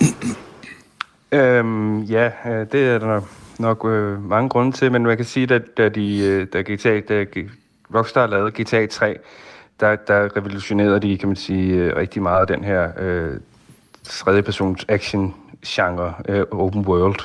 øhm, 1.32 2.02
ja, 2.02 2.30
øh, 2.46 2.66
det 2.72 2.88
er 2.88 2.98
der 2.98 3.20
nok 3.58 3.84
øh, 3.84 4.28
mange 4.30 4.48
grunde 4.48 4.72
til, 4.72 4.92
men 4.92 5.02
man 5.02 5.16
kan 5.16 5.26
sige, 5.26 5.54
at 5.54 5.76
da, 5.76 5.88
de, 5.88 6.44
da 6.44 6.60
GTA, 6.60 7.00
da 7.00 7.24
Rockstar 7.94 8.26
lavede 8.26 8.62
GTA 8.62 8.86
3, 8.86 9.18
der, 9.80 9.96
der 9.96 10.36
revolutionerede 10.36 11.00
de, 11.00 11.18
kan 11.18 11.28
man 11.28 11.36
sige, 11.36 11.96
rigtig 11.96 12.22
meget 12.22 12.48
den 12.48 12.64
her 12.64 12.90
øh, 12.98 13.40
tredjepersons 14.02 14.84
action-genre, 14.88 16.14
øh, 16.28 16.44
open 16.50 16.86
world 16.86 17.20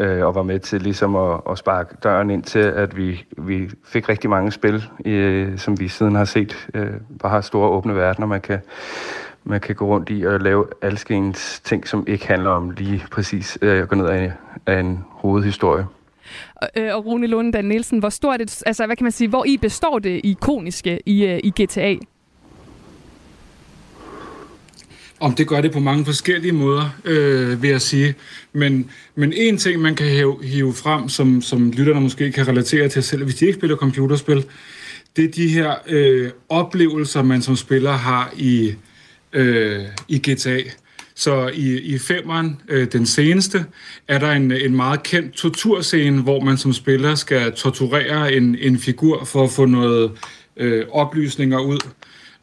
øh, 0.00 0.26
og 0.26 0.34
var 0.34 0.42
med 0.42 0.60
til 0.60 0.82
ligesom 0.82 1.16
at, 1.16 1.40
at 1.50 1.58
sparke 1.58 1.96
døren 2.02 2.30
ind 2.30 2.42
til, 2.42 2.58
at 2.58 2.96
vi, 2.96 3.24
vi 3.38 3.70
fik 3.84 4.08
rigtig 4.08 4.30
mange 4.30 4.52
spil, 4.52 4.84
øh, 5.06 5.58
som 5.58 5.80
vi 5.80 5.88
siden 5.88 6.14
har 6.14 6.24
set, 6.24 6.68
øh, 6.74 6.90
bare 7.20 7.30
har 7.30 7.40
store 7.40 7.68
åbne 7.68 7.94
verdener, 7.94 8.26
man 8.26 8.40
kan, 8.40 8.60
man 9.44 9.60
kan 9.60 9.74
gå 9.74 9.86
rundt 9.86 10.10
i 10.10 10.22
og 10.22 10.40
lave 10.40 10.66
alskens 10.82 11.60
ting, 11.60 11.88
som 11.88 12.04
ikke 12.06 12.26
handler 12.26 12.50
om 12.50 12.70
lige 12.70 13.04
præcis 13.10 13.58
øh, 13.62 13.82
at 13.82 13.88
gå 13.88 13.94
ned 13.94 14.06
af, 14.06 14.32
af 14.66 14.80
en 14.80 15.04
hovedhistorie. 15.10 15.86
Og, 16.54 16.68
øh, 16.76 16.96
og 16.96 17.06
Rune 17.06 17.26
Lundan 17.26 17.64
Nielsen, 17.64 17.98
hvor 17.98 18.08
stort 18.08 18.40
det, 18.40 18.62
altså 18.66 18.86
hvad 18.86 18.96
kan 18.96 19.04
man 19.04 19.12
sige, 19.12 19.28
hvor 19.28 19.44
I 19.44 19.56
består 19.56 19.98
det 19.98 20.20
ikoniske 20.24 21.00
i, 21.06 21.26
øh, 21.26 21.40
i 21.44 21.62
GTA? 21.62 21.94
Om 25.20 25.34
det 25.34 25.48
gør 25.48 25.60
det 25.60 25.72
på 25.72 25.80
mange 25.80 26.04
forskellige 26.04 26.52
måder, 26.52 26.96
øh, 27.04 27.62
vil 27.62 27.70
jeg 27.70 27.80
sige. 27.80 28.14
Men, 28.52 28.90
men 29.14 29.32
en 29.32 29.58
ting, 29.58 29.82
man 29.82 29.94
kan 29.94 30.06
hive, 30.06 30.44
hive 30.44 30.74
frem, 30.74 31.08
som, 31.08 31.42
som 31.42 31.70
lytterne 31.70 32.00
måske 32.00 32.32
kan 32.32 32.48
relatere 32.48 32.88
til 32.88 33.02
selv, 33.02 33.24
hvis 33.24 33.34
de 33.34 33.46
ikke 33.46 33.58
spiller 33.58 33.76
computerspil, 33.76 34.44
det 35.16 35.24
er 35.24 35.28
de 35.28 35.48
her 35.48 35.74
øh, 35.86 36.30
oplevelser, 36.48 37.22
man 37.22 37.42
som 37.42 37.56
spiller 37.56 37.92
har 37.92 38.32
i, 38.36 38.74
øh, 39.32 39.82
i 40.08 40.18
GTA. 40.18 40.60
Så 41.14 41.50
i, 41.54 41.78
i 41.78 41.98
femeren, 41.98 42.60
øh, 42.68 42.92
den 42.92 43.06
seneste, 43.06 43.64
er 44.08 44.18
der 44.18 44.32
en, 44.32 44.52
en 44.52 44.76
meget 44.76 45.02
kendt 45.02 45.34
torturscene, 45.34 46.22
hvor 46.22 46.40
man 46.40 46.56
som 46.56 46.72
spiller 46.72 47.14
skal 47.14 47.52
torturere 47.52 48.32
en, 48.32 48.56
en 48.60 48.78
figur 48.78 49.24
for 49.24 49.44
at 49.44 49.50
få 49.50 49.66
noget 49.66 50.12
øh, 50.56 50.84
oplysninger 50.90 51.58
ud. 51.58 51.78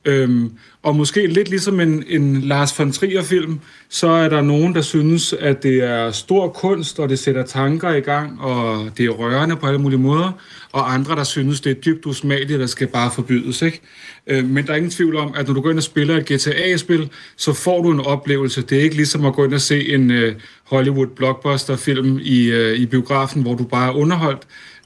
Øhm, 0.05 0.51
og 0.83 0.95
måske 0.95 1.27
lidt 1.27 1.49
ligesom 1.49 1.79
en, 1.79 2.03
en 2.07 2.41
Lars 2.41 2.79
von 2.79 2.91
Trier-film, 2.91 3.59
så 3.89 4.07
er 4.07 4.29
der 4.29 4.41
nogen, 4.41 4.75
der 4.75 4.81
synes, 4.81 5.33
at 5.33 5.63
det 5.63 5.83
er 5.83 6.11
stor 6.11 6.47
kunst, 6.47 6.99
og 6.99 7.09
det 7.09 7.19
sætter 7.19 7.45
tanker 7.45 7.89
i 7.89 7.99
gang, 7.99 8.41
og 8.41 8.89
det 8.97 9.05
er 9.05 9.09
rørende 9.09 9.55
på 9.55 9.67
alle 9.67 9.79
mulige 9.81 9.99
måder, 9.99 10.31
og 10.71 10.93
andre, 10.93 11.15
der 11.15 11.23
synes, 11.23 11.61
det 11.61 11.69
er 11.69 11.81
dybt 11.81 12.05
usmageligt, 12.05 12.59
der 12.59 12.65
skal 12.65 12.87
bare 12.87 13.11
forbydes. 13.11 13.61
Ikke? 13.61 13.81
Øh, 14.27 14.45
men 14.45 14.65
der 14.65 14.71
er 14.71 14.77
ingen 14.77 14.91
tvivl 14.91 15.15
om, 15.15 15.33
at 15.37 15.47
når 15.47 15.53
du 15.53 15.61
går 15.61 15.69
ind 15.69 15.77
og 15.77 15.83
spiller 15.83 16.17
et 16.17 16.25
GTA-spil, 16.25 17.09
så 17.35 17.53
får 17.53 17.83
du 17.83 17.91
en 17.91 17.99
oplevelse. 17.99 18.61
Det 18.61 18.77
er 18.77 18.81
ikke 18.81 18.95
ligesom 18.95 19.25
at 19.25 19.33
gå 19.33 19.45
ind 19.45 19.53
og 19.53 19.61
se 19.61 19.93
en 19.93 20.11
øh, 20.11 20.35
Hollywood 20.63 21.07
blockbuster-film 21.07 22.19
i, 22.21 22.51
øh, 22.51 22.75
i 22.75 22.85
biografen, 22.85 23.41
hvor 23.41 23.55
du 23.55 23.63
bare 23.63 23.87
er 23.87 23.95
underholdt. 23.95 24.41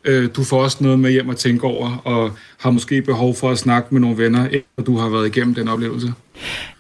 Øh, 0.05 0.29
du 0.35 0.43
får 0.43 0.63
også 0.63 0.77
noget 0.81 0.99
med 0.99 1.11
hjem 1.11 1.29
at 1.29 1.37
tænke 1.37 1.63
over, 1.63 2.01
og 2.05 2.31
har 2.57 2.71
måske 2.71 3.01
behov 3.01 3.35
for 3.35 3.51
at 3.51 3.57
snakke 3.57 3.87
med 3.91 4.01
nogle 4.01 4.17
venner, 4.17 4.45
efter 4.45 4.83
du 4.85 4.97
har 4.97 5.09
været 5.09 5.27
igennem 5.27 5.55
den 5.55 5.67
oplevelse. 5.67 6.13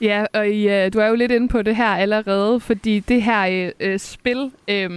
Ja, 0.01 0.25
og 0.33 0.47
I, 0.47 0.69
øh, 0.69 0.93
du 0.93 0.99
er 0.99 1.07
jo 1.07 1.15
lidt 1.15 1.31
inde 1.31 1.47
på 1.47 1.61
det 1.61 1.75
her 1.75 1.89
allerede, 1.89 2.59
fordi 2.59 2.99
det 2.99 3.23
her 3.23 3.71
øh, 3.81 3.91
øh 3.91 3.99
spil 3.99 4.51
øh, 4.67 4.89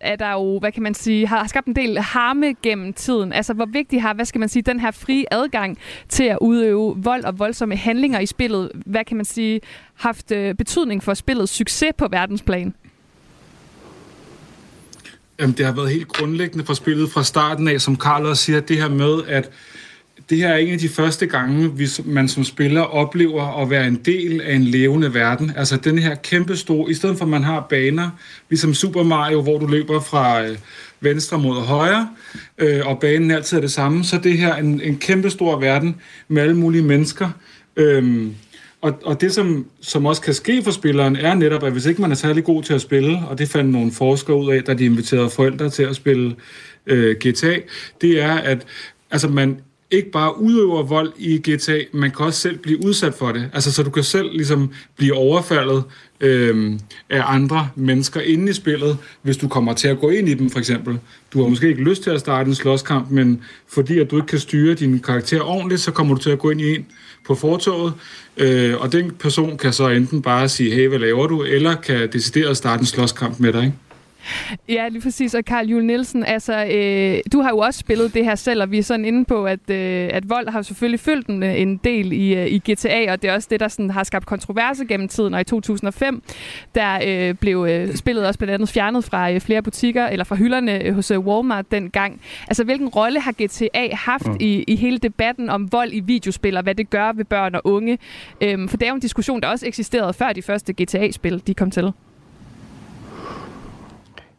er 0.00 0.16
der 0.16 0.32
jo, 0.32 0.58
hvad 0.58 0.72
kan 0.72 0.82
man 0.82 0.94
sige, 0.94 1.26
har, 1.26 1.38
har 1.38 1.46
skabt 1.46 1.66
en 1.66 1.76
del 1.76 1.98
harme 1.98 2.54
gennem 2.62 2.92
tiden. 2.92 3.32
Altså, 3.32 3.54
hvor 3.54 3.66
vigtig 3.66 4.02
har, 4.02 4.14
hvad 4.14 4.24
skal 4.24 4.38
man 4.38 4.48
sige, 4.48 4.62
den 4.62 4.80
her 4.80 4.90
frie 4.90 5.24
adgang 5.30 5.78
til 6.08 6.24
at 6.24 6.38
udøve 6.40 6.94
vold 6.96 7.24
og 7.24 7.38
voldsomme 7.38 7.76
handlinger 7.76 8.20
i 8.20 8.26
spillet, 8.26 8.70
hvad 8.86 9.04
kan 9.04 9.16
man 9.16 9.24
sige, 9.24 9.60
haft 9.94 10.32
øh, 10.32 10.54
betydning 10.54 11.02
for 11.02 11.14
spillets 11.14 11.52
succes 11.52 11.92
på 11.98 12.08
verdensplan? 12.10 12.74
Jamen, 15.40 15.54
det 15.56 15.66
har 15.66 15.72
været 15.72 15.90
helt 15.90 16.08
grundlæggende 16.08 16.64
for 16.64 16.74
spillet 16.74 17.10
fra 17.10 17.24
starten 17.24 17.68
af, 17.68 17.80
som 17.80 17.96
Karl 17.96 18.26
også 18.26 18.44
siger, 18.44 18.60
det 18.60 18.76
her 18.76 18.88
med, 18.88 19.18
at 19.28 19.50
det 20.30 20.38
her 20.38 20.48
er 20.48 20.56
en 20.56 20.72
af 20.72 20.78
de 20.78 20.88
første 20.88 21.26
gange, 21.26 21.68
hvis 21.68 22.00
man 22.04 22.28
som 22.28 22.44
spiller 22.44 22.80
oplever 22.80 23.62
at 23.62 23.70
være 23.70 23.86
en 23.86 23.94
del 23.94 24.40
af 24.40 24.54
en 24.54 24.64
levende 24.64 25.14
verden. 25.14 25.52
Altså 25.56 25.76
den 25.76 25.98
her 25.98 26.14
kæmpe 26.14 26.56
store, 26.56 26.90
i 26.90 26.94
stedet 26.94 27.18
for 27.18 27.24
at 27.24 27.30
man 27.30 27.44
har 27.44 27.66
baner, 27.70 28.10
ligesom 28.48 28.74
Super 28.74 29.02
Mario, 29.02 29.42
hvor 29.42 29.58
du 29.58 29.66
løber 29.66 30.00
fra 30.00 30.44
øh, 30.44 30.58
venstre 31.00 31.38
mod 31.38 31.60
højre, 31.60 32.08
øh, 32.58 32.86
og 32.86 32.98
banen 33.00 33.30
altid 33.30 33.56
er 33.56 33.60
det 33.60 33.72
samme, 33.72 34.04
så 34.04 34.18
det 34.18 34.38
her 34.38 34.56
en, 34.56 34.80
en 34.80 34.98
kæmpe 34.98 35.30
stor 35.30 35.60
verden 35.60 35.96
med 36.28 36.42
alle 36.42 36.56
mulige 36.56 36.82
mennesker. 36.82 37.30
Øh, 37.76 38.26
og, 38.80 38.98
og 39.04 39.20
det, 39.20 39.32
som, 39.32 39.66
som 39.80 40.06
også 40.06 40.22
kan 40.22 40.34
ske 40.34 40.62
for 40.62 40.70
spilleren, 40.70 41.16
er 41.16 41.34
netop, 41.34 41.62
at 41.64 41.72
hvis 41.72 41.86
ikke 41.86 42.00
man 42.00 42.10
er 42.10 42.16
særlig 42.16 42.44
god 42.44 42.62
til 42.62 42.74
at 42.74 42.80
spille, 42.80 43.22
og 43.28 43.38
det 43.38 43.48
fandt 43.48 43.70
nogle 43.70 43.92
forskere 43.92 44.36
ud 44.36 44.52
af, 44.52 44.64
da 44.64 44.74
de 44.74 44.84
inviterede 44.84 45.30
forældre 45.30 45.70
til 45.70 45.82
at 45.82 45.96
spille 45.96 46.36
øh, 46.86 47.16
GTA, 47.16 47.56
det 48.00 48.22
er, 48.22 48.34
at 48.34 48.66
altså, 49.10 49.28
man 49.28 49.60
ikke 49.90 50.10
bare 50.10 50.40
udøver 50.40 50.82
vold 50.82 51.12
i 51.18 51.38
GTA, 51.38 51.78
man 51.92 52.10
kan 52.10 52.26
også 52.26 52.40
selv 52.40 52.58
blive 52.58 52.84
udsat 52.84 53.14
for 53.14 53.32
det. 53.32 53.50
Altså, 53.54 53.72
så 53.72 53.82
du 53.82 53.90
kan 53.90 54.04
selv 54.04 54.30
ligesom 54.32 54.72
blive 54.96 55.14
overfaldet 55.14 55.84
øh, 56.20 56.78
af 57.10 57.22
andre 57.34 57.68
mennesker 57.74 58.20
inde 58.20 58.50
i 58.50 58.52
spillet, 58.52 58.98
hvis 59.22 59.36
du 59.36 59.48
kommer 59.48 59.72
til 59.72 59.88
at 59.88 59.98
gå 59.98 60.10
ind 60.10 60.28
i 60.28 60.34
dem, 60.34 60.50
for 60.50 60.58
eksempel. 60.58 60.98
Du 61.32 61.42
har 61.42 61.48
måske 61.48 61.68
ikke 61.68 61.82
lyst 61.82 62.02
til 62.02 62.10
at 62.10 62.20
starte 62.20 62.48
en 62.48 62.54
slåskamp, 62.54 63.10
men 63.10 63.42
fordi 63.68 63.98
at 63.98 64.10
du 64.10 64.16
ikke 64.16 64.26
kan 64.26 64.38
styre 64.38 64.74
din 64.74 64.98
karakter 64.98 65.40
ordentligt, 65.40 65.80
så 65.80 65.90
kommer 65.90 66.14
du 66.14 66.20
til 66.20 66.30
at 66.30 66.38
gå 66.38 66.50
ind 66.50 66.60
i 66.60 66.74
en 66.74 66.86
på 67.28 67.34
fortoget, 67.34 67.92
øh, 68.36 68.80
og 68.80 68.92
den 68.92 69.10
person 69.10 69.58
kan 69.58 69.72
så 69.72 69.88
enten 69.88 70.22
bare 70.22 70.48
sige, 70.48 70.74
hey, 70.74 70.88
hvad 70.88 70.98
laver 70.98 71.26
du, 71.26 71.42
eller 71.42 71.74
kan 71.74 72.08
decideret 72.12 72.56
starte 72.56 72.80
en 72.80 72.86
slåskamp 72.86 73.40
med 73.40 73.52
dig, 73.52 73.64
ikke? 73.64 73.76
Ja, 74.68 74.88
lige 74.88 75.02
præcis. 75.02 75.34
Og 75.34 75.44
Karl 75.44 75.66
Juhl 75.66 75.84
Nielsen, 75.84 76.24
altså, 76.24 76.64
øh, 76.64 77.20
du 77.32 77.40
har 77.40 77.50
jo 77.50 77.58
også 77.58 77.80
spillet 77.80 78.14
det 78.14 78.24
her 78.24 78.34
selv, 78.34 78.62
og 78.62 78.70
vi 78.70 78.78
er 78.78 78.82
sådan 78.82 79.04
inde 79.04 79.24
på, 79.24 79.44
at, 79.44 79.70
øh, 79.70 80.10
at 80.12 80.28
vold 80.28 80.48
har 80.48 80.62
selvfølgelig 80.62 81.00
fyldt 81.00 81.26
en, 81.26 81.42
en 81.42 81.76
del 81.76 82.12
i, 82.12 82.34
øh, 82.34 82.46
i 82.46 82.58
GTA, 82.58 83.12
og 83.12 83.22
det 83.22 83.30
er 83.30 83.34
også 83.34 83.48
det, 83.50 83.60
der 83.60 83.68
sådan, 83.68 83.90
har 83.90 84.04
skabt 84.04 84.26
kontroverse 84.26 84.84
gennem 84.84 85.08
tiden. 85.08 85.34
Og 85.34 85.40
i 85.40 85.44
2005, 85.44 86.22
der 86.74 86.98
øh, 87.06 87.34
blev 87.34 87.66
øh, 87.70 87.94
spillet 87.94 88.26
også 88.26 88.38
blandt 88.38 88.54
andet 88.54 88.68
fjernet 88.68 89.04
fra 89.04 89.32
øh, 89.32 89.40
flere 89.40 89.62
butikker, 89.62 90.06
eller 90.06 90.24
fra 90.24 90.36
hylderne 90.36 90.84
øh, 90.84 90.94
hos 90.94 91.10
øh, 91.10 91.18
Walmart 91.18 91.70
dengang. 91.70 92.20
Altså, 92.48 92.64
hvilken 92.64 92.88
rolle 92.88 93.20
har 93.20 93.32
GTA 93.32 93.94
haft 93.94 94.26
mm. 94.26 94.36
i, 94.40 94.64
i 94.68 94.76
hele 94.76 94.98
debatten 94.98 95.50
om 95.50 95.72
vold 95.72 95.92
i 95.92 96.00
videospil, 96.00 96.56
og 96.56 96.62
hvad 96.62 96.74
det 96.74 96.90
gør 96.90 97.12
ved 97.12 97.24
børn 97.24 97.54
og 97.54 97.60
unge? 97.64 97.98
Øhm, 98.40 98.68
for 98.68 98.76
det 98.76 98.86
er 98.86 98.90
jo 98.90 98.94
en 98.94 99.00
diskussion, 99.00 99.40
der 99.40 99.48
også 99.48 99.66
eksisterede 99.66 100.12
før 100.12 100.32
de 100.32 100.42
første 100.42 100.72
GTA-spil, 100.82 101.42
de 101.46 101.54
kom 101.54 101.70
til. 101.70 101.92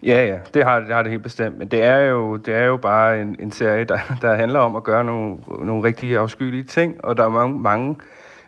Ja, 0.04 0.26
ja, 0.26 0.40
det 0.54 0.64
har, 0.64 0.80
det 0.80 0.94
har 0.94 1.04
det 1.04 1.12
helt 1.12 1.24
bestemt. 1.24 1.58
Men 1.58 1.68
det 1.68 1.84
er 1.84 1.98
jo, 1.98 2.36
det 2.36 2.56
er 2.56 2.66
jo 2.66 2.78
bare 2.78 3.22
en, 3.22 3.36
en 3.40 3.52
serie, 3.52 3.84
der, 3.84 4.00
der 4.22 4.36
handler 4.36 4.60
om 4.60 4.76
at 4.76 4.84
gøre 4.84 5.04
nogle, 5.04 5.38
nogle 5.60 5.84
rigtig 5.84 6.18
afskyelige 6.18 6.64
ting, 6.64 7.06
og 7.06 7.18
der 7.18 7.24
er 7.24 7.30
mange, 7.30 7.60
mange 7.60 7.96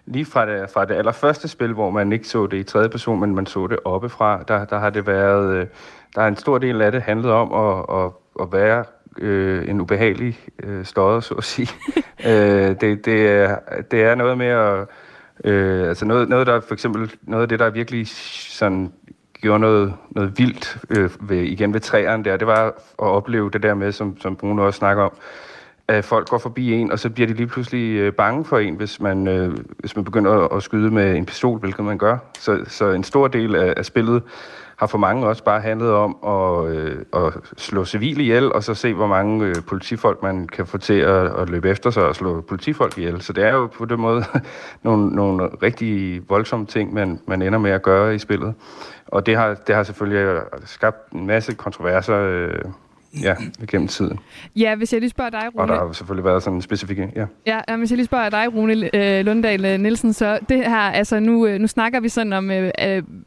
lige 0.05 0.25
fra 0.25 0.45
det, 0.45 0.69
fra 0.69 0.85
det 0.85 0.95
allerførste 0.95 1.47
spil, 1.47 1.73
hvor 1.73 1.89
man 1.89 2.11
ikke 2.11 2.27
så 2.27 2.47
det 2.47 2.57
i 2.57 2.63
tredje 2.63 2.89
person, 2.89 3.19
men 3.19 3.35
man 3.35 3.45
så 3.45 3.67
det 3.67 3.79
oppefra, 3.85 4.43
der, 4.47 4.65
der 4.65 4.79
har 4.79 4.89
det 4.89 5.07
været, 5.07 5.55
øh, 5.55 5.67
der 6.15 6.21
er 6.21 6.27
en 6.27 6.35
stor 6.35 6.57
del 6.57 6.81
af 6.81 6.91
det 6.91 7.01
handlet 7.01 7.31
om 7.31 7.53
at, 7.53 7.85
at, 7.97 8.11
at 8.41 8.53
være 8.53 8.83
øh, 9.17 9.69
en 9.69 9.81
ubehagelig 9.81 10.39
øh, 10.63 10.85
stodder, 10.85 11.19
så 11.19 11.33
at 11.33 11.43
sige. 11.43 11.69
øh, 12.29 12.81
det, 12.81 13.05
det, 13.05 13.27
er, 13.27 13.57
det 13.91 14.03
er 14.03 14.15
noget 14.15 14.37
med 14.37 14.47
at, 14.47 14.87
øh, 15.43 15.87
altså 15.87 16.05
noget, 16.05 16.29
noget 16.29 16.47
der 16.47 16.59
for 16.59 16.73
eksempel, 16.73 17.11
noget 17.21 17.41
af 17.41 17.49
det, 17.49 17.59
der 17.59 17.69
virkelig 17.69 18.07
sådan 18.07 18.91
gjorde 19.41 19.59
noget, 19.59 19.93
noget 20.09 20.39
vildt 20.39 20.77
øh, 20.89 21.09
ved, 21.19 21.37
igen 21.37 21.73
ved 21.73 21.79
træerne 21.79 22.23
der, 22.23 22.37
det 22.37 22.47
var 22.47 22.65
at 22.67 22.73
opleve 22.97 23.49
det 23.49 23.63
der 23.63 23.73
med, 23.73 23.91
som, 23.91 24.19
som 24.19 24.35
Bruno 24.35 24.65
også 24.65 24.77
snakker 24.77 25.03
om, 25.03 25.11
at 25.87 26.05
folk 26.05 26.29
går 26.29 26.37
forbi 26.37 26.71
en, 26.73 26.91
og 26.91 26.99
så 26.99 27.09
bliver 27.09 27.27
de 27.27 27.33
lige 27.33 27.47
pludselig 27.47 27.95
øh, 27.95 28.13
bange 28.13 28.45
for 28.45 28.59
en, 28.59 28.75
hvis 28.75 28.99
man, 28.99 29.27
øh, 29.27 29.57
hvis 29.79 29.95
man 29.95 30.05
begynder 30.05 30.31
at, 30.31 30.57
at 30.57 30.63
skyde 30.63 30.91
med 30.91 31.15
en 31.15 31.25
pistol, 31.25 31.59
hvilket 31.59 31.85
man 31.85 31.97
gør. 31.97 32.17
Så, 32.39 32.59
så 32.67 32.89
en 32.89 33.03
stor 33.03 33.27
del 33.27 33.55
af, 33.55 33.73
af 33.77 33.85
spillet 33.85 34.23
har 34.81 34.87
for 34.87 34.97
mange 34.97 35.27
også 35.27 35.43
bare 35.43 35.61
handlet 35.61 35.91
om 35.91 36.17
at, 36.27 36.75
øh, 36.75 37.05
at 37.13 37.33
slå 37.57 37.85
civile 37.85 38.23
ihjel, 38.23 38.53
og 38.53 38.63
så 38.63 38.73
se, 38.73 38.93
hvor 38.93 39.07
mange 39.07 39.45
øh, 39.45 39.55
politifolk 39.67 40.23
man 40.23 40.47
kan 40.47 40.67
få 40.67 40.77
til 40.77 40.99
at, 40.99 41.39
at 41.39 41.49
løbe 41.49 41.69
efter 41.69 41.89
sig 41.89 42.03
og 42.03 42.15
slå 42.15 42.41
politifolk 42.41 42.97
ihjel. 42.97 43.21
Så 43.21 43.33
det 43.33 43.43
er 43.43 43.53
jo 43.53 43.67
på 43.67 43.85
den 43.85 44.01
måde 44.01 44.23
nogle, 44.83 45.15
nogle 45.15 45.49
rigtig 45.63 46.21
voldsomme 46.29 46.65
ting, 46.65 46.93
man, 46.93 47.19
man 47.27 47.41
ender 47.41 47.59
med 47.59 47.71
at 47.71 47.81
gøre 47.81 48.15
i 48.15 48.19
spillet. 48.19 48.53
Og 49.07 49.25
det 49.25 49.37
har, 49.37 49.53
det 49.53 49.75
har 49.75 49.83
selvfølgelig 49.83 50.41
skabt 50.65 51.11
en 51.11 51.27
masse 51.27 51.53
kontroverser 51.53 52.17
øh, 52.17 52.61
ja, 53.21 53.35
gennem 53.67 53.87
tiden. 53.87 54.19
Ja, 54.55 54.75
hvis 54.75 54.93
jeg 54.93 55.01
lige 55.01 55.09
spørger 55.09 55.29
dig, 55.29 55.41
Rune... 55.55 55.61
Og 55.61 55.67
der 55.67 55.85
har 55.85 55.91
selvfølgelig 55.93 56.25
været 56.25 56.43
sådan 56.43 56.55
en 56.55 56.61
specifik... 56.61 56.97
Ja. 56.97 57.25
Ja, 57.47 57.77
hvis 57.77 57.91
jeg 57.91 57.97
lige 57.97 58.05
spørger 58.05 58.29
dig, 58.29 58.53
Rune 58.53 58.95
øh, 58.95 59.25
Lunddal 59.25 59.65
øh, 59.65 59.79
Nielsen, 59.79 60.13
så 60.13 60.39
det 60.49 60.57
her, 60.57 60.77
altså 60.77 61.19
nu, 61.19 61.47
øh, 61.47 61.59
nu 61.59 61.67
snakker 61.67 61.99
vi 61.99 62.09
sådan 62.09 62.33
om, 62.33 62.51
øh, 62.51 62.71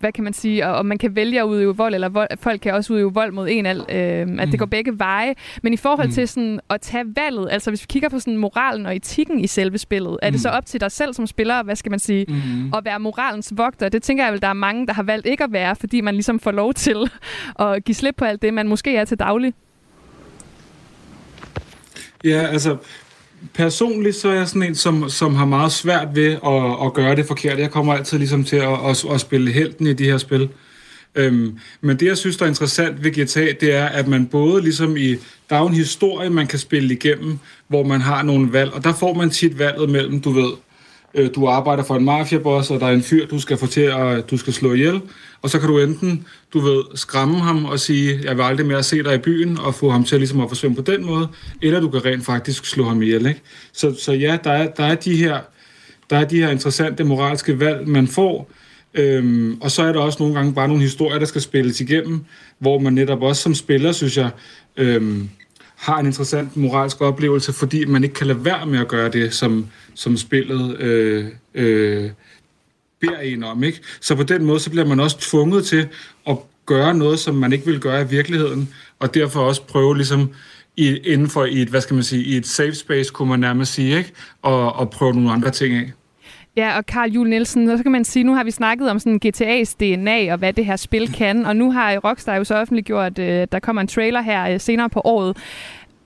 hvad 0.01 0.13
kan 0.13 0.25
man 0.25 0.33
sige, 0.33 0.67
om 0.67 0.87
man 0.87 0.99
kan 0.99 1.17
vælge 1.17 1.41
at 1.41 1.45
udøve 1.45 1.77
vold, 1.77 1.95
eller 1.95 2.09
vold, 2.09 2.29
folk 2.39 2.61
kan 2.61 2.75
også 2.75 2.93
udøve 2.93 3.15
vold 3.15 3.33
mod 3.33 3.49
en, 3.51 3.67
øh, 3.67 3.75
at 3.89 4.29
mm. 4.29 4.39
det 4.39 4.59
går 4.59 4.67
begge 4.67 4.99
veje. 4.99 5.35
Men 5.63 5.73
i 5.73 5.77
forhold 5.77 6.09
mm. 6.09 6.15
til 6.15 6.29
sådan 6.29 6.61
at 6.71 6.81
tage 6.81 7.05
valget, 7.17 7.49
altså 7.51 7.71
hvis 7.71 7.83
vi 7.83 7.87
kigger 7.89 8.09
på 8.09 8.19
sådan 8.19 8.37
moralen 8.37 8.87
og 8.87 8.97
etikken 8.97 9.41
i 9.41 9.47
selve 9.47 9.79
spillet, 9.79 10.19
er 10.23 10.31
det 10.31 10.41
så 10.41 10.49
mm. 10.49 10.57
op 10.57 10.67
til 10.67 10.81
dig 10.81 10.93
selv 10.93 11.15
som 11.15 11.27
spiller, 11.27 11.63
hvad 11.63 11.77
skal 11.77 11.91
man 11.91 11.99
sige, 11.99 12.27
mm. 12.29 12.75
at 12.75 12.85
være 12.85 13.01
moralens 13.01 13.53
vogter? 13.57 13.89
Det 13.89 14.03
tænker 14.03 14.25
jeg 14.25 14.33
vel, 14.33 14.43
der 14.43 14.49
er 14.49 14.53
mange, 14.53 14.87
der 14.87 14.93
har 14.93 15.03
valgt 15.03 15.27
ikke 15.27 15.45
at 15.45 15.53
være, 15.53 15.77
fordi 15.77 16.01
man 16.01 16.15
ligesom 16.15 16.41
får 16.41 16.51
lov 16.51 16.75
til 16.75 16.97
at 17.61 17.85
give 17.85 17.95
slip 17.95 18.15
på 18.17 18.25
alt 18.25 18.43
det, 18.43 18.55
man 18.55 18.69
måske 18.69 18.97
er 18.97 19.05
til 19.05 19.19
daglig. 19.19 19.55
Ja, 22.25 22.47
altså 22.47 22.77
personligt 23.55 24.17
så 24.17 24.29
er 24.29 24.35
jeg 24.35 24.49
sådan 24.49 24.63
en, 24.63 24.75
som, 24.75 25.11
som 25.11 25.35
har 25.35 25.45
meget 25.45 25.73
svært 25.73 26.09
ved 26.15 26.33
at, 26.47 26.87
at 26.87 26.95
gøre 26.95 27.17
det 27.17 27.27
forkert. 27.27 27.59
Jeg 27.59 27.71
kommer 27.71 27.95
altid 27.95 28.19
ligesom 28.19 28.45
til 28.45 28.57
at, 28.57 28.73
at, 28.89 29.05
at 29.13 29.21
spille 29.21 29.53
helten 29.53 29.87
i 29.87 29.93
de 29.93 30.05
her 30.05 30.19
spil. 30.19 30.49
Øhm, 31.15 31.59
men 31.81 32.01
det, 32.01 32.07
jeg 32.07 32.19
synes, 32.19 32.37
der 32.37 32.45
er 32.45 32.49
interessant 32.49 33.05
ved 33.05 33.11
GTA, 33.11 33.53
det 33.61 33.75
er, 33.75 33.87
at 33.87 34.09
man 34.09 34.27
både 34.27 34.63
ligesom 34.63 34.97
i... 34.97 35.17
Der 35.51 35.57
er 35.57 35.61
jo 35.61 35.67
en 35.67 35.75
historie, 35.75 36.31
man 36.31 36.47
kan 36.47 36.59
spille 36.59 36.95
igennem, 36.95 37.39
hvor 37.69 37.83
man 37.83 38.01
har 38.01 38.23
nogle 38.23 38.53
valg, 38.53 38.73
og 38.73 38.85
der 38.85 38.93
får 38.93 39.15
man 39.15 39.31
tit 39.31 39.59
valget 39.59 39.91
mellem, 39.91 40.21
du 40.21 40.31
ved, 40.31 40.53
Øh, 41.15 41.31
du 41.35 41.47
arbejder 41.47 41.83
for 41.83 41.97
en 41.97 42.05
mafiaboss, 42.05 42.71
og 42.71 42.81
der 42.81 42.87
er 42.87 42.93
en 42.93 43.03
fyr, 43.03 43.27
du 43.27 43.39
skal 43.39 43.57
få 43.57 43.67
til 43.67 43.81
at 43.81 44.31
du 44.31 44.37
skal 44.37 44.53
slå 44.53 44.73
ihjel, 44.73 45.01
og 45.43 45.51
så 45.51 45.59
kan 45.59 45.69
du 45.69 45.79
enten, 45.79 46.27
du 46.53 46.61
ved, 46.61 46.83
skræmme 46.95 47.41
ham 47.41 47.65
og 47.65 47.81
sige, 47.81 48.21
jeg 48.25 48.37
vil 48.37 48.43
aldrig 48.43 48.67
mere 48.67 48.83
se 48.83 49.03
dig 49.03 49.15
i 49.15 49.19
byen, 49.19 49.59
og 49.59 49.75
få 49.75 49.91
ham 49.91 50.05
til 50.05 50.19
ligesom 50.19 50.41
at 50.41 50.49
forsvinde 50.49 50.77
på 50.77 50.83
den 50.83 51.07
måde, 51.07 51.29
eller 51.63 51.81
du 51.81 51.91
kan 51.91 52.05
rent 52.05 52.25
faktisk 52.25 52.65
slå 52.65 52.85
ham 52.85 53.03
ihjel, 53.03 53.27
ikke? 53.27 53.41
Så, 53.73 53.95
så 54.01 54.13
ja, 54.13 54.39
der 54.45 54.53
er, 54.53 54.71
der 54.71 54.85
er 54.85 54.95
de 54.95 55.17
her 55.17 55.41
der 56.11 56.17
er 56.17 56.25
de 56.25 56.37
her 56.37 56.51
interessante 56.51 57.05
moralske 57.05 57.61
valg, 57.61 57.89
man 57.89 58.09
får, 58.09 58.51
Øhm, 58.95 59.59
og 59.61 59.71
så 59.71 59.83
er 59.83 59.93
der 59.93 60.01
også 60.01 60.19
nogle 60.21 60.35
gange 60.35 60.55
bare 60.55 60.69
nogle 60.69 60.83
historier, 60.83 61.19
der 61.19 61.27
skal 61.27 61.41
spilles 61.41 61.81
igennem, 61.81 62.25
hvor 62.59 62.79
man 62.79 62.93
netop 62.93 63.23
også 63.23 63.43
som 63.43 63.55
spiller, 63.55 63.93
synes 63.93 64.17
jeg, 64.17 64.31
øhm, 64.77 65.29
har 65.77 65.99
en 65.99 66.07
interessant 66.07 66.57
moralsk 66.57 67.01
oplevelse, 67.01 67.53
fordi 67.53 67.85
man 67.85 68.05
ikke 68.05 68.15
kan 68.15 68.27
lade 68.27 68.45
være 68.45 68.67
med 68.67 68.79
at 68.79 68.89
gøre 68.89 69.09
det, 69.09 69.35
som, 69.35 69.67
som 69.95 70.17
spillet 70.17 70.81
øh, 70.81 71.27
øh, 71.55 72.11
beder 73.01 73.19
en 73.19 73.45
om. 73.45 73.65
Ikke? 73.65 73.81
Så 74.01 74.15
på 74.15 74.23
den 74.23 74.45
måde, 74.45 74.61
så 74.61 74.71
bliver 74.71 74.87
man 74.87 75.01
også 75.01 75.19
tvunget 75.19 75.67
til 75.67 75.89
at 76.29 76.37
gøre 76.67 76.95
noget, 76.95 77.19
som 77.19 77.35
man 77.35 77.53
ikke 77.53 77.67
vil 77.67 77.81
gøre 77.81 78.03
i 78.03 78.09
virkeligheden, 78.09 78.75
og 78.99 79.15
derfor 79.15 79.41
også 79.41 79.63
prøve 79.63 79.97
ligesom 79.97 80.31
i, 80.77 80.97
inden 80.97 81.29
for 81.29 81.45
i 81.45 81.63
et, 81.63 81.69
hvad 81.69 81.81
skal 81.81 81.95
man 81.95 82.05
sige, 82.05 82.25
i 82.25 82.37
et 82.37 82.47
safe 82.47 82.75
space, 82.75 83.11
kunne 83.11 83.29
man 83.29 83.41
nærmest 83.41 83.73
sige, 83.73 83.99
ikke? 83.99 84.13
Og, 84.43 84.73
og 84.73 84.91
prøve 84.91 85.15
nogle 85.15 85.33
andre 85.33 85.51
ting 85.51 85.75
af. 85.75 85.93
Ja, 86.57 86.77
og 86.77 86.87
Karl 86.87 87.11
Jule 87.11 87.31
Nielsen, 87.31 87.79
så 87.79 87.83
kan 87.83 87.93
man 87.93 88.05
sige, 88.05 88.25
nu 88.25 88.35
har 88.35 88.45
vi 88.45 88.51
snakket 88.51 88.91
om 88.91 88.99
sådan 88.99 89.21
GTA's 89.27 89.75
DNA 89.81 90.33
og 90.33 90.39
hvad 90.39 90.53
det 90.53 90.67
her 90.67 90.77
spil 90.77 91.13
kan, 91.13 91.47
og 91.47 91.57
nu 91.57 91.73
har 91.73 91.97
Rockstar 92.05 92.37
jo 92.37 92.45
så 92.45 92.55
offentliggjort, 92.55 93.19
at 93.19 93.43
øh, 93.43 93.49
der 93.53 93.59
kommer 93.59 93.83
en 93.83 93.89
trailer 93.89 94.21
her 94.21 94.51
øh, 94.51 94.61
senere 94.61 94.91
på 94.91 95.01
året 95.05 95.37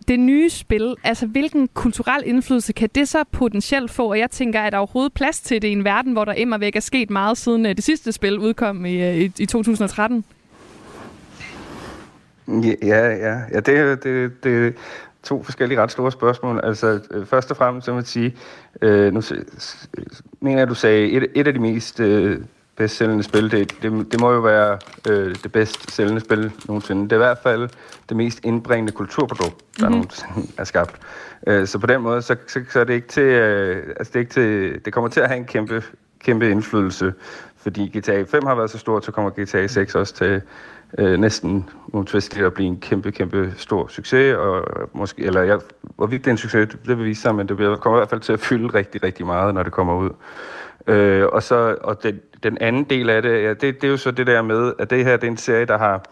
det 0.09 0.20
nye 0.20 0.51
spil, 0.51 0.94
altså 1.05 1.26
hvilken 1.26 1.68
kulturel 1.74 2.22
indflydelse 2.26 2.72
kan 2.72 2.88
det 2.94 3.09
så 3.09 3.24
potentielt 3.32 3.90
få? 3.90 4.11
Og 4.11 4.18
jeg 4.18 4.30
tænker, 4.30 4.61
er 4.61 4.70
der 4.70 4.78
overhovedet 4.78 5.12
plads 5.12 5.40
til 5.40 5.62
det 5.62 5.68
i 5.68 5.72
en 5.72 5.84
verden, 5.84 6.12
hvor 6.12 6.24
der 6.24 6.32
immer 6.32 6.59
væk 6.59 6.76
er 6.76 6.80
sket 6.80 7.11
meget 7.11 7.38
siden 7.38 7.66
øh, 7.66 7.76
det 7.76 7.84
sidste 7.84 8.12
spil 8.12 8.38
udkom 8.38 8.84
i, 8.86 9.22
i, 9.24 9.32
i 9.38 9.46
2013? 9.46 10.24
Ja, 12.49 13.16
ja, 13.16 13.40
ja 13.53 13.61
det, 13.61 14.05
det, 14.05 14.44
det 14.44 14.74
to 15.29 15.43
forskellige 15.43 15.83
ret 15.83 15.91
store 15.91 16.12
spørgsmål. 16.12 16.61
Altså, 16.64 17.01
øh, 17.11 17.26
først 17.26 17.51
og 17.51 17.57
fremmest, 17.57 17.85
så 17.85 17.93
må 17.93 17.99
jeg 17.99 18.07
sige, 18.07 18.37
øh, 18.83 19.12
nu 19.14 19.22
mener 20.41 20.59
jeg, 20.59 20.68
du 20.68 20.74
sagde, 20.74 21.11
et, 21.11 21.26
et 21.35 21.47
af 21.47 21.55
de 21.55 21.61
mest 21.61 22.01
øh, 22.01 22.41
bedst 22.76 22.97
sælgende 22.97 23.22
spil, 23.22 23.51
det, 23.51 23.83
det, 23.83 24.12
det 24.12 24.20
må 24.20 24.33
jo 24.33 24.41
være 24.41 24.79
øh, 25.09 25.35
det 25.43 25.53
bedst 25.53 25.93
sælgende 25.93 26.20
spil 26.20 26.53
nogensinde. 26.68 27.03
Det 27.03 27.12
er 27.12 27.16
i 27.16 27.18
hvert 27.18 27.39
fald 27.43 27.68
det 28.09 28.16
mest 28.16 28.41
indbringende 28.45 28.93
kulturprodukt, 28.93 29.81
der 29.81 29.89
mm-hmm. 29.89 29.99
nogensinde 29.99 30.53
er 30.59 30.64
skabt. 30.64 30.97
Øh, 31.47 31.66
så 31.66 31.79
på 31.79 31.87
den 31.87 32.01
måde, 32.01 32.22
så, 32.22 32.37
så, 32.47 32.61
så 32.70 32.81
er 32.81 32.85
det 32.85 32.95
ikke 32.95 33.09
til, 33.09 33.22
øh, 33.22 33.95
altså 33.97 34.11
det, 34.12 34.16
er 34.16 34.20
ikke 34.20 34.33
til, 34.33 34.85
det 34.85 34.93
kommer 34.93 35.11
til 35.11 35.20
at 35.20 35.29
have 35.29 35.39
en 35.39 35.45
kæmpe, 35.45 35.83
kæmpe 36.24 36.51
indflydelse, 36.51 37.14
fordi 37.57 37.99
GTA 37.99 38.22
5 38.22 38.47
har 38.47 38.55
været 38.55 38.70
så 38.70 38.79
stort, 38.79 39.05
så 39.05 39.12
kommer 39.12 39.31
GTA 39.31 39.66
6 39.66 39.95
også 39.95 40.14
til 40.14 40.43
øh, 40.99 41.18
næsten 41.18 41.70
uomtvisteligt 41.93 42.47
at 42.47 42.55
blive 42.55 42.66
en 42.66 42.80
kæmpe, 42.80 43.12
kæmpe 43.12 43.55
stor 43.57 43.86
succes, 43.89 44.36
og 44.36 44.64
måske, 44.93 45.22
eller 45.22 45.43
ja, 45.43 45.57
hvorvidt 45.97 46.24
det 46.24 46.30
er 46.30 46.32
en 46.32 46.39
succes, 46.39 46.68
det, 46.68 46.78
det 46.86 46.99
vil 46.99 47.07
vise 47.07 47.22
sig, 47.22 47.34
men 47.34 47.49
det 47.49 47.57
bliver, 47.57 47.76
kommer 47.76 47.99
i 47.99 48.01
hvert 48.01 48.11
fald 48.11 48.20
til 48.20 48.32
at 48.32 48.41
fylde 48.41 48.74
rigtig, 48.74 49.03
rigtig 49.03 49.26
meget, 49.26 49.55
når 49.55 49.62
det 49.62 49.72
kommer 49.72 49.97
ud. 49.97 50.11
Øh, 50.86 51.26
og 51.26 51.43
så, 51.43 51.76
og 51.80 52.03
den, 52.03 52.20
den 52.43 52.59
anden 52.61 52.84
del 52.84 53.11
af 53.11 53.22
det, 53.22 53.43
ja, 53.43 53.49
det, 53.49 53.61
det 53.61 53.84
er 53.84 53.89
jo 53.89 53.97
så 53.97 54.11
det 54.11 54.26
der 54.26 54.43
med, 54.43 54.72
at 54.78 54.91
det 54.91 55.05
her 55.05 55.16
det 55.16 55.26
er 55.26 55.30
en 55.30 55.36
serie, 55.36 55.64
der 55.64 55.78
har, 55.78 56.03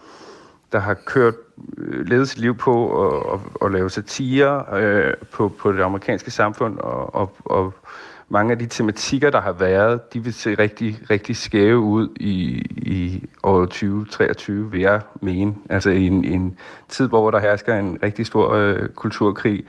der 0.73 0.79
har 0.79 0.95
kørt 0.95 1.35
øh, 1.79 2.07
ledet 2.07 2.29
sit 2.29 2.39
liv 2.39 2.57
på 2.57 3.07
at, 3.07 3.33
at, 3.33 3.41
at 3.67 3.73
lave 3.73 3.91
satire 3.91 4.65
øh, 4.81 5.15
på, 5.33 5.49
på 5.49 5.73
det 5.73 5.83
amerikanske 5.83 6.31
samfund, 6.31 6.79
og, 6.79 7.15
og, 7.15 7.37
og 7.45 7.75
mange 8.29 8.53
af 8.53 8.59
de 8.59 8.67
tematikker, 8.67 9.31
der 9.31 9.41
har 9.41 9.53
været, 9.53 10.15
de 10.15 10.25
vil 10.25 10.35
se 10.35 10.55
rigtig, 10.55 10.99
rigtig 11.11 11.37
skæve 11.37 11.79
ud 11.79 12.09
i, 12.21 12.63
i 12.77 13.25
år 13.43 13.65
2023, 13.65 14.71
vil 14.71 14.81
jeg 14.81 15.01
mene. 15.21 15.55
Altså 15.71 15.91
i 15.91 16.07
en, 16.07 16.25
en 16.25 16.59
tid, 16.89 17.09
hvor 17.09 17.31
der 17.31 17.39
hersker 17.39 17.79
en 17.79 17.99
rigtig 18.03 18.27
stor 18.27 18.53
øh, 18.55 18.89
kulturkrig, 18.89 19.65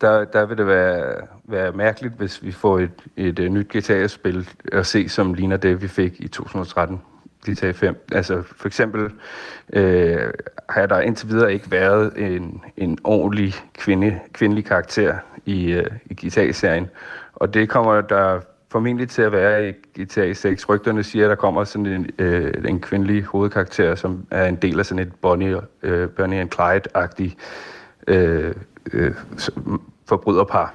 der, 0.00 0.24
der 0.24 0.46
vil 0.46 0.58
det 0.58 0.66
være, 0.66 1.14
være 1.44 1.72
mærkeligt, 1.72 2.14
hvis 2.14 2.42
vi 2.42 2.52
får 2.52 2.78
et, 2.78 2.90
et, 3.16 3.38
et 3.38 3.52
nyt 3.52 3.76
GTA-spil 3.76 4.48
at 4.72 4.86
se, 4.86 5.08
som 5.08 5.34
ligner 5.34 5.56
det, 5.56 5.82
vi 5.82 5.88
fik 5.88 6.20
i 6.20 6.28
2013. 6.28 7.00
GTA 7.50 7.70
5. 7.70 8.06
Altså 8.12 8.42
for 8.56 8.66
eksempel 8.66 9.10
øh, 9.72 10.30
har 10.68 10.86
der 10.86 11.00
indtil 11.00 11.28
videre 11.28 11.52
ikke 11.52 11.70
været 11.70 12.12
en, 12.16 12.62
en 12.76 12.98
ordentlig 13.04 13.54
kvinde, 13.74 14.20
kvindelig 14.32 14.64
karakter 14.64 15.18
i, 15.46 15.72
øh, 15.72 15.90
i 16.06 16.14
GTA-serien. 16.14 16.88
Og 17.34 17.54
det 17.54 17.68
kommer 17.68 18.00
der 18.00 18.40
formentlig 18.70 19.08
til 19.08 19.22
at 19.22 19.32
være 19.32 19.68
i 19.68 19.72
GTA 20.02 20.32
6. 20.32 20.68
Rygterne 20.68 21.02
siger, 21.02 21.24
at 21.24 21.28
der 21.28 21.34
kommer 21.34 21.64
sådan 21.64 21.86
en, 21.86 22.10
øh, 22.18 22.54
en 22.68 22.80
kvindelig 22.80 23.22
hovedkarakter, 23.24 23.94
som 23.94 24.26
er 24.30 24.44
en 24.46 24.56
del 24.56 24.78
af 24.78 24.86
sådan 24.86 25.06
et 25.06 25.12
Bonnie, 25.14 25.60
øh, 25.82 26.10
Bonnie 26.10 26.40
and 26.40 26.50
Clyde-agtigt 26.54 27.34
øh, 28.06 28.54
øh, 28.92 29.14
forbryderpar. 30.08 30.74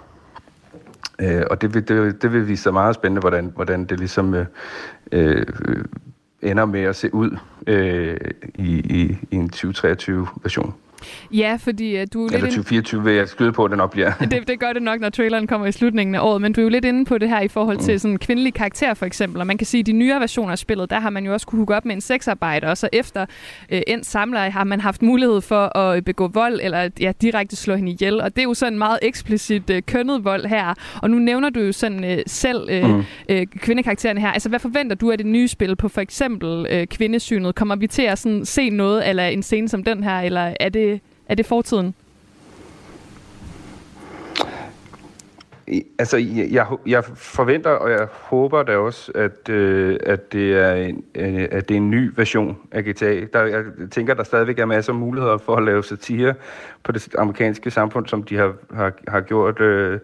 Øh, 1.22 1.44
og 1.50 1.62
det 1.62 1.74
vil, 1.74 1.88
det, 1.88 2.22
det 2.22 2.34
vil 2.34 2.48
vise 2.48 2.64
sig 2.64 2.74
meget 2.74 2.96
spændende, 2.96 3.20
hvordan, 3.20 3.52
hvordan 3.56 3.86
det 3.86 4.00
ligesom 4.00 4.34
øh, 4.34 4.46
øh, 5.12 5.46
ender 6.42 6.66
med 6.66 6.82
at 6.82 6.96
se 6.96 7.14
ud 7.14 7.38
øh, 7.68 8.18
i, 8.56 8.80
i, 8.80 9.18
i 9.32 9.36
en 9.36 9.52
2023-version. 9.56 10.74
Ja, 11.34 11.58
fordi 11.60 12.02
uh, 12.02 12.08
du 12.14 12.26
er 12.26 12.28
Eller 12.28 12.40
lidt... 12.40 12.56
2024 12.56 13.04
vil 13.04 13.14
jeg 13.14 13.28
skyde 13.28 13.52
på, 13.52 13.66
at 13.66 13.72
det 13.72 13.78
nok 13.78 13.92
bliver. 13.92 14.12
det, 14.32 14.48
det 14.48 14.60
gør 14.60 14.74
det 14.74 14.84
nok, 14.84 15.00
når 15.00 15.10
traileren 15.10 15.48
kommer 15.48 15.68
i 15.68 15.72
slutningen 15.72 16.16
af 16.16 16.20
året, 16.20 16.42
men 16.42 16.54
du 16.54 16.62
er 16.62 16.64
jo 16.64 16.70
lidt 16.70 16.86
inde 16.86 17.06
på 17.06 17.18
det 17.18 17.30
her 17.30 17.42
i 17.42 17.48
forhold 17.48 17.78
til 17.78 17.94
mm. 17.94 18.00
sådan 18.00 18.18
kvindelig 18.18 18.54
karakter 18.54 18.94
for 18.94 19.06
eksempel, 19.06 19.42
og 19.42 19.48
man 19.48 19.58
kan 19.58 19.68
sige, 19.68 19.80
at 19.80 19.86
de 19.86 19.92
nyere 19.92 20.20
versioner 20.20 20.52
af 20.52 20.60
spillet, 20.60 20.90
der 20.90 21.00
har 21.00 21.10
man 21.10 21.26
jo 21.26 21.34
også 21.34 21.48
kunne 21.48 21.60
hooke 21.60 21.76
op 21.76 21.86
med 21.86 21.96
en 21.96 22.02
sexarbejder, 22.02 22.70
og 22.70 22.78
så 22.78 22.90
efter 22.94 23.26
øh, 23.72 23.82
endt 23.88 24.06
samleje 24.06 24.50
har 24.50 24.64
man 24.64 24.82
haft 24.82 25.02
mulighed 25.02 25.42
for 25.42 25.78
at 25.78 26.06
begå 26.06 26.28
vold, 26.28 26.60
eller 26.64 26.90
ja, 27.00 27.12
direkte 27.22 27.56
slå 27.56 27.76
hende 27.76 27.92
ihjel, 27.92 28.22
og 28.22 28.36
det 28.36 28.42
er 28.42 28.44
jo 28.44 28.54
sådan 28.54 28.78
meget 28.78 29.00
eksplicit 29.02 29.70
øh, 29.70 29.82
kønnet 29.82 30.24
vold 30.24 30.46
her, 30.46 30.74
og 31.02 31.10
nu 31.10 31.20
nævner 31.20 31.50
du 31.50 31.60
jo 31.60 31.72
sådan 31.72 32.04
øh, 32.04 32.20
selv 32.28 32.70
øh, 32.72 32.90
mm. 32.90 33.04
øh, 33.30 33.46
kvindekaraktererne 33.46 34.20
her, 34.20 34.32
altså 34.32 34.50
hvad 34.50 34.60
forventer 34.60 34.96
du 34.96 35.12
af 35.12 35.18
det 35.18 35.28
nye 35.28 35.48
spil 35.48 35.76
på 35.76 35.88
for 35.88 36.02
eksempel 36.02 36.68
øh, 36.70 36.88
kvindesynet? 36.88 37.49
Kommer 37.56 37.76
vi 37.76 37.88
til 37.88 38.02
at 38.02 38.20
sådan, 38.20 38.46
se 38.46 38.70
noget, 38.70 39.10
eller 39.10 39.24
en 39.24 39.44
scene 39.44 39.70
som 39.70 39.84
den 39.84 40.04
her, 40.04 40.20
eller 40.20 40.54
er 40.60 40.70
det 40.70 41.02
er 41.30 41.36
det 41.36 41.46
fortiden? 41.46 41.94
Altså, 46.00 46.18
jeg, 46.52 46.68
jeg 46.86 47.04
forventer, 47.16 47.70
og 47.70 47.92
jeg 47.92 48.08
håber 48.12 48.64
da 48.64 48.78
også, 48.78 49.12
at, 49.16 49.50
øh, 49.50 50.00
at, 50.06 50.34
det 50.34 50.54
er 50.54 50.74
en, 50.74 51.04
øh, 51.16 51.48
at 51.52 51.70
det 51.70 51.76
er 51.76 51.78
en 51.78 51.90
ny 51.90 52.12
version 52.16 52.58
af 52.72 52.84
GTA. 52.84 53.26
Der, 53.34 53.44
jeg 53.44 53.64
tænker, 53.92 54.14
der 54.14 54.24
stadigvæk 54.24 54.60
er 54.60 54.66
masser 54.66 54.94
af 54.94 55.00
muligheder 55.00 55.38
for 55.38 55.56
at 55.56 55.64
lave 55.64 55.84
satire 55.84 56.34
på 56.84 56.92
det 56.92 57.16
amerikanske 57.18 57.72
samfund, 57.72 58.08
som 58.08 58.24
de 58.24 58.36
har, 58.36 58.54
har, 58.74 58.94
har 59.08 59.22
gjort 59.22 59.60
øh, 59.62 60.00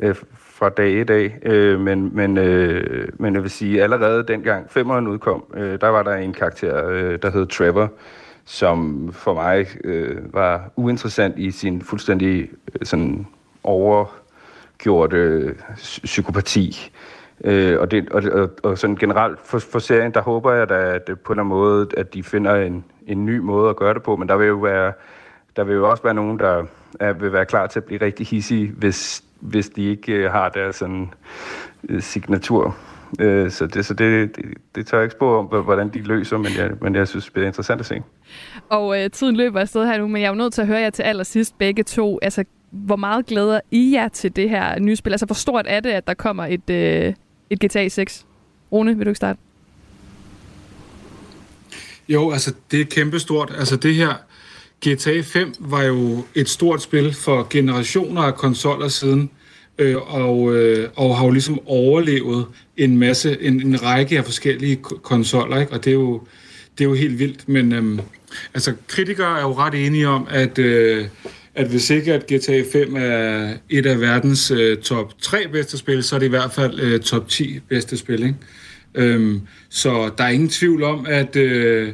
øh, 0.00 0.14
fra 0.38 0.68
dag 0.68 0.90
i 0.90 1.04
dag. 1.04 1.38
Øh, 1.42 1.80
men, 1.80 2.10
men, 2.16 2.38
øh, 2.38 3.08
men 3.18 3.34
jeg 3.34 3.42
vil 3.42 3.50
sige, 3.50 3.82
allerede 3.82 4.22
dengang 4.22 4.70
femeren 4.70 5.06
udkom, 5.08 5.44
øh, 5.54 5.80
der 5.80 5.88
var 5.88 6.02
der 6.02 6.14
en 6.14 6.32
karakter, 6.32 6.88
øh, 6.88 7.18
der 7.22 7.30
hed 7.30 7.46
Trevor, 7.46 7.92
som 8.44 9.10
for 9.12 9.34
mig 9.34 9.66
øh, 9.84 10.34
var 10.34 10.70
uinteressant 10.76 11.38
i 11.38 11.50
sin 11.50 11.82
fuldstændig 11.82 12.50
øh, 12.74 12.86
sådan 12.86 13.26
overgjorte 13.62 15.16
øh, 15.16 15.54
psykopati. 16.04 16.92
Øh, 17.44 17.80
og, 17.80 17.90
det, 17.90 18.08
og, 18.08 18.22
og, 18.32 18.50
og 18.62 18.78
sådan 18.78 18.96
generelt 18.96 19.38
for, 19.44 19.58
for 19.58 19.78
serien, 19.78 20.14
der 20.14 20.20
håber 20.22 20.52
jeg 20.52 20.68
da, 20.68 20.74
at 20.74 21.06
det 21.06 21.20
på 21.20 21.32
en 21.32 21.38
eller 21.38 21.48
måde, 21.48 21.88
at 21.96 22.14
de 22.14 22.22
finder 22.22 22.54
en, 22.54 22.84
en 23.06 23.26
ny 23.26 23.38
måde 23.38 23.70
at 23.70 23.76
gøre 23.76 23.94
det 23.94 24.02
på, 24.02 24.16
men 24.16 24.28
der 24.28 24.36
vil 24.36 24.46
jo 24.46 24.56
være 24.56 24.92
der 25.56 25.64
vil 25.64 25.74
jo 25.74 25.90
også 25.90 26.02
være 26.02 26.14
nogen, 26.14 26.38
der 26.38 26.64
er, 27.00 27.12
vil 27.12 27.32
være 27.32 27.46
klar 27.46 27.66
til 27.66 27.80
at 27.80 27.84
blive 27.84 28.00
rigtig 28.00 28.26
hissige, 28.26 28.72
hvis, 28.76 29.24
hvis 29.40 29.68
de 29.68 29.84
ikke 29.84 30.12
øh, 30.12 30.30
har 30.30 30.48
deres 30.48 30.76
sådan, 30.76 31.14
øh, 31.88 32.02
signatur 32.02 32.76
Øh, 33.18 33.50
så 33.50 33.66
det, 33.66 33.86
så 33.86 33.94
det, 33.94 34.36
det, 34.36 34.44
det 34.74 34.86
tør 34.86 34.98
jeg 34.98 35.04
ikke 35.04 35.12
spå 35.12 35.38
om, 35.38 35.46
hvordan 35.64 35.88
de 35.88 35.98
løser, 35.98 36.38
men 36.38 36.52
jeg, 36.56 36.70
men 36.80 36.94
jeg 36.94 37.08
synes, 37.08 37.30
det 37.34 37.42
er 37.42 37.46
interessant 37.46 37.80
at 37.80 37.86
se. 37.86 38.02
Og 38.68 39.02
øh, 39.02 39.10
tiden 39.10 39.36
løber 39.36 39.60
afsted 39.60 39.86
her 39.86 39.98
nu, 39.98 40.08
men 40.08 40.22
jeg 40.22 40.26
er 40.26 40.30
jo 40.30 40.36
nødt 40.36 40.52
til 40.52 40.60
at 40.60 40.66
høre 40.66 40.80
jer 40.80 40.90
til 40.90 41.02
allersidst 41.02 41.58
begge 41.58 41.82
to. 41.82 42.18
Altså, 42.22 42.44
hvor 42.70 42.96
meget 42.96 43.26
glæder 43.26 43.60
I 43.70 43.92
jer 43.94 44.08
til 44.08 44.36
det 44.36 44.50
her 44.50 44.78
nye 44.78 44.96
spil? 44.96 45.12
Altså, 45.12 45.26
hvor 45.26 45.34
stort 45.34 45.64
er 45.68 45.80
det, 45.80 45.90
at 45.90 46.06
der 46.06 46.14
kommer 46.14 46.46
et, 46.46 46.70
øh, 46.70 47.14
et 47.50 47.60
GTA 47.64 47.88
6? 47.88 48.26
Rune, 48.72 48.96
vil 48.96 49.06
du 49.06 49.10
ikke 49.10 49.16
starte? 49.16 49.38
Jo, 52.08 52.30
altså, 52.30 52.54
det 52.70 52.80
er 52.80 52.84
kæmpestort. 52.84 53.54
Altså, 53.58 53.76
det 53.76 53.94
her 53.94 54.14
GTA 54.86 55.20
5 55.20 55.54
var 55.58 55.82
jo 55.82 56.24
et 56.34 56.48
stort 56.48 56.82
spil 56.82 57.14
for 57.14 57.46
generationer 57.50 58.22
af 58.22 58.34
konsoller 58.34 58.88
siden 58.88 59.30
øh, 59.78 59.96
og, 60.14 60.54
øh, 60.54 60.88
og 60.96 61.16
har 61.16 61.24
jo 61.24 61.30
ligesom 61.30 61.60
overlevet 61.66 62.46
en 62.76 62.98
masse, 62.98 63.42
en, 63.42 63.66
en 63.66 63.82
række 63.82 64.18
af 64.18 64.24
forskellige 64.24 64.76
konsoller, 65.02 65.60
ikke? 65.60 65.72
og 65.72 65.84
det 65.84 65.90
er 65.90 65.94
jo, 65.94 66.22
det 66.78 66.84
er 66.84 66.88
jo 66.88 66.94
helt 66.94 67.18
vildt, 67.18 67.48
men 67.48 67.72
øh, 67.72 67.98
altså 68.54 68.72
kritikere 68.86 69.38
er 69.38 69.42
jo 69.42 69.52
ret 69.52 69.86
enige 69.86 70.08
om, 70.08 70.26
at, 70.30 70.58
øh, 70.58 71.06
at 71.54 71.66
hvis 71.66 71.90
ikke 71.90 72.14
at 72.14 72.26
GTA 72.26 72.62
5 72.72 72.96
er 72.96 73.54
et 73.70 73.86
af 73.86 74.00
verdens 74.00 74.50
øh, 74.50 74.78
top 74.78 75.14
3 75.22 75.48
bedste 75.52 75.78
spil, 75.78 76.02
så 76.02 76.14
er 76.14 76.18
det 76.18 76.26
i 76.26 76.30
hvert 76.30 76.52
fald 76.52 76.80
øh, 76.80 77.00
top 77.00 77.28
10 77.28 77.60
bedste 77.68 77.96
spil, 77.96 78.22
ikke? 78.22 78.36
Øhm, 78.94 79.40
så 79.68 80.10
der 80.18 80.24
er 80.24 80.28
ingen 80.28 80.48
tvivl 80.48 80.82
om, 80.82 81.06
at, 81.08 81.36
øh, 81.36 81.88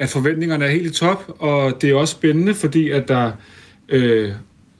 at 0.00 0.08
forventningerne 0.08 0.64
er 0.64 0.70
helt 0.70 0.86
i 0.86 0.90
top, 0.90 1.36
og 1.38 1.82
det 1.82 1.90
er 1.90 1.94
også 1.94 2.12
spændende, 2.12 2.54
fordi 2.54 2.90
at 2.90 3.08
der 3.08 3.32
øh, 3.88 4.32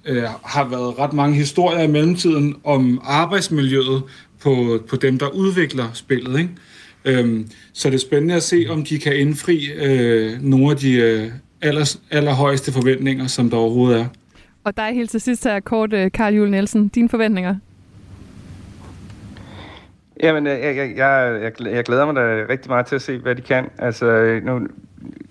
øh, 0.04 0.22
har 0.44 0.68
været 0.68 0.98
ret 0.98 1.12
mange 1.12 1.34
historier 1.36 1.82
i 1.82 1.86
mellemtiden 1.86 2.56
om 2.64 3.00
arbejdsmiljøet 3.04 4.02
på, 4.42 4.78
på 4.88 4.96
dem, 4.96 5.18
der 5.18 5.28
udvikler 5.28 5.84
spillet. 5.92 6.38
Ikke? 6.38 6.50
Øhm, 7.04 7.46
så 7.72 7.88
det 7.88 7.94
er 7.94 8.00
spændende 8.00 8.34
at 8.34 8.42
se, 8.42 8.66
om 8.70 8.84
de 8.84 8.98
kan 8.98 9.16
indfri 9.16 9.70
øh, 9.72 10.42
nogle 10.42 10.70
af 10.70 10.76
de 10.76 10.96
øh, 10.96 11.30
aller, 11.62 11.96
allerhøjeste 12.10 12.72
forventninger, 12.72 13.26
som 13.26 13.50
der 13.50 13.56
overhovedet 13.56 14.00
er. 14.00 14.06
Og 14.64 14.76
dig 14.76 14.90
helt 14.94 15.10
til 15.10 15.20
sidst 15.20 15.44
her 15.44 15.60
kort, 15.60 15.90
Karl 15.90 16.34
Juhl 16.34 16.50
Nielsen. 16.50 16.88
Dine 16.88 17.08
forventninger? 17.08 17.54
Jamen, 20.22 20.46
jeg, 20.46 20.76
jeg, 20.76 20.96
jeg, 20.96 21.52
jeg 21.60 21.84
glæder 21.84 22.06
mig 22.06 22.14
da 22.14 22.46
rigtig 22.48 22.70
meget 22.70 22.86
til 22.86 22.94
at 22.94 23.02
se, 23.02 23.18
hvad 23.18 23.34
de 23.34 23.42
kan. 23.42 23.68
Altså, 23.78 24.40
nu, 24.44 24.60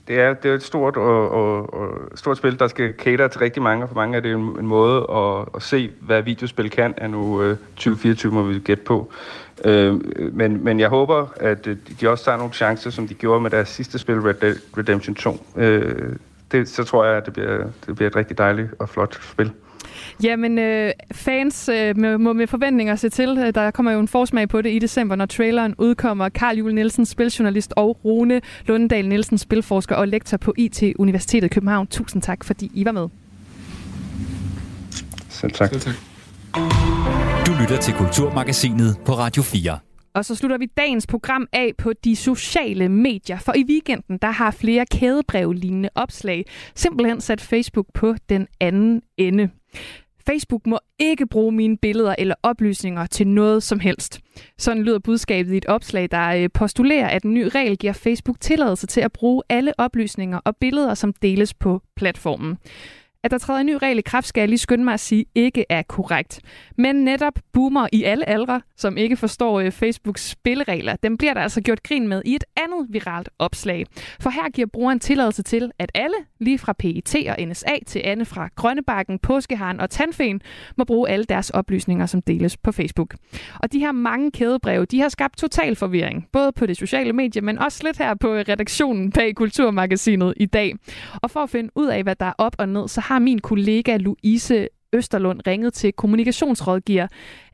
det 0.08 0.20
er, 0.20 0.34
det 0.34 0.52
er 0.52 0.56
et 0.56 0.64
stort, 0.64 0.98
og, 0.98 1.30
og, 1.32 1.74
og 1.74 1.90
stort 2.16 2.38
spil, 2.38 2.60
der 2.60 2.68
skal 2.68 2.94
cater 2.94 3.28
til 3.28 3.40
rigtig 3.40 3.64
mange, 3.64 3.84
og 3.84 3.90
for 3.90 3.96
mange 3.96 4.18
er 4.18 4.22
det 4.22 4.32
en, 4.32 4.40
en 4.40 4.68
måde 4.68 5.08
at, 5.12 5.56
at 5.56 5.62
se, 5.62 5.92
hvad 6.02 6.22
videospil 6.22 6.70
kan, 6.70 6.94
er 6.98 7.08
nu 7.08 7.42
øh, 7.42 7.58
2024, 7.76 8.32
må 8.32 8.44
vi 8.44 8.60
gætte 8.60 8.84
på. 8.84 9.12
Øh, 9.66 9.94
men, 10.34 10.64
men 10.64 10.80
jeg 10.80 10.90
håber, 10.90 11.28
at 11.36 11.68
øh, 11.68 11.78
de 12.02 12.10
også 12.10 12.26
tager 12.26 12.38
nogle 12.38 12.54
chancer, 12.54 12.90
som 12.90 13.08
de 13.08 13.14
gjorde 13.14 13.42
med 13.42 13.52
deres 13.52 13.70
sidste 13.70 14.00
spil, 14.00 14.20
Red 14.20 14.34
Dead 14.34 14.56
Redemption 14.78 15.16
2. 15.16 15.46
Øh, 15.56 16.16
det, 16.52 16.70
så 16.70 16.84
tror 16.84 17.06
jeg, 17.06 17.18
at 17.18 17.26
det 17.26 17.34
bliver, 17.34 17.64
det 17.86 17.96
bliver 17.96 18.10
et 18.10 18.16
rigtig 18.16 18.38
dejligt 18.38 18.70
og 18.80 18.90
flot 18.90 19.20
spil. 19.24 19.52
Jamen, 20.24 20.60
øh, 20.60 20.92
fans 21.12 21.70
øh, 21.70 21.98
må 22.20 22.34
med 22.34 22.48
forventninger 22.48 22.96
se 22.96 23.10
til. 23.10 23.38
Øh, 23.38 23.56
der 23.56 23.72
kommer 23.72 23.92
jo 23.92 24.00
en 24.00 24.08
forsmag 24.08 24.50
på 24.50 24.62
det 24.62 24.70
i 24.70 24.80
december, 24.80 25.16
når 25.16 25.26
traileren 25.26 25.76
udkommer. 25.78 26.30
Karl 26.30 26.58
Juhl 26.58 26.76
Nielsen, 26.76 27.06
spiljournalist, 27.06 27.74
og 27.76 27.98
Rune 28.06 28.42
Lundendal 28.66 29.08
Nielsen, 29.10 29.38
spilforsker 29.38 29.96
og 29.96 30.08
lektor 30.08 30.38
på 30.38 30.54
IT 30.58 30.84
Universitetet 31.00 31.46
i 31.46 31.54
København. 31.54 31.88
Tusind 31.88 32.22
tak, 32.22 32.44
fordi 32.44 32.72
I 32.74 32.86
var 32.86 32.92
med. 32.92 33.08
Selv 35.30 35.52
tak. 35.52 35.70
Selv 35.70 35.82
tak. 35.82 35.94
Du 37.46 37.52
lytter 37.62 37.78
til 37.82 37.94
Kulturmagasinet 37.94 38.98
på 39.06 39.14
Radio 39.14 39.44
4. 39.44 39.89
Og 40.14 40.26
så 40.26 40.36
slutter 40.36 40.58
vi 40.58 40.66
dagens 40.66 41.08
program 41.08 41.48
af 41.54 41.74
på 41.78 41.94
de 41.94 42.16
sociale 42.16 42.90
medier, 42.90 43.40
for 43.40 43.54
i 43.56 43.64
weekenden 43.70 44.18
der 44.18 44.32
har 44.32 44.52
flere 44.52 44.86
kædebrevlignende 44.86 45.90
opslag 45.96 46.46
simpelthen 46.76 47.22
sat 47.22 47.42
Facebook 47.42 47.86
på 47.94 48.16
den 48.30 48.48
anden 48.60 49.02
ende. 49.18 49.50
Facebook 50.28 50.68
må 50.68 50.80
ikke 51.00 51.28
bruge 51.28 51.52
mine 51.52 51.78
billeder 51.78 52.16
eller 52.18 52.36
oplysninger 52.44 53.06
til 53.06 53.28
noget 53.28 53.64
som 53.64 53.80
helst. 53.80 54.20
Sådan 54.58 54.84
lyder 54.84 55.00
budskabet 55.00 55.54
i 55.54 55.58
et 55.58 55.66
opslag, 55.66 56.12
der 56.12 56.30
øh, 56.30 56.50
postulerer, 56.54 57.08
at 57.08 57.24
en 57.24 57.34
ny 57.34 57.50
regel 57.56 57.78
giver 57.78 57.94
Facebook 57.94 58.40
tilladelse 58.40 58.88
til 58.88 59.02
at 59.02 59.12
bruge 59.12 59.44
alle 59.50 59.74
oplysninger 59.78 60.40
og 60.46 60.58
billeder, 60.58 60.94
som 60.94 61.14
deles 61.14 61.54
på 61.54 61.82
platformen. 61.96 62.58
At 63.24 63.32
der 63.32 63.38
træder 63.38 63.60
en 63.60 63.66
ny 63.66 63.78
regel 63.82 63.98
i 63.98 64.02
kraft, 64.02 64.28
skal 64.28 64.42
jeg 64.42 64.50
lige 64.50 64.60
skynde 64.60 64.84
mig 64.84 64.94
at 64.94 65.00
sige, 65.00 65.26
ikke 65.36 65.66
er 65.70 65.82
korrekt. 65.82 66.40
Men 66.78 66.96
netop 66.96 67.34
boomer 67.54 67.88
i 67.92 68.04
alle 68.04 68.30
aldre, 68.30 68.62
som 68.78 68.98
ikke 68.98 69.18
forstår 69.18 69.60
øh, 69.60 69.72
Facebooks 69.72 70.30
spilleregler, 70.30 70.96
dem 70.96 71.18
bliver 71.18 71.34
der 71.34 71.42
altså 71.42 71.62
gjort 71.62 71.84
grin 71.84 72.08
med 72.08 72.22
i 72.26 72.36
et 72.36 72.44
andet 72.58 72.88
viralt 72.90 73.30
opslag. 73.40 73.86
For 74.20 74.30
her 74.30 74.50
giver 74.50 74.68
brugeren 74.74 75.00
tilladelse 75.00 75.44
til, 75.44 75.72
at 75.80 75.92
alle, 75.94 76.16
lige 76.40 76.60
fra 76.60 76.74
PET 76.74 77.16
og 77.30 77.48
NSA 77.48 77.76
til 77.88 78.02
Anne 78.06 78.26
fra 78.26 78.50
Grønnebakken, 78.56 79.20
Påskeharen 79.20 79.80
og 79.80 79.90
Tandfen, 79.90 80.42
må 80.78 80.84
bruge 80.84 81.10
alle 81.10 81.26
deres 81.26 81.50
oplysninger, 81.50 82.06
som 82.06 82.22
deles 82.22 82.58
på 82.58 82.72
Facebook. 82.72 83.16
Og 83.60 83.74
de 83.74 83.80
her 83.80 83.92
mange 83.92 84.32
kædebreve, 84.32 84.86
de 84.86 85.02
har 85.02 85.10
skabt 85.10 85.38
total 85.38 85.76
forvirring, 85.76 86.28
både 86.32 86.52
på 86.52 86.66
det 86.66 86.78
sociale 86.78 87.14
medie, 87.14 87.42
men 87.42 87.60
også 87.60 87.84
lidt 87.84 87.98
her 87.98 88.14
på 88.16 88.34
redaktionen 88.34 89.12
bag 89.12 89.36
Kulturmagasinet 89.36 90.34
i 90.38 90.46
dag. 90.46 90.76
Og 91.22 91.32
for 91.32 91.40
at 91.40 91.50
finde 91.50 91.70
ud 91.76 91.88
af, 91.88 92.04
hvad 92.04 92.16
der 92.16 92.26
er 92.26 92.34
op 92.38 92.56
og 92.58 92.70
ned, 92.70 92.88
så 92.88 93.02
har 93.10 93.20
min 93.20 93.40
kollega 93.40 93.98
Louise 93.98 94.68
Østerlund 94.94 95.40
ringet 95.48 95.74
til 95.74 95.94
kommunikationsrådgiver 95.94 97.08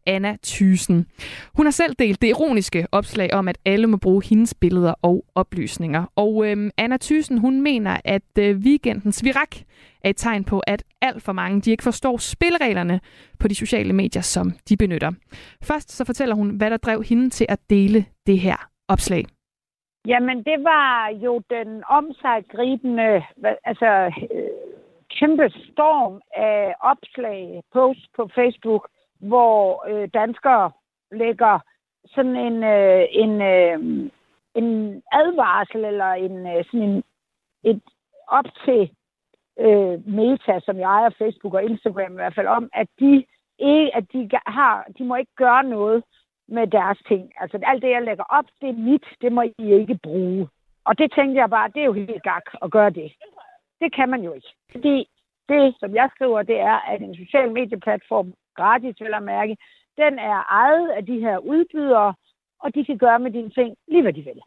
Anna 0.07 0.37
Thysen. 0.43 1.05
Hun 1.57 1.65
har 1.65 1.71
selv 1.71 1.95
delt 1.99 2.21
det 2.21 2.27
ironiske 2.27 2.87
opslag 2.91 3.33
om, 3.33 3.47
at 3.47 3.57
alle 3.65 3.87
må 3.87 3.97
bruge 3.97 4.23
hendes 4.29 4.53
billeder 4.53 4.93
og 5.01 5.25
oplysninger. 5.35 6.03
Og 6.15 6.47
øhm, 6.47 6.69
Anna 6.77 6.97
Thysen, 7.01 7.37
hun 7.37 7.61
mener, 7.61 7.97
at 8.05 8.37
øh, 8.39 8.57
weekendens 8.57 9.23
virak 9.23 9.55
er 10.03 10.09
et 10.09 10.17
tegn 10.17 10.43
på, 10.43 10.59
at 10.67 10.83
alt 11.01 11.23
for 11.23 11.33
mange 11.33 11.61
de 11.61 11.71
ikke 11.71 11.83
forstår 11.83 12.17
spillereglerne 12.17 12.99
på 13.39 13.47
de 13.47 13.55
sociale 13.55 13.93
medier, 13.93 14.21
som 14.21 14.51
de 14.69 14.77
benytter. 14.77 15.11
Først 15.63 15.91
så 15.91 16.05
fortæller 16.05 16.35
hun, 16.35 16.49
hvad 16.57 16.69
der 16.69 16.77
drev 16.77 17.03
hende 17.03 17.29
til 17.29 17.45
at 17.49 17.59
dele 17.69 18.05
det 18.27 18.39
her 18.39 18.69
opslag. 18.87 19.25
Jamen, 20.07 20.37
det 20.37 20.63
var 20.63 21.09
jo 21.23 21.41
den 21.49 21.83
omsaggribende, 21.89 23.23
altså 23.63 24.11
øh, 24.31 24.74
kæmpe 25.09 25.49
storm 25.49 26.21
af 26.35 26.75
opslag, 26.79 27.63
post 27.73 28.05
på 28.15 28.29
Facebook, 28.35 28.89
hvor 29.19 29.85
øh, 29.89 30.09
danskere 30.13 30.71
lægger 31.11 31.59
sådan 32.05 32.35
en, 32.35 32.63
øh, 32.63 33.05
en, 33.09 33.41
øh, 33.41 34.09
en 34.55 35.01
advarsel 35.11 35.85
eller 35.85 36.11
en, 36.11 36.47
øh, 36.47 36.65
sådan 36.65 36.89
en, 36.89 37.03
et 37.63 37.81
op 38.27 38.45
til 38.65 38.89
øh, 39.59 40.07
Meta, 40.07 40.59
som 40.59 40.77
jeg 40.79 40.89
ejer 40.89 41.09
Facebook 41.09 41.53
og 41.53 41.63
Instagram 41.63 42.11
i 42.11 42.15
hvert 42.15 42.35
fald, 42.35 42.47
om, 42.47 42.69
at 42.73 42.87
de, 42.99 43.25
ikke, 43.59 43.95
at 43.95 44.03
de, 44.13 44.29
har, 44.47 44.85
de 44.97 45.03
må 45.03 45.15
ikke 45.15 45.35
gøre 45.35 45.63
noget 45.63 46.03
med 46.47 46.67
deres 46.67 46.99
ting. 47.07 47.31
Altså 47.39 47.59
alt 47.63 47.81
det, 47.81 47.89
jeg 47.89 48.01
lægger 48.01 48.23
op, 48.29 48.45
det 48.61 48.69
er 48.69 48.73
mit, 48.73 49.05
det 49.21 49.31
må 49.31 49.41
I 49.41 49.73
ikke 49.73 49.99
bruge. 50.03 50.49
Og 50.85 50.97
det 50.97 51.11
tænkte 51.15 51.41
jeg 51.41 51.49
bare, 51.49 51.69
det 51.73 51.81
er 51.81 51.85
jo 51.85 51.93
helt 51.93 52.23
gak 52.23 52.45
at 52.61 52.71
gøre 52.71 52.89
det. 52.89 53.11
Det 53.81 53.95
kan 53.95 54.09
man 54.09 54.21
jo 54.21 54.33
ikke. 54.33 54.47
Fordi 54.71 55.07
det, 55.49 55.75
som 55.79 55.95
jeg 55.95 56.09
skriver, 56.15 56.41
det 56.41 56.59
er, 56.59 56.77
at 56.91 57.01
en 57.01 57.15
social 57.15 57.51
medieplatform, 57.51 58.33
gratis 58.55 59.01
vil 59.01 59.13
at 59.13 59.23
mærke, 59.23 59.57
den 59.97 60.19
er 60.19 60.39
ejet 60.61 60.89
af 60.89 61.05
de 61.05 61.19
her 61.19 61.37
udbydere, 61.37 62.13
og 62.59 62.75
de 62.75 62.85
kan 62.85 62.97
gøre 62.97 63.19
med 63.19 63.31
dine 63.31 63.49
ting 63.49 63.75
lige 63.87 64.01
hvad 64.01 64.13
de 64.13 64.21
vil. 64.21 64.41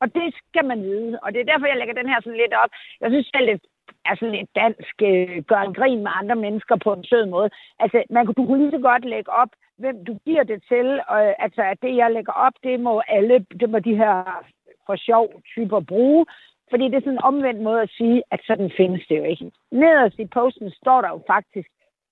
Og 0.00 0.14
det 0.14 0.34
skal 0.34 0.64
man 0.64 0.82
vide, 0.82 1.18
og 1.22 1.32
det 1.32 1.40
er 1.40 1.50
derfor, 1.52 1.66
jeg 1.66 1.76
lægger 1.76 1.94
den 1.94 2.08
her 2.08 2.20
sådan 2.20 2.40
lidt 2.42 2.54
op. 2.62 2.70
Jeg 3.00 3.10
synes 3.10 3.30
selv, 3.34 3.46
det 3.46 3.60
er 4.04 4.14
sådan 4.14 4.34
lidt 4.34 4.50
dansk, 4.54 4.94
øh, 5.02 5.42
gør 5.50 5.60
en 5.60 5.74
grin 5.74 6.02
med 6.02 6.12
andre 6.20 6.36
mennesker 6.36 6.76
på 6.76 6.92
en 6.92 7.04
sød 7.04 7.26
måde. 7.26 7.50
Altså, 7.78 8.02
man, 8.10 8.26
du 8.26 8.46
kunne 8.46 8.62
lige 8.62 8.76
så 8.76 8.82
godt 8.90 9.04
lægge 9.04 9.30
op, 9.32 9.48
hvem 9.78 10.04
du 10.04 10.14
giver 10.24 10.42
det 10.42 10.62
til. 10.68 11.00
Og, 11.08 11.42
altså, 11.44 11.62
at 11.62 11.78
det, 11.82 11.96
jeg 11.96 12.10
lægger 12.10 12.32
op, 12.32 12.52
det 12.62 12.80
må 12.80 13.02
alle, 13.08 13.46
det 13.60 13.70
må 13.70 13.78
de 13.78 13.96
her 13.96 14.44
for 14.86 14.96
sjov 14.96 15.42
typer 15.54 15.80
bruge. 15.80 16.26
Fordi 16.70 16.84
det 16.84 16.94
er 16.94 17.00
sådan 17.00 17.12
en 17.12 17.28
omvendt 17.30 17.60
måde 17.60 17.82
at 17.82 17.90
sige, 17.98 18.22
at 18.30 18.40
sådan 18.46 18.70
findes 18.76 19.06
det 19.08 19.18
jo 19.18 19.24
ikke. 19.24 19.50
Nederst 19.70 20.18
i 20.18 20.26
posten 20.26 20.70
står 20.70 21.00
der 21.00 21.08
jo 21.08 21.22
faktisk, 21.26 21.68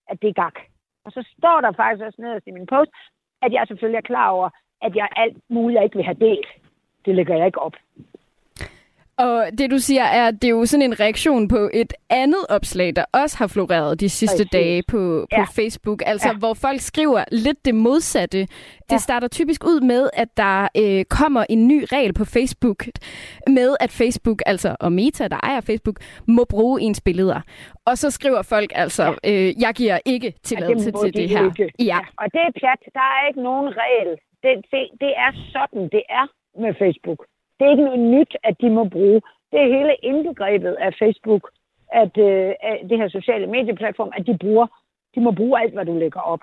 at 0.08 0.22
det 0.22 0.28
er 0.28 0.42
gak. 0.42 0.58
Og 1.04 1.12
så 1.12 1.28
står 1.38 1.60
der 1.60 1.72
faktisk 1.72 2.04
også 2.04 2.22
nederst 2.22 2.46
i 2.46 2.50
min 2.50 2.66
post, 2.66 2.90
at 3.42 3.52
jeg 3.52 3.64
selvfølgelig 3.66 3.98
er 3.98 4.10
klar 4.12 4.30
over, 4.30 4.50
at 4.82 4.96
jeg 4.96 5.08
alt 5.16 5.36
muligt, 5.48 5.76
jeg 5.76 5.84
ikke 5.84 5.96
vil 5.96 6.04
have 6.04 6.22
delt. 6.28 6.48
Det 7.04 7.14
lægger 7.14 7.36
jeg 7.36 7.46
ikke 7.46 7.62
op. 7.62 7.76
Og 9.18 9.46
det 9.58 9.70
du 9.70 9.78
siger 9.78 10.02
er, 10.02 10.28
at 10.28 10.34
det 10.42 10.44
er 10.44 10.52
jo 10.52 10.66
sådan 10.66 10.82
en 10.82 11.00
reaktion 11.00 11.48
på 11.48 11.70
et 11.74 11.92
andet 12.10 12.44
opslag, 12.48 12.96
der 12.96 13.04
også 13.12 13.38
har 13.38 13.46
floreret 13.46 14.00
de 14.00 14.08
sidste 14.08 14.36
Præcis. 14.36 14.50
dage 14.50 14.82
på, 14.88 15.26
på 15.30 15.36
ja. 15.40 15.44
Facebook. 15.44 16.02
Altså, 16.06 16.28
ja. 16.28 16.38
hvor 16.38 16.54
folk 16.54 16.80
skriver 16.80 17.24
lidt 17.32 17.64
det 17.64 17.74
modsatte. 17.74 18.38
Det 18.38 18.92
ja. 18.92 18.96
starter 18.96 19.28
typisk 19.28 19.64
ud 19.64 19.80
med, 19.80 20.10
at 20.12 20.28
der 20.36 20.68
øh, 20.82 21.04
kommer 21.04 21.44
en 21.48 21.68
ny 21.68 21.84
regel 21.92 22.12
på 22.12 22.24
Facebook 22.24 22.84
med, 23.46 23.76
at 23.80 23.90
Facebook, 23.90 24.42
altså 24.46 24.76
og 24.80 24.92
Meta, 24.92 25.28
der 25.28 25.40
ejer 25.42 25.60
Facebook, 25.60 25.96
må 26.26 26.44
bruge 26.44 26.80
ens 26.80 27.00
billeder. 27.00 27.40
Og 27.84 27.98
så 27.98 28.10
skriver 28.10 28.42
folk 28.42 28.72
altså, 28.74 29.04
ja. 29.24 29.30
øh, 29.30 29.62
jeg 29.62 29.74
giver 29.74 29.98
ikke 30.06 30.34
tilladelse 30.42 30.90
ja, 30.94 31.04
til 31.04 31.14
det 31.14 31.28
her. 31.28 31.44
Ikke. 31.44 31.72
Ja. 31.78 31.84
ja. 31.84 31.98
Og 32.18 32.26
det 32.32 32.40
er 32.48 32.52
plat. 32.60 32.80
Der 32.94 33.06
er 33.16 33.28
ikke 33.28 33.42
nogen 33.42 33.68
regel. 33.82 34.10
Det, 34.42 34.52
det, 34.72 34.82
det 35.00 35.12
er 35.26 35.32
sådan, 35.52 35.82
det 35.82 36.02
er 36.08 36.26
med 36.62 36.74
Facebook. 36.78 37.20
Det 37.58 37.66
er 37.66 37.70
ikke 37.70 37.88
noget 37.90 38.00
nyt, 38.16 38.32
at 38.44 38.54
de 38.60 38.70
må 38.70 38.84
bruge. 38.88 39.20
Det 39.52 39.58
er 39.60 39.74
hele 39.76 39.94
indbegrebet 40.02 40.74
af 40.86 40.90
Facebook, 41.02 41.44
at 41.92 42.14
øh, 42.28 42.50
det 42.88 42.98
her 43.00 43.08
sociale 43.08 43.46
medieplatform, 43.46 44.12
at 44.16 44.26
de 44.26 44.38
bruger, 44.38 44.66
de 45.14 45.20
må 45.20 45.30
bruge 45.30 45.60
alt, 45.60 45.74
hvad 45.74 45.84
du 45.84 45.98
lægger 45.98 46.20
op. 46.20 46.42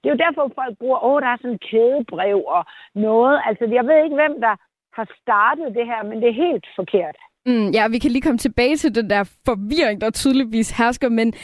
Det 0.00 0.06
er 0.10 0.14
jo 0.14 0.24
derfor, 0.26 0.52
folk 0.54 0.78
bruger, 0.78 1.04
åh, 1.04 1.20
der 1.22 1.28
er 1.28 1.36
sådan 1.36 1.50
en 1.50 1.64
kædebrev 1.68 2.38
og 2.56 2.62
noget. 2.94 3.40
Altså, 3.48 3.64
jeg 3.78 3.84
ved 3.88 4.04
ikke, 4.04 4.20
hvem 4.22 4.34
der 4.40 4.54
har 4.98 5.06
startet 5.22 5.74
det 5.78 5.86
her, 5.86 6.00
men 6.08 6.16
det 6.22 6.28
er 6.28 6.42
helt 6.46 6.66
forkert. 6.76 7.16
Mm, 7.46 7.68
ja, 7.76 7.88
vi 7.88 7.98
kan 7.98 8.10
lige 8.10 8.22
komme 8.22 8.38
tilbage 8.38 8.76
til 8.76 8.94
den 8.94 9.10
der 9.10 9.22
forvirring, 9.46 10.00
der 10.00 10.10
tydeligvis 10.10 10.78
hersker, 10.78 11.08
men 11.08 11.34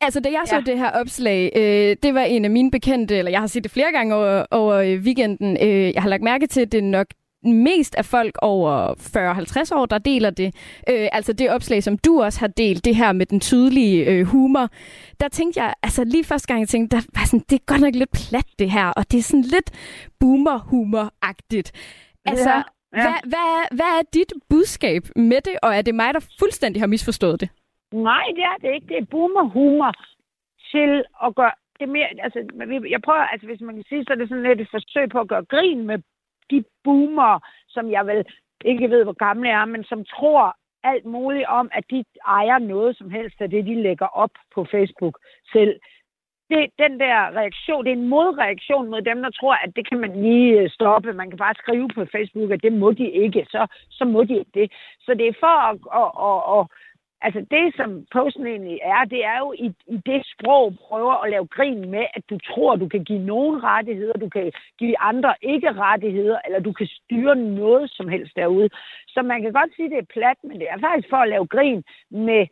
Altså, 0.00 0.20
da 0.20 0.28
jeg 0.28 0.42
så 0.46 0.54
ja. 0.54 0.60
det 0.60 0.78
her 0.78 0.90
opslag, 0.90 1.52
øh, 1.56 1.96
det 2.02 2.14
var 2.14 2.20
en 2.20 2.44
af 2.44 2.50
mine 2.50 2.70
bekendte, 2.70 3.18
eller 3.18 3.30
jeg 3.30 3.40
har 3.40 3.46
set 3.46 3.64
det 3.64 3.72
flere 3.72 3.92
gange 3.92 4.14
over, 4.14 4.46
over 4.50 4.96
weekenden. 5.06 5.56
Øh, 5.62 5.94
jeg 5.94 6.02
har 6.02 6.08
lagt 6.08 6.22
mærke 6.22 6.46
til, 6.46 6.60
at 6.60 6.72
det 6.72 6.78
er 6.78 6.82
nok 6.98 7.06
mest 7.44 7.94
af 7.94 8.04
folk 8.04 8.34
over 8.42 8.94
40-50 9.74 9.78
år, 9.78 9.86
der 9.86 9.98
deler 9.98 10.30
det. 10.30 10.54
Øh, 10.88 11.08
altså 11.12 11.32
det 11.32 11.50
opslag, 11.50 11.82
som 11.82 11.98
du 11.98 12.22
også 12.22 12.40
har 12.40 12.46
delt, 12.46 12.84
det 12.84 12.96
her 12.96 13.12
med 13.12 13.26
den 13.26 13.40
tydelige 13.40 14.04
øh, 14.04 14.26
humor. 14.26 14.68
Der 15.20 15.28
tænkte 15.28 15.62
jeg, 15.62 15.74
altså 15.82 16.04
lige 16.04 16.24
første 16.24 16.48
gang, 16.48 16.60
jeg 16.60 16.68
tænkte, 16.68 16.96
der 16.96 17.02
var 17.14 17.26
sådan, 17.26 17.44
det 17.50 17.56
er 17.56 17.64
godt 17.66 17.80
nok 17.80 17.94
lidt 17.94 18.10
plat 18.10 18.46
det 18.58 18.70
her, 18.70 18.86
og 18.86 19.12
det 19.12 19.18
er 19.18 19.22
sådan 19.22 19.42
lidt 19.42 19.70
boomer-humor-agtigt. 20.20 21.70
Altså, 22.24 22.50
ja, 22.50 22.56
ja. 22.56 23.02
Hvad, 23.02 23.14
hvad, 23.32 23.76
hvad 23.76 23.90
er 23.98 24.02
dit 24.14 24.32
budskab 24.50 25.02
med 25.16 25.40
det, 25.40 25.54
og 25.62 25.74
er 25.74 25.82
det 25.82 25.94
mig, 25.94 26.14
der 26.14 26.20
fuldstændig 26.38 26.82
har 26.82 26.86
misforstået 26.86 27.40
det? 27.40 27.48
Nej, 27.92 28.24
det 28.36 28.44
er 28.52 28.56
det 28.62 28.74
ikke. 28.74 28.86
Det 28.86 28.98
er 28.98 29.06
boomer-humor 29.10 29.92
til 30.72 31.04
at 31.24 31.34
gøre 31.34 31.54
det 31.80 31.88
mere, 31.88 32.08
altså, 32.26 32.38
jeg 32.94 33.00
prøver, 33.06 33.24
altså 33.32 33.46
hvis 33.46 33.60
man 33.60 33.74
kan 33.74 33.84
sige, 33.88 34.04
så 34.04 34.12
er 34.12 34.18
det 34.18 34.28
sådan 34.28 34.48
lidt 34.48 34.60
et 34.60 34.74
forsøg 34.76 35.06
på 35.10 35.18
at 35.20 35.28
gøre 35.28 35.44
grin 35.44 35.86
med 35.86 35.98
de 36.50 36.64
boomer, 36.84 37.38
som 37.68 37.90
jeg 37.90 38.06
vel 38.06 38.24
ikke 38.64 38.90
ved, 38.90 39.04
hvor 39.04 39.12
gamle 39.26 39.48
er, 39.48 39.64
men 39.64 39.84
som 39.84 40.04
tror 40.04 40.56
alt 40.84 41.04
muligt 41.04 41.46
om, 41.46 41.70
at 41.72 41.84
de 41.90 42.04
ejer 42.26 42.58
noget 42.58 42.96
som 42.96 43.10
helst 43.10 43.40
af 43.40 43.50
det, 43.50 43.66
de 43.66 43.82
lægger 43.82 44.06
op 44.06 44.30
på 44.54 44.66
Facebook 44.70 45.18
selv. 45.52 45.80
Det, 46.50 46.70
den 46.78 47.00
der 47.00 47.16
reaktion, 47.40 47.84
det 47.84 47.92
er 47.92 47.96
en 47.96 48.08
modreaktion 48.08 48.90
mod 48.90 49.02
dem, 49.02 49.22
der 49.22 49.30
tror, 49.30 49.54
at 49.54 49.76
det 49.76 49.88
kan 49.88 50.00
man 50.00 50.22
lige 50.22 50.60
øh, 50.60 50.70
stoppe. 50.70 51.12
Man 51.12 51.30
kan 51.30 51.38
bare 51.38 51.54
skrive 51.54 51.88
på 51.88 52.04
Facebook, 52.12 52.50
at 52.50 52.62
det 52.62 52.72
må 52.72 52.92
de 52.92 53.10
ikke, 53.10 53.46
så, 53.50 53.66
så 53.90 54.04
må 54.04 54.24
de 54.24 54.38
ikke 54.38 54.50
det. 54.54 54.72
Så 55.00 55.14
det 55.14 55.26
er 55.28 55.40
for 55.40 55.56
at, 55.70 55.76
at, 56.00 56.10
at, 56.28 56.40
at 56.56 56.62
Altså 57.26 57.40
det, 57.50 57.76
som 57.76 58.06
posten 58.12 58.46
egentlig 58.46 58.78
er, 58.82 59.04
det 59.04 59.24
er 59.24 59.38
jo 59.38 59.52
i, 59.52 59.68
i 59.94 59.96
det 60.06 60.20
sprog 60.32 60.74
prøver 60.88 61.14
at 61.24 61.30
lave 61.30 61.46
grin 61.46 61.90
med, 61.90 62.06
at 62.14 62.22
du 62.30 62.38
tror, 62.38 62.76
du 62.76 62.88
kan 62.88 63.04
give 63.04 63.18
nogen 63.18 63.62
rettigheder, 63.62 64.12
du 64.12 64.28
kan 64.28 64.52
give 64.78 65.00
andre 65.00 65.34
ikke 65.42 65.72
rettigheder, 65.72 66.38
eller 66.46 66.60
du 66.60 66.72
kan 66.72 66.86
styre 66.86 67.36
noget 67.36 67.90
som 67.90 68.08
helst 68.08 68.36
derude. 68.36 68.68
Så 69.08 69.22
man 69.22 69.42
kan 69.42 69.52
godt 69.52 69.70
sige, 69.76 69.86
at 69.86 69.90
det 69.90 69.98
er 69.98 70.12
plat, 70.16 70.38
men 70.42 70.58
det 70.60 70.66
er 70.70 70.78
faktisk 70.78 71.08
for 71.10 71.16
at 71.16 71.28
lave 71.28 71.46
grin 71.46 71.84
med 72.10 72.46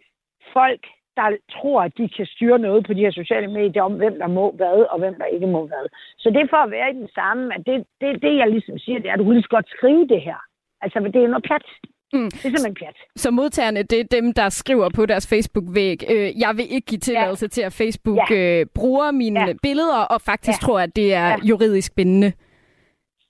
folk, 0.52 0.86
der 1.16 1.36
tror, 1.50 1.82
at 1.82 1.98
de 1.98 2.08
kan 2.08 2.26
styre 2.26 2.58
noget 2.58 2.86
på 2.86 2.92
de 2.94 3.00
her 3.00 3.10
sociale 3.10 3.48
medier 3.48 3.82
om, 3.82 3.94
hvem 3.94 4.18
der 4.18 4.26
må 4.26 4.50
hvad, 4.50 4.86
og 4.92 4.98
hvem 4.98 5.14
der 5.14 5.24
ikke 5.24 5.46
må 5.46 5.66
hvad. 5.66 5.86
Så 6.18 6.30
det 6.30 6.40
er 6.40 6.46
for 6.50 6.62
at 6.62 6.70
være 6.70 6.90
i 6.90 6.98
den 7.02 7.08
samme, 7.14 7.54
at 7.54 7.66
det, 7.66 7.86
det, 8.00 8.22
det 8.22 8.36
jeg 8.36 8.50
ligesom 8.50 8.78
siger, 8.78 8.98
det 8.98 9.08
er, 9.08 9.12
at 9.12 9.18
du 9.18 9.24
kan 9.24 9.32
lige 9.32 9.42
så 9.42 9.48
godt 9.48 9.68
skrive 9.68 10.08
det 10.08 10.20
her. 10.20 10.40
Altså, 10.80 10.98
det 11.00 11.24
er 11.24 11.28
noget 11.28 11.44
plat. 11.44 11.64
Mm. 12.12 12.30
Det 12.30 12.34
er 12.34 12.40
simpelthen 12.40 12.74
pjat. 12.74 12.96
Så 13.16 13.30
modtagerne, 13.30 13.82
det 13.82 14.00
er 14.00 14.04
dem, 14.04 14.32
der 14.32 14.48
skriver 14.48 14.88
på 14.88 15.06
deres 15.06 15.26
Facebook-væg, 15.26 16.04
øh, 16.10 16.40
jeg 16.40 16.56
vil 16.56 16.72
ikke 16.72 16.86
give 16.86 16.98
tilladelse 16.98 17.44
ja. 17.44 17.48
til, 17.48 17.60
at 17.60 17.72
Facebook 17.72 18.30
ja. 18.30 18.34
øh, 18.34 18.66
bruger 18.74 19.10
mine 19.10 19.40
ja. 19.40 19.52
billeder, 19.62 19.98
og 19.98 20.20
faktisk 20.20 20.62
ja. 20.62 20.66
tror, 20.66 20.80
at 20.80 20.96
det 20.96 21.14
er 21.14 21.28
ja. 21.28 21.36
juridisk 21.42 21.94
bindende. 21.94 22.32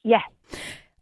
Ja. 0.05 0.21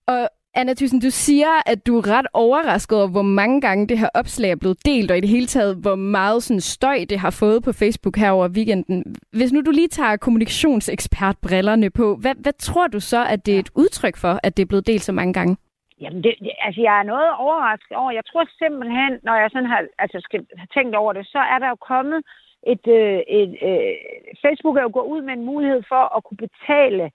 Og 0.07 0.29
Anna 0.55 0.75
Thyssen, 0.75 1.01
du 1.01 1.11
siger, 1.11 1.49
at 1.67 1.87
du 1.87 1.99
er 1.99 2.07
ret 2.07 2.27
overrasket 2.33 2.99
over, 2.99 3.09
hvor 3.09 3.23
mange 3.23 3.61
gange 3.61 3.87
det 3.87 3.99
her 3.99 4.09
opslag 4.15 4.51
er 4.51 4.57
blevet 4.57 4.87
delt, 4.87 5.11
og 5.11 5.19
i 5.19 5.21
det 5.21 5.29
hele 5.29 5.47
taget, 5.47 5.77
hvor 5.77 5.95
meget 5.95 6.43
sådan 6.43 6.61
støj 6.61 7.05
det 7.09 7.19
har 7.19 7.31
fået 7.31 7.63
på 7.63 7.73
Facebook 7.73 8.17
her 8.17 8.31
over 8.31 8.49
weekenden. 8.49 9.17
Hvis 9.33 9.53
nu 9.53 9.61
du 9.61 9.71
lige 9.71 9.89
tager 9.89 10.17
kommunikationsekspertbrillerne 10.17 11.91
på, 11.91 12.17
hvad, 12.17 12.35
hvad 12.39 12.53
tror 12.59 12.87
du 12.87 13.01
så, 13.01 13.25
at 13.25 13.47
det 13.47 13.55
er 13.55 13.59
et 13.59 13.71
udtryk 13.75 14.17
for, 14.17 14.41
at 14.43 14.57
det 14.57 14.63
er 14.63 14.67
blevet 14.67 14.87
delt 14.87 15.03
så 15.03 15.13
mange 15.13 15.33
gange? 15.33 15.57
Jamen, 16.01 16.25
det, 16.25 16.35
altså, 16.59 16.81
jeg 16.81 16.99
er 16.99 17.03
noget 17.03 17.31
overrasket 17.37 17.97
over. 17.97 18.11
Jeg 18.11 18.25
tror 18.25 18.45
simpelthen, 18.59 19.21
når 19.23 19.35
jeg 19.35 19.51
sådan 19.51 19.69
har 19.69 19.87
altså, 19.99 20.19
skal 20.21 20.47
har 20.57 20.67
tænkt 20.75 20.95
over 20.97 21.13
det, 21.13 21.27
så 21.27 21.39
er 21.39 21.59
der 21.59 21.69
jo 21.69 21.77
kommet 21.77 22.23
et... 22.67 22.87
Øh, 22.87 23.21
et 23.29 23.53
øh, 23.69 23.95
Facebook 24.43 24.77
er 24.77 24.83
jo 24.83 24.91
gået 24.93 25.13
ud 25.15 25.23
med 25.23 25.35
en 25.35 25.45
mulighed 25.45 25.83
for 25.89 26.17
at 26.17 26.25
kunne 26.25 26.43
betale 26.49 27.11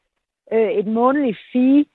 øh, 0.54 0.72
et 0.80 0.88
månedligt 0.88 1.40
fee 1.54 1.86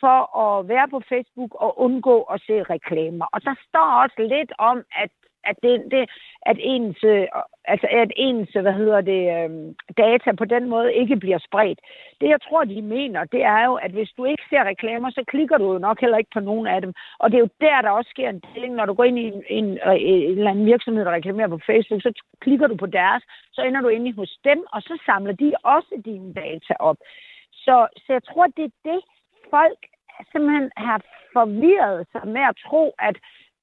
for 0.00 0.20
at 0.44 0.68
være 0.68 0.88
på 0.88 1.00
Facebook 1.08 1.54
og 1.54 1.80
undgå 1.80 2.22
at 2.22 2.40
se 2.46 2.62
reklamer. 2.62 3.26
Og 3.32 3.44
der 3.44 3.54
står 3.68 3.88
også 4.02 4.20
lidt 4.34 4.52
om, 4.58 4.78
at 5.02 5.10
at, 5.50 5.56
det, 5.62 5.74
det, 5.90 6.02
at 6.50 6.58
ens, 6.60 6.98
øh, 7.04 7.26
altså 7.64 7.86
at 7.90 8.10
ens 8.16 8.50
hvad 8.52 8.72
hedder 8.72 9.00
det, 9.00 9.22
øh, 9.36 9.50
data 9.96 10.32
på 10.32 10.44
den 10.44 10.68
måde 10.68 10.94
ikke 10.94 11.16
bliver 11.16 11.38
spredt. 11.38 11.80
Det, 12.20 12.28
jeg 12.28 12.40
tror, 12.42 12.64
de 12.64 12.82
mener, 12.82 13.24
det 13.24 13.42
er 13.42 13.64
jo, 13.64 13.74
at 13.74 13.90
hvis 13.90 14.10
du 14.16 14.24
ikke 14.24 14.42
ser 14.50 14.64
reklamer, 14.64 15.10
så 15.10 15.22
klikker 15.28 15.58
du 15.58 15.72
jo 15.72 15.78
nok 15.78 16.00
heller 16.00 16.18
ikke 16.18 16.34
på 16.34 16.40
nogen 16.40 16.66
af 16.66 16.80
dem. 16.80 16.92
Og 17.18 17.30
det 17.30 17.36
er 17.36 17.44
jo 17.46 17.56
der, 17.60 17.82
der 17.82 17.90
også 17.90 18.10
sker 18.10 18.28
en 18.28 18.42
deling. 18.54 18.74
Når 18.74 18.86
du 18.86 18.94
går 18.94 19.04
ind 19.04 19.18
i 19.18 19.26
en, 19.26 19.42
en, 19.48 19.78
øh, 19.86 19.96
en 20.00 20.38
eller 20.38 20.50
anden 20.50 20.66
virksomhed, 20.66 21.04
der 21.04 21.12
reklamerer 21.12 21.48
på 21.48 21.60
Facebook, 21.66 22.02
så 22.02 22.12
klikker 22.40 22.66
du 22.66 22.76
på 22.76 22.86
deres, 22.86 23.22
så 23.52 23.62
ender 23.62 23.80
du 23.80 23.88
inde 23.88 24.12
hos 24.12 24.38
dem, 24.44 24.64
og 24.72 24.82
så 24.82 25.02
samler 25.06 25.32
de 25.32 25.52
også 25.64 26.02
dine 26.04 26.34
data 26.34 26.74
op. 26.78 26.96
Så, 27.52 27.86
så 27.96 28.12
jeg 28.12 28.24
tror, 28.24 28.46
det 28.46 28.64
er 28.64 28.74
det, 28.84 29.00
folk 29.50 29.78
simpelthen 30.32 30.70
har 30.76 31.00
forvirret 31.32 32.06
sig 32.12 32.28
med 32.34 32.44
at 32.50 32.56
tro, 32.66 32.94
at, 32.98 33.16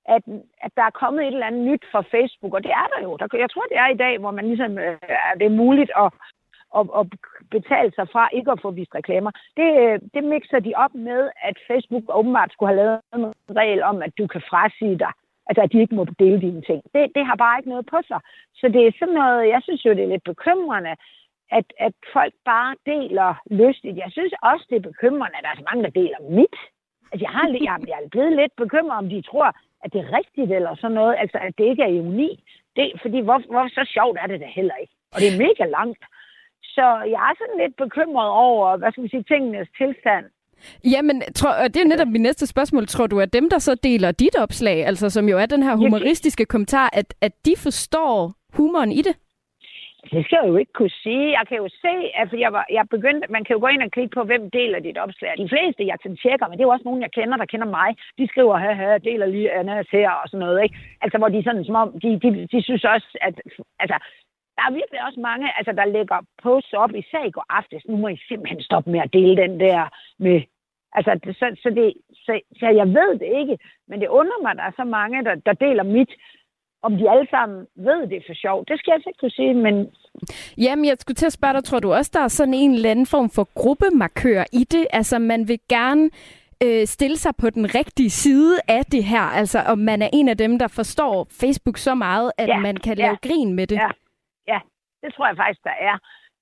at, 0.06 0.24
at 0.66 0.72
der 0.78 0.84
er 0.84 1.00
kommet 1.02 1.22
et 1.22 1.34
eller 1.34 1.46
andet 1.46 1.66
nyt 1.72 1.84
fra 1.92 2.02
Facebook, 2.02 2.54
og 2.54 2.64
det 2.64 2.72
er 2.72 2.88
der 2.94 3.04
jo. 3.04 3.18
Der, 3.18 3.28
jeg 3.44 3.50
tror, 3.50 3.66
det 3.72 3.78
er 3.78 3.90
i 3.90 4.02
dag, 4.04 4.18
hvor 4.18 4.32
man 4.32 4.46
ligesom, 4.48 4.78
øh, 4.78 4.98
det 5.40 5.46
er 5.46 5.60
muligt 5.64 5.92
at, 6.04 6.10
at, 6.78 6.86
at 7.00 7.06
betale 7.52 7.92
sig 7.96 8.08
fra 8.14 8.30
ikke 8.34 8.52
at 8.52 8.62
få 8.62 8.72
vist 8.72 8.96
reklamer. 8.96 9.32
Det, 9.58 9.70
øh, 9.84 10.00
det 10.14 10.24
mixer 10.24 10.60
de 10.60 10.74
op 10.76 10.94
med, 10.96 11.30
at 11.42 11.58
Facebook 11.68 12.04
åbenbart 12.10 12.52
skulle 12.52 12.70
have 12.74 12.82
lavet 12.82 13.00
en 13.16 13.56
regel 13.56 13.84
om, 13.84 14.02
at 14.02 14.18
du 14.18 14.28
kan 14.28 14.42
frasige 14.50 15.00
dig 15.00 15.14
altså 15.48 15.62
at 15.62 15.72
de 15.74 15.82
ikke 15.82 15.96
må 15.96 16.06
dele 16.20 16.42
dine 16.42 16.62
ting. 16.62 16.82
Det, 16.94 17.12
det 17.16 17.26
har 17.26 17.36
bare 17.36 17.60
ikke 17.60 17.70
noget 17.70 17.86
på 17.86 18.00
sig. 18.08 18.20
Så 18.60 18.66
det 18.68 18.82
er 18.88 18.92
sådan 19.00 19.14
noget, 19.14 19.50
jeg 19.54 19.62
synes 19.64 19.86
jo, 19.86 19.92
det 19.92 20.04
er 20.04 20.14
lidt 20.14 20.24
bekymrende, 20.24 20.96
at, 21.52 21.68
at 21.80 21.94
folk 22.14 22.34
bare 22.46 22.76
deler 22.86 23.30
lystigt. 23.52 23.98
Jeg 23.98 24.12
synes 24.12 24.34
også, 24.52 24.66
det 24.70 24.76
er 24.78 24.90
bekymrende, 24.92 25.38
at 25.38 25.44
der 25.44 25.50
er 25.50 25.60
så 25.60 25.66
mange, 25.70 25.84
der 25.84 26.00
deler 26.02 26.20
mit. 26.40 26.58
Altså, 27.12 27.24
jeg, 27.26 27.34
har, 27.36 27.46
jeg, 27.48 27.88
jeg 27.90 27.98
er 28.04 28.10
blevet 28.12 28.36
lidt 28.42 28.56
bekymret, 28.64 28.98
om 28.98 29.10
de 29.10 29.22
tror, 29.22 29.50
at 29.84 29.94
det 29.94 30.00
er 30.02 30.18
rigtigt 30.20 30.52
eller 30.58 30.76
sådan 30.76 30.96
noget. 31.00 31.16
Altså, 31.24 31.38
at 31.48 31.54
det 31.58 31.66
ikke 31.72 31.84
er 31.84 31.94
ironi. 31.98 32.32
Det, 32.76 32.86
fordi 33.02 33.20
hvor, 33.28 33.40
hvor 33.54 33.68
så 33.78 33.84
sjovt 33.96 34.18
er 34.22 34.28
det 34.28 34.40
da 34.40 34.48
heller 34.60 34.76
ikke. 34.84 34.94
Og 35.14 35.18
det 35.22 35.28
er 35.30 35.38
mega 35.48 35.66
langt. 35.78 36.04
Så 36.76 36.86
jeg 37.14 37.22
er 37.30 37.34
sådan 37.42 37.58
lidt 37.64 37.76
bekymret 37.84 38.30
over, 38.30 38.78
hvad 38.78 38.92
skal 38.92 39.04
vi 39.04 39.10
sige, 39.10 39.24
tingenes 39.24 39.70
tilstand. 39.78 40.26
Jamen, 40.84 41.22
tror, 41.36 41.54
og 41.64 41.74
det 41.74 41.82
er 41.82 41.88
netop 41.88 42.08
mit 42.08 42.22
næste 42.22 42.48
spørgsmål. 42.48 42.88
Tror 42.88 43.08
du, 43.08 43.20
at 43.20 43.34
dem, 43.34 43.50
der 43.50 43.60
så 43.60 43.76
deler 43.76 44.12
dit 44.12 44.36
opslag, 44.36 44.86
altså 44.86 45.10
som 45.10 45.30
jo 45.30 45.38
er 45.38 45.46
den 45.46 45.64
her 45.64 45.76
humoristiske 45.76 46.46
kommentar, 46.46 46.90
at, 46.94 47.14
at 47.22 47.46
de 47.46 47.54
forstår 47.58 48.34
humoren 48.54 48.92
i 48.92 49.02
det? 49.02 49.16
Det 50.12 50.26
skal 50.26 50.40
jeg 50.42 50.50
jo 50.52 50.58
ikke 50.58 50.74
kunne 50.74 50.96
sige. 51.04 51.26
Jeg 51.40 51.46
kan 51.48 51.58
jo 51.58 51.70
se, 51.84 51.94
at 52.22 52.34
jeg, 52.44 52.54
var, 52.54 52.66
jeg 52.78 52.86
begyndte, 52.90 53.32
man 53.32 53.44
kan 53.44 53.56
jo 53.56 53.60
gå 53.60 53.68
ind 53.68 53.84
og 53.84 53.92
klikke 53.92 54.14
på, 54.16 54.24
hvem 54.24 54.52
deler 54.52 54.80
dit 54.80 54.98
opslag. 54.98 55.34
De 55.38 55.50
fleste, 55.50 55.88
jeg 55.88 55.98
sådan 56.04 56.18
tjekker, 56.18 56.48
men 56.48 56.58
det 56.58 56.64
er 56.64 56.70
jo 56.70 56.76
også 56.76 56.88
nogen, 56.88 57.02
jeg 57.02 57.12
kender, 57.12 57.38
der 57.38 57.46
kender 57.46 57.68
mig. 57.80 57.90
De 58.18 58.28
skriver, 58.28 58.58
her, 58.58 58.74
her, 58.74 58.98
deler 58.98 59.26
lige 59.26 59.52
Annas 59.52 59.88
her 59.92 60.12
og 60.12 60.30
sådan 60.30 60.46
noget. 60.46 60.64
Ikke? 60.64 60.76
Altså, 61.02 61.18
hvor 61.18 61.30
de 61.30 61.44
sådan, 61.44 61.66
som 61.66 61.76
om, 61.76 62.00
de, 62.04 62.20
de, 62.24 62.48
de 62.52 62.64
synes 62.64 62.84
også, 62.84 63.18
at 63.22 63.36
altså, 63.80 63.98
der 64.56 64.64
er 64.68 64.78
virkelig 64.80 65.00
også 65.08 65.20
mange, 65.20 65.48
altså, 65.58 65.72
der 65.72 65.86
lægger 65.86 66.20
posts 66.44 66.74
op, 66.74 66.92
især 66.96 67.24
i 67.26 67.32
går 67.32 67.46
aftes. 67.50 67.82
Nu 67.88 67.98
må 67.98 68.08
I 68.08 68.18
simpelthen 68.28 68.62
stoppe 68.62 68.92
med 68.92 69.00
at 69.00 69.14
dele 69.14 69.42
den 69.44 69.60
der 69.60 69.82
med 70.20 70.42
Altså, 70.98 71.20
så, 71.40 71.56
så, 71.64 71.70
det, 71.70 71.94
så, 72.26 72.40
så 72.60 72.68
jeg 72.80 72.88
ved 72.88 73.12
det 73.20 73.30
ikke, 73.40 73.58
men 73.88 74.02
det 74.02 74.08
undrer 74.08 74.42
mig, 74.42 74.52
at 74.52 74.58
der 74.58 74.64
er 74.64 74.76
så 74.76 74.84
mange, 74.84 75.24
der, 75.24 75.36
der 75.36 75.54
deler 75.54 75.84
mit. 75.84 76.12
Om 76.84 76.98
de 76.98 77.10
alle 77.10 77.28
sammen 77.30 77.68
ved 77.76 78.08
det 78.10 78.18
er 78.18 78.28
for 78.28 78.34
sjov, 78.34 78.66
det 78.68 78.80
skal 78.80 78.92
jeg 78.92 78.96
altså 78.96 79.10
ikke 79.10 79.20
kunne 79.20 79.38
sige, 79.42 79.54
men... 79.54 79.76
Jamen, 80.58 80.86
jeg 80.86 80.96
skulle 81.00 81.16
til 81.16 81.26
at 81.26 81.34
spørge 81.34 81.54
dig, 81.54 81.64
tror 81.64 81.80
du 81.80 81.94
også, 81.94 82.12
der 82.14 82.20
er 82.20 82.28
sådan 82.28 82.54
en 82.54 82.74
eller 82.74 82.92
anden 82.92 83.06
form 83.06 83.30
for 83.30 83.48
gruppemarkør 83.62 84.44
i 84.54 84.64
det? 84.64 84.88
Altså, 84.94 85.20
man 85.20 85.48
vil 85.48 85.60
gerne 85.70 86.10
øh, 86.64 86.86
stille 86.86 87.18
sig 87.18 87.34
på 87.42 87.50
den 87.50 87.76
rigtige 87.76 88.10
side 88.10 88.60
af 88.68 88.86
det 88.86 89.04
her? 89.04 89.26
Altså, 89.40 89.60
om 89.60 89.78
man 89.78 90.02
er 90.02 90.10
en 90.14 90.28
af 90.30 90.38
dem, 90.38 90.60
der 90.60 90.68
forstår 90.68 91.28
Facebook 91.42 91.78
så 91.78 91.96
meget, 91.96 92.32
at 92.38 92.48
ja, 92.48 92.60
man 92.60 92.78
kan 92.78 92.98
lave 92.98 93.18
ja, 93.24 93.28
grin 93.28 93.54
med 93.54 93.68
det? 93.68 93.76
Ja, 93.76 93.90
ja, 94.48 94.60
det 95.04 95.14
tror 95.14 95.28
jeg 95.28 95.38
faktisk, 95.38 95.64
der 95.64 95.78
er 95.80 95.98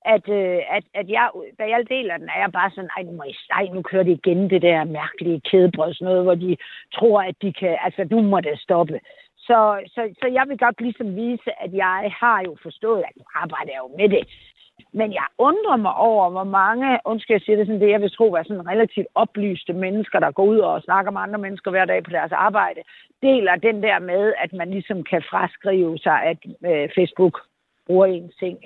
at, 0.06 0.30
øh, 0.30 0.60
at, 0.76 0.84
at 0.94 1.10
jeg, 1.10 1.30
da 1.60 1.64
jeg 1.64 1.90
deler 1.90 2.18
den, 2.18 2.30
er 2.30 2.40
jeg 2.40 2.52
bare 2.52 2.72
sådan, 2.72 2.90
ej, 2.98 3.04
nu, 3.04 3.12
må 3.12 3.24
I, 3.24 3.36
ej, 3.52 3.66
nu 3.74 3.82
kører 3.82 4.04
det 4.04 4.12
igen 4.12 4.50
det 4.50 4.62
der 4.62 4.84
mærkelige 4.84 5.42
kædebrød, 5.52 5.94
sådan 5.94 6.06
noget, 6.06 6.24
hvor 6.24 6.36
de 6.36 6.58
tror, 6.94 7.22
at 7.22 7.36
de 7.42 7.54
kan, 7.54 7.78
altså 7.86 8.08
nu 8.12 8.22
må 8.22 8.40
det 8.42 8.60
stoppe. 8.60 9.00
Så, 9.48 9.60
så, 9.94 10.02
så 10.22 10.28
jeg 10.28 10.46
vil 10.48 10.58
godt 10.58 10.82
ligesom 10.82 11.16
vise, 11.16 11.52
at 11.64 11.74
jeg 11.74 12.14
har 12.20 12.42
jo 12.48 12.58
forstået, 12.64 13.04
at 13.08 13.16
nu 13.18 13.24
arbejder 13.36 13.72
jeg 13.72 13.82
jo 13.86 13.98
med 13.98 14.10
det. 14.10 14.28
Men 14.94 15.14
jeg 15.14 15.28
undrer 15.38 15.76
mig 15.76 15.96
over, 15.96 16.30
hvor 16.30 16.44
mange, 16.44 17.00
undskyld 17.06 17.36
jeg 17.36 17.42
siger 17.42 17.58
det 17.58 17.68
sådan, 17.68 17.82
det 17.82 17.90
jeg 17.90 18.02
vil 18.02 18.12
tro 18.12 18.34
er 18.34 18.44
sådan 18.44 18.68
relativt 18.68 19.08
oplyste 19.16 19.74
mennesker, 19.74 20.20
der 20.20 20.32
går 20.32 20.44
ud 20.44 20.60
og 20.60 20.82
snakker 20.82 21.12
med 21.12 21.22
andre 21.22 21.40
mennesker 21.40 21.72
hver 21.72 21.86
dag 21.86 22.04
på 22.04 22.10
deres 22.10 22.32
arbejde, 22.32 22.82
deler 23.22 23.56
den 23.56 23.84
der 23.84 24.00
med, 24.00 24.34
at 24.44 24.54
man 24.54 24.72
ligesom 24.72 25.04
kan 25.04 25.24
fraskrive 25.30 25.98
sig, 25.98 26.24
at 26.24 26.38
øh, 26.66 26.90
Facebook 26.96 27.40
bruger 27.88 28.06
en 28.06 28.32
ting. 28.40 28.58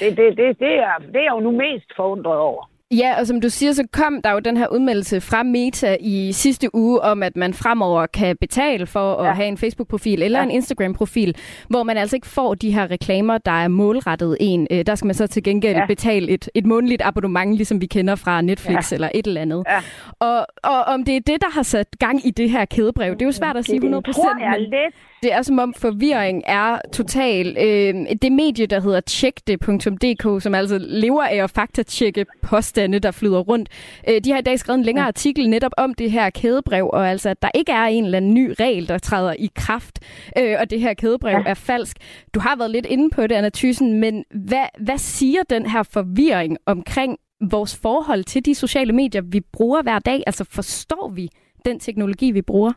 Det, 0.00 0.16
det, 0.16 0.36
det, 0.36 0.58
det, 0.58 0.74
er, 0.78 0.98
det 0.98 1.22
er 1.26 1.32
jo 1.34 1.40
nu 1.40 1.50
mest 1.50 1.92
forundret 1.96 2.38
over. 2.38 2.69
Ja, 2.92 3.20
og 3.20 3.26
som 3.26 3.40
du 3.40 3.48
siger, 3.48 3.72
så 3.72 3.86
kom 3.92 4.22
der 4.22 4.32
jo 4.32 4.38
den 4.38 4.56
her 4.56 4.66
udmeldelse 4.68 5.20
fra 5.20 5.42
Meta 5.42 5.96
i 6.00 6.32
sidste 6.32 6.74
uge 6.74 7.00
om, 7.00 7.22
at 7.22 7.36
man 7.36 7.54
fremover 7.54 8.06
kan 8.06 8.36
betale 8.36 8.86
for 8.86 9.14
at 9.14 9.26
ja. 9.26 9.32
have 9.32 9.48
en 9.48 9.58
Facebook-profil 9.58 10.22
eller 10.22 10.38
ja. 10.38 10.44
en 10.44 10.50
Instagram-profil, 10.50 11.36
hvor 11.68 11.82
man 11.82 11.96
altså 11.96 12.16
ikke 12.16 12.26
får 12.26 12.54
de 12.54 12.70
her 12.70 12.90
reklamer, 12.90 13.38
der 13.38 13.52
er 13.52 13.68
målrettet 13.68 14.36
en. 14.40 14.66
Øh, 14.70 14.86
der 14.86 14.94
skal 14.94 15.06
man 15.06 15.14
så 15.14 15.26
til 15.26 15.42
gengæld 15.42 15.76
ja. 15.76 15.86
betale 15.86 16.30
et, 16.30 16.48
et 16.54 16.66
månedligt 16.66 17.02
abonnement, 17.04 17.56
ligesom 17.56 17.80
vi 17.80 17.86
kender 17.86 18.14
fra 18.14 18.40
Netflix 18.40 18.92
ja. 18.92 18.94
eller 18.94 19.10
et 19.14 19.26
eller 19.26 19.40
andet. 19.40 19.64
Ja. 19.68 19.80
Og, 20.18 20.46
og 20.62 20.82
om 20.84 21.04
det 21.04 21.16
er 21.16 21.20
det, 21.20 21.40
der 21.40 21.50
har 21.50 21.62
sat 21.62 21.86
gang 21.98 22.26
i 22.26 22.30
det 22.30 22.50
her 22.50 22.64
kædebrev, 22.64 23.12
det 23.12 23.22
er 23.22 23.26
jo 23.26 23.32
svært 23.32 23.56
at 23.56 23.64
sige 23.64 23.76
100 23.76 24.02
procent. 24.02 24.26
Men 24.36 24.60
lidt. 24.60 24.94
Det 25.22 25.32
er 25.32 25.42
som 25.42 25.58
om 25.58 25.74
forvirring 25.74 26.42
er 26.46 26.78
total. 26.92 27.56
Øh, 27.60 27.94
det 28.22 28.32
medie, 28.32 28.66
der 28.66 28.80
hedder 28.80 29.00
tjekde.dk, 29.00 30.42
som 30.42 30.54
altså 30.54 30.78
lever 30.78 31.22
af 31.22 31.36
at 31.36 31.50
faktatjekke 31.50 32.26
påstande, 32.42 32.98
der 32.98 33.10
flyder 33.10 33.38
rundt, 33.38 33.68
øh, 34.08 34.20
de 34.24 34.30
har 34.30 34.38
i 34.38 34.42
dag 34.42 34.58
skrevet 34.58 34.78
en 34.78 34.84
længere 34.84 35.06
artikel 35.06 35.50
netop 35.50 35.72
om 35.76 35.94
det 35.94 36.10
her 36.10 36.30
kædebrev, 36.30 36.90
og 36.92 37.08
altså, 37.08 37.28
at 37.28 37.42
der 37.42 37.50
ikke 37.54 37.72
er 37.72 37.84
en 37.84 38.04
eller 38.04 38.16
anden 38.16 38.34
ny 38.34 38.54
regel, 38.60 38.88
der 38.88 38.98
træder 38.98 39.34
i 39.38 39.50
kraft, 39.54 39.98
øh, 40.38 40.56
og 40.60 40.70
det 40.70 40.80
her 40.80 40.94
kædebrev 40.94 41.38
ja. 41.38 41.50
er 41.50 41.54
falsk. 41.54 41.96
Du 42.34 42.40
har 42.40 42.56
været 42.56 42.70
lidt 42.70 42.86
inde 42.86 43.10
på 43.10 43.22
det, 43.22 43.32
Anna 43.32 43.50
Thyssen, 43.54 44.00
men 44.00 44.24
hvad, 44.30 44.66
hvad 44.78 44.98
siger 44.98 45.42
den 45.50 45.66
her 45.66 45.82
forvirring 45.82 46.58
omkring 46.66 47.18
vores 47.50 47.80
forhold 47.82 48.24
til 48.24 48.44
de 48.44 48.54
sociale 48.54 48.92
medier, 48.92 49.22
vi 49.22 49.40
bruger 49.52 49.82
hver 49.82 49.98
dag? 49.98 50.22
Altså, 50.26 50.44
forstår 50.44 51.08
vi 51.08 51.28
den 51.64 51.80
teknologi, 51.80 52.30
vi 52.30 52.42
bruger? 52.42 52.72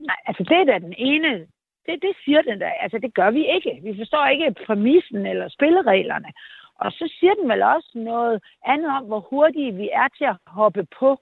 Nej, 0.00 0.16
altså 0.26 0.42
det 0.42 0.56
er 0.56 0.64
da 0.64 0.86
den 0.86 0.94
ene 0.98 1.46
det, 1.88 2.02
det 2.02 2.14
siger 2.24 2.42
den 2.42 2.60
der. 2.60 2.70
Altså, 2.70 2.98
det 2.98 3.14
gør 3.14 3.30
vi 3.30 3.46
ikke. 3.56 3.80
Vi 3.82 3.92
forstår 3.98 4.26
ikke 4.26 4.54
præmissen 4.66 5.26
eller 5.26 5.48
spillereglerne. 5.48 6.30
Og 6.74 6.92
så 6.92 7.14
siger 7.20 7.34
den 7.34 7.48
vel 7.48 7.62
også 7.62 7.90
noget 7.94 8.42
andet 8.64 8.90
om, 8.90 9.04
hvor 9.04 9.20
hurtige 9.30 9.74
vi 9.74 9.88
er 9.92 10.08
til 10.18 10.24
at 10.24 10.36
hoppe 10.46 10.86
på 10.98 11.18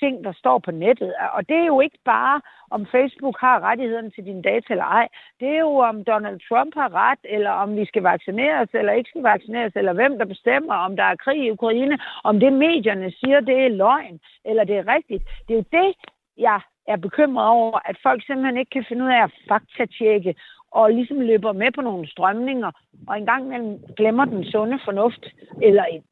ting, 0.00 0.24
der 0.24 0.32
står 0.32 0.58
på 0.58 0.70
nettet. 0.70 1.14
Og 1.36 1.48
det 1.48 1.56
er 1.56 1.66
jo 1.66 1.80
ikke 1.80 1.98
bare, 2.04 2.40
om 2.70 2.86
Facebook 2.86 3.36
har 3.40 3.60
rettighederne 3.60 4.10
til 4.10 4.24
dine 4.24 4.42
data 4.42 4.66
eller 4.70 4.84
ej. 4.84 5.08
Det 5.40 5.48
er 5.48 5.58
jo, 5.58 5.76
om 5.90 6.04
Donald 6.04 6.40
Trump 6.48 6.74
har 6.74 6.90
ret, 6.94 7.22
eller 7.24 7.50
om 7.50 7.76
vi 7.76 7.84
skal 7.84 8.02
vaccineres 8.02 8.68
eller 8.74 8.92
ikke 8.92 9.10
skal 9.10 9.22
vaccineres, 9.22 9.72
eller 9.76 9.92
hvem 9.92 10.18
der 10.18 10.24
bestemmer, 10.24 10.74
om 10.74 10.96
der 10.96 11.04
er 11.04 11.16
krig 11.16 11.40
i 11.44 11.50
Ukraine, 11.50 11.98
om 12.24 12.40
det 12.40 12.52
medierne 12.52 13.10
siger, 13.20 13.40
det 13.40 13.58
er 13.64 13.68
løgn, 13.68 14.20
eller 14.44 14.64
det 14.64 14.76
er 14.76 14.94
rigtigt. 14.96 15.22
Det 15.48 15.52
er 15.54 15.58
jo 15.62 15.64
det, 15.72 15.94
jeg 16.38 16.60
er 16.86 16.96
bekymret 16.96 17.48
over, 17.48 17.78
at 17.88 17.96
folk 18.02 18.26
simpelthen 18.26 18.56
ikke 18.56 18.70
kan 18.70 18.84
finde 18.88 19.04
ud 19.04 19.10
af 19.10 19.22
at 19.22 19.34
faktatjekke 19.48 20.34
og 20.70 20.90
ligesom 20.90 21.20
løber 21.20 21.52
med 21.52 21.72
på 21.72 21.80
nogle 21.80 22.08
strømninger, 22.08 22.70
og 23.08 23.18
engang 23.18 23.44
imellem 23.44 23.78
glemmer 23.96 24.24
den 24.24 24.44
sunde 24.44 24.78
fornuft, 24.84 25.26
eller 25.62 25.84
et, 25.92 26.02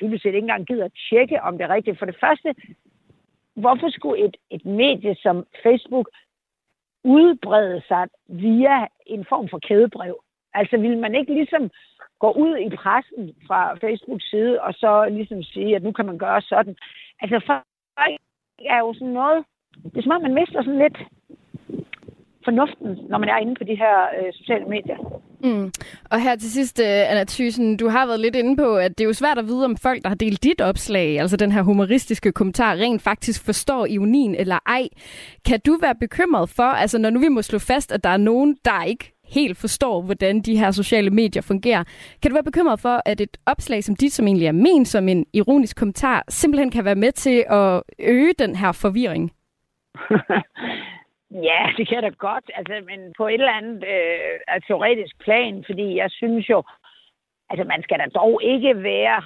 dybest 0.00 0.22
set 0.22 0.28
ikke 0.28 0.38
engang 0.38 0.66
gider 0.66 0.84
at 0.84 0.98
tjekke, 1.10 1.42
om 1.42 1.58
det 1.58 1.64
er 1.64 1.74
rigtigt. 1.74 1.98
For 1.98 2.06
det 2.06 2.16
første, 2.20 2.54
hvorfor 3.54 3.90
skulle 3.90 4.24
et, 4.24 4.36
et 4.50 4.64
medie 4.64 5.16
som 5.22 5.46
Facebook 5.62 6.08
udbrede 7.04 7.82
sig 7.88 8.08
via 8.28 8.86
en 9.06 9.24
form 9.28 9.48
for 9.48 9.58
kædebrev? 9.58 10.22
Altså 10.54 10.76
vil 10.76 10.98
man 10.98 11.14
ikke 11.14 11.34
ligesom 11.34 11.70
gå 12.18 12.30
ud 12.30 12.56
i 12.56 12.76
pressen 12.76 13.34
fra 13.46 13.74
Facebooks 13.74 14.30
side, 14.30 14.60
og 14.60 14.74
så 14.74 15.08
ligesom 15.10 15.42
sige, 15.42 15.76
at 15.76 15.82
nu 15.82 15.92
kan 15.92 16.06
man 16.06 16.18
gøre 16.18 16.42
sådan. 16.42 16.76
Altså 17.20 17.40
folk 17.46 17.64
er 18.58 18.78
jo 18.78 18.94
sådan 18.94 19.08
noget 19.08 19.44
det 19.84 19.98
er 19.98 20.02
som 20.02 20.12
om, 20.12 20.22
man 20.22 20.34
mister 20.34 20.62
sådan 20.62 20.78
lidt 20.78 20.98
fornuften, 22.44 22.88
når 23.10 23.18
man 23.18 23.28
er 23.28 23.38
inde 23.38 23.54
på 23.54 23.64
de 23.64 23.76
her 23.76 23.96
øh, 24.18 24.32
sociale 24.32 24.64
medier. 24.64 24.98
Mm. 25.44 25.72
Og 26.10 26.22
her 26.22 26.36
til 26.36 26.50
sidst, 26.50 26.80
øh, 26.80 27.10
Anna 27.10 27.24
Thyssen, 27.24 27.76
du 27.76 27.88
har 27.88 28.06
været 28.06 28.20
lidt 28.20 28.36
inde 28.36 28.56
på, 28.56 28.76
at 28.76 28.98
det 28.98 29.04
er 29.04 29.08
jo 29.08 29.12
svært 29.12 29.38
at 29.38 29.46
vide, 29.46 29.64
om 29.64 29.76
folk, 29.76 30.02
der 30.02 30.08
har 30.08 30.16
delt 30.16 30.42
dit 30.42 30.60
opslag, 30.60 31.20
altså 31.20 31.36
den 31.36 31.52
her 31.52 31.62
humoristiske 31.62 32.32
kommentar, 32.32 32.74
rent 32.74 33.02
faktisk 33.02 33.44
forstår 33.44 33.86
ironien 33.86 34.34
eller 34.34 34.58
ej. 34.66 34.88
Kan 35.44 35.60
du 35.66 35.78
være 35.80 35.94
bekymret 35.94 36.48
for, 36.48 36.62
altså 36.62 36.98
når 36.98 37.10
nu 37.10 37.20
vi 37.20 37.28
må 37.28 37.42
slå 37.42 37.58
fast, 37.58 37.92
at 37.92 38.04
der 38.04 38.10
er 38.10 38.16
nogen, 38.16 38.56
der 38.64 38.84
ikke 38.84 39.12
helt 39.24 39.58
forstår, 39.58 40.02
hvordan 40.02 40.40
de 40.40 40.58
her 40.58 40.70
sociale 40.70 41.10
medier 41.10 41.42
fungerer. 41.42 41.84
Kan 42.22 42.30
du 42.30 42.34
være 42.34 42.44
bekymret 42.44 42.80
for, 42.80 43.02
at 43.04 43.20
et 43.20 43.36
opslag 43.46 43.84
som 43.84 43.96
dit, 43.96 44.12
som 44.12 44.26
egentlig 44.26 44.46
er 44.46 44.52
ment 44.52 44.88
som 44.88 45.08
en 45.08 45.26
ironisk 45.32 45.76
kommentar, 45.76 46.24
simpelthen 46.28 46.70
kan 46.70 46.84
være 46.84 46.94
med 46.94 47.12
til 47.12 47.44
at 47.50 47.82
øge 47.98 48.32
den 48.38 48.56
her 48.56 48.72
forvirring? 48.72 49.32
ja, 51.48 51.60
det 51.76 51.88
kan 51.88 52.02
da 52.02 52.08
godt, 52.08 52.50
altså, 52.54 52.84
men 52.86 53.14
på 53.16 53.26
et 53.26 53.34
eller 53.34 53.52
andet 53.52 53.84
øh, 53.84 54.60
teoretisk 54.66 55.18
plan, 55.18 55.64
fordi 55.66 55.96
jeg 55.96 56.10
synes 56.10 56.50
jo, 56.50 56.62
altså 57.50 57.64
man 57.64 57.82
skal 57.82 57.98
da 57.98 58.06
dog 58.14 58.40
ikke 58.42 58.82
være, 58.82 59.22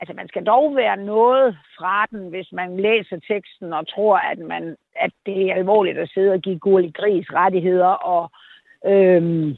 altså 0.00 0.14
man 0.14 0.28
skal 0.28 0.44
dog 0.44 0.76
være 0.76 0.96
noget 0.96 1.58
fra 1.78 2.06
den, 2.06 2.28
hvis 2.28 2.52
man 2.52 2.76
læser 2.80 3.20
teksten 3.28 3.72
og 3.72 3.88
tror, 3.88 4.16
at, 4.16 4.38
man, 4.38 4.76
at 4.96 5.12
det 5.26 5.50
er 5.50 5.54
alvorligt 5.54 5.98
at 5.98 6.10
sidde 6.14 6.32
og 6.32 6.40
give 6.40 6.58
gurlig 6.58 6.94
Gris 6.94 7.26
rettigheder 7.32 7.94
og 8.12 8.30
øhm, 8.86 9.56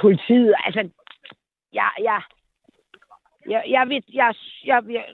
politiet. 0.00 0.54
Altså, 0.64 0.88
jeg, 1.72 1.90
jeg, 1.98 2.22
jeg, 3.48 3.62
jeg, 3.68 3.90
jeg, 3.90 4.02
jeg, 4.12 4.34
jeg, 4.64 4.82
jeg 4.90 5.04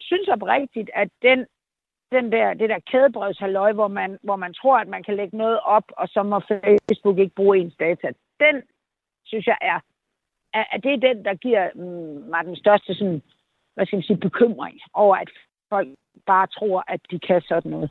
synes 0.00 0.28
oprigtigt, 0.28 0.90
at 0.94 1.08
den, 1.22 1.46
den 2.16 2.32
der, 2.32 2.54
det 2.54 2.68
der 2.68 2.78
kædebrevshalløj, 2.90 3.72
hvor 3.72 3.88
man, 3.88 4.18
hvor 4.22 4.36
man 4.36 4.54
tror, 4.54 4.76
at 4.78 4.88
man 4.88 5.02
kan 5.02 5.16
lægge 5.16 5.36
noget 5.36 5.60
op, 5.60 5.86
og 6.00 6.08
så 6.08 6.22
må 6.22 6.40
Facebook 6.48 7.18
ikke 7.18 7.34
bruge 7.34 7.58
ens 7.58 7.76
data, 7.76 8.08
den 8.40 8.56
synes 9.24 9.46
jeg 9.46 9.58
er, 9.60 9.78
at 10.72 10.80
det 10.82 10.92
er 10.92 11.06
den, 11.08 11.24
der 11.24 11.34
giver 11.34 11.64
mm, 11.74 12.30
mig 12.32 12.44
den 12.44 12.56
største 12.56 12.94
sådan, 12.94 13.22
hvad 13.74 13.86
skal 13.86 13.96
man 13.96 14.02
sige, 14.02 14.26
bekymring 14.28 14.80
over, 14.94 15.16
at 15.16 15.30
folk 15.68 15.88
bare 16.26 16.46
tror, 16.46 16.84
at 16.88 17.00
de 17.10 17.18
kan 17.18 17.42
sådan 17.48 17.70
noget. 17.70 17.90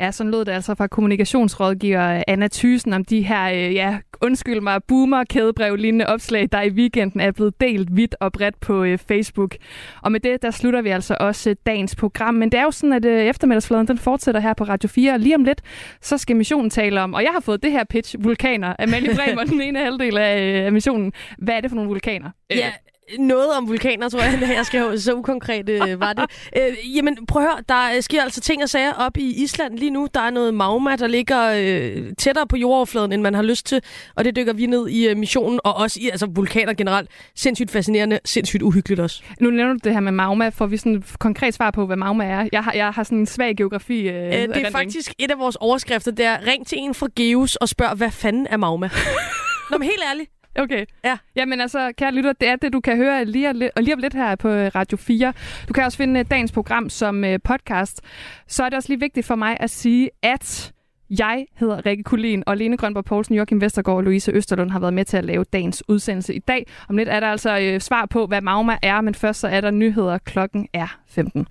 Ja, 0.00 0.10
sådan 0.10 0.30
lød 0.30 0.44
det 0.44 0.52
altså 0.52 0.74
fra 0.74 0.86
kommunikationsrådgiver 0.86 2.16
øh, 2.16 2.22
Anna 2.28 2.48
Thysen 2.52 2.92
om 2.92 3.04
de 3.04 3.22
her, 3.22 3.50
øh, 3.50 3.74
ja, 3.74 3.98
undskyld 4.20 4.60
mig, 4.60 4.80
boomer-kædebrev 4.88 5.76
lignende 5.76 6.06
opslag, 6.06 6.48
der 6.52 6.62
i 6.62 6.70
weekenden 6.70 7.20
er 7.20 7.30
blevet 7.30 7.60
delt 7.60 7.96
vidt 7.96 8.14
og 8.20 8.32
bredt 8.32 8.60
på 8.60 8.84
øh, 8.84 8.98
Facebook. 8.98 9.56
Og 10.02 10.12
med 10.12 10.20
det, 10.20 10.42
der 10.42 10.50
slutter 10.50 10.82
vi 10.82 10.88
altså 10.88 11.16
også 11.20 11.50
øh, 11.50 11.56
dagens 11.66 11.96
program. 11.96 12.34
Men 12.34 12.52
det 12.52 12.60
er 12.60 12.64
jo 12.64 12.70
sådan, 12.70 12.92
at 12.92 13.04
øh, 13.04 13.24
eftermiddagsfladen, 13.24 13.88
den 13.88 13.98
fortsætter 13.98 14.40
her 14.40 14.54
på 14.54 14.64
Radio 14.64 14.88
4. 14.88 15.18
Lige 15.18 15.34
om 15.34 15.44
lidt, 15.44 15.60
så 16.00 16.18
skal 16.18 16.36
missionen 16.36 16.70
tale 16.70 17.00
om, 17.00 17.14
og 17.14 17.22
jeg 17.22 17.30
har 17.32 17.40
fået 17.40 17.62
det 17.62 17.72
her 17.72 17.84
pitch, 17.84 18.16
vulkaner. 18.18 18.74
Amalie 18.78 19.14
Bremer, 19.14 19.44
den 19.44 19.60
ene 19.60 19.78
halvdel 19.78 20.18
af, 20.18 20.42
øh, 20.42 20.66
af 20.66 20.72
missionen. 20.72 21.12
Hvad 21.38 21.54
er 21.54 21.60
det 21.60 21.70
for 21.70 21.76
nogle 21.76 21.88
vulkaner? 21.88 22.30
Ja, 22.50 22.70
noget 23.18 23.52
om 23.56 23.68
vulkaner, 23.68 24.08
tror 24.08 24.20
jeg, 24.20 24.48
jeg 24.56 24.66
skal 24.66 25.00
så 25.00 25.14
ukonkret 25.14 25.68
øh, 25.68 26.00
var 26.00 26.12
det. 26.12 26.24
Øh, 26.56 26.96
jamen, 26.96 27.26
prøv 27.26 27.42
at 27.42 27.48
høre, 27.48 27.62
der 27.68 28.00
sker 28.00 28.22
altså 28.22 28.40
ting 28.40 28.62
og 28.62 28.68
sager 28.68 28.92
op 28.92 29.16
i 29.16 29.42
Island 29.42 29.78
lige 29.78 29.90
nu. 29.90 30.08
Der 30.14 30.20
er 30.20 30.30
noget 30.30 30.54
magma, 30.54 30.96
der 30.96 31.06
ligger 31.06 31.52
øh, 31.56 32.12
tættere 32.18 32.46
på 32.46 32.56
jordoverfladen, 32.56 33.12
end 33.12 33.22
man 33.22 33.34
har 33.34 33.42
lyst 33.42 33.66
til, 33.66 33.80
og 34.14 34.24
det 34.24 34.36
dykker 34.36 34.52
vi 34.52 34.66
ned 34.66 34.88
i 34.88 35.08
øh, 35.08 35.16
missionen, 35.16 35.60
og 35.64 35.74
også 35.74 35.98
i 36.00 36.08
altså, 36.08 36.26
vulkaner 36.26 36.74
generelt. 36.74 37.10
Sindssygt 37.34 37.70
fascinerende, 37.70 38.18
sindssygt 38.24 38.62
uhyggeligt 38.62 39.00
også. 39.00 39.22
Nu 39.40 39.50
nævner 39.50 39.72
du 39.72 39.78
det 39.84 39.92
her 39.92 40.00
med 40.00 40.12
magma. 40.12 40.48
Får 40.48 40.66
vi 40.66 40.76
sådan 40.76 40.94
et 40.94 41.04
konkret 41.18 41.54
svar 41.54 41.70
på, 41.70 41.86
hvad 41.86 41.96
magma 41.96 42.24
er? 42.24 42.48
Jeg 42.52 42.64
har, 42.64 42.72
jeg 42.72 42.90
har 42.90 43.02
sådan 43.02 43.18
en 43.18 43.26
svag 43.26 43.56
geografi. 43.56 44.08
Øh, 44.08 44.26
øh, 44.26 44.32
det 44.32 44.66
er 44.66 44.70
faktisk 44.70 45.14
et 45.18 45.30
af 45.30 45.38
vores 45.38 45.56
overskrifter, 45.56 46.10
der 46.10 46.46
ring 46.46 46.66
til 46.66 46.78
en 46.78 46.94
fra 46.94 47.08
Geus 47.16 47.56
og 47.56 47.68
spørg, 47.68 47.96
hvad 47.96 48.10
fanden 48.10 48.46
er 48.50 48.56
magma? 48.56 48.90
Nå, 49.70 49.78
men 49.78 49.88
helt 49.88 50.02
ærligt, 50.10 50.30
Okay. 50.58 50.84
Ja. 51.04 51.18
Jamen 51.36 51.60
altså, 51.60 51.92
kære 51.96 52.12
lytter, 52.12 52.32
det 52.32 52.48
er 52.48 52.56
det, 52.56 52.72
du 52.72 52.80
kan 52.80 52.96
høre 52.96 53.24
lige, 53.24 53.48
og 53.48 53.82
lige 53.82 53.94
om 53.94 54.00
lidt 54.00 54.14
her 54.14 54.36
på 54.36 54.48
øh, 54.48 54.70
Radio 54.74 54.96
4. 54.96 55.32
Du 55.68 55.72
kan 55.72 55.84
også 55.84 55.98
finde 55.98 56.20
øh, 56.20 56.26
dagens 56.30 56.52
program 56.52 56.88
som 56.88 57.24
uh, 57.24 57.34
podcast. 57.44 58.00
Så 58.46 58.64
er 58.64 58.68
det 58.68 58.76
også 58.76 58.88
lige 58.88 59.00
vigtigt 59.00 59.26
for 59.26 59.34
mig 59.34 59.56
at 59.60 59.70
sige, 59.70 60.10
at 60.22 60.72
jeg 61.18 61.46
hedder 61.56 61.86
Rikke 61.86 62.02
Kulin, 62.02 62.42
og 62.46 62.56
Lene 62.56 62.76
Grønborg 62.76 63.04
Poulsen, 63.04 63.34
Joachim 63.34 63.60
Vestergaard 63.60 63.96
og 63.96 64.04
Louise 64.04 64.32
Østerlund 64.32 64.70
har 64.70 64.78
været 64.78 64.94
med 64.94 65.04
til 65.04 65.16
at 65.16 65.24
lave 65.24 65.44
dagens 65.44 65.82
udsendelse 65.88 66.34
i 66.34 66.38
dag. 66.38 66.66
Om 66.88 66.96
lidt 66.96 67.08
er 67.08 67.20
der 67.20 67.26
altså 67.26 67.58
øh, 67.58 67.80
svar 67.80 68.06
på, 68.06 68.26
hvad 68.26 68.40
Magma 68.40 68.78
er, 68.82 69.00
men 69.00 69.14
først 69.14 69.40
så 69.40 69.48
er 69.48 69.60
der 69.60 69.70
nyheder. 69.70 70.18
Klokken 70.18 70.68
er 70.72 71.00
15. 71.08 71.46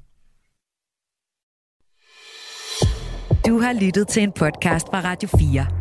Du 3.47 3.59
har 3.59 3.73
lyttet 3.73 4.07
til 4.07 4.23
en 4.23 4.31
podcast 4.31 4.87
fra 4.87 5.01
Radio 5.01 5.29
4. 5.39 5.80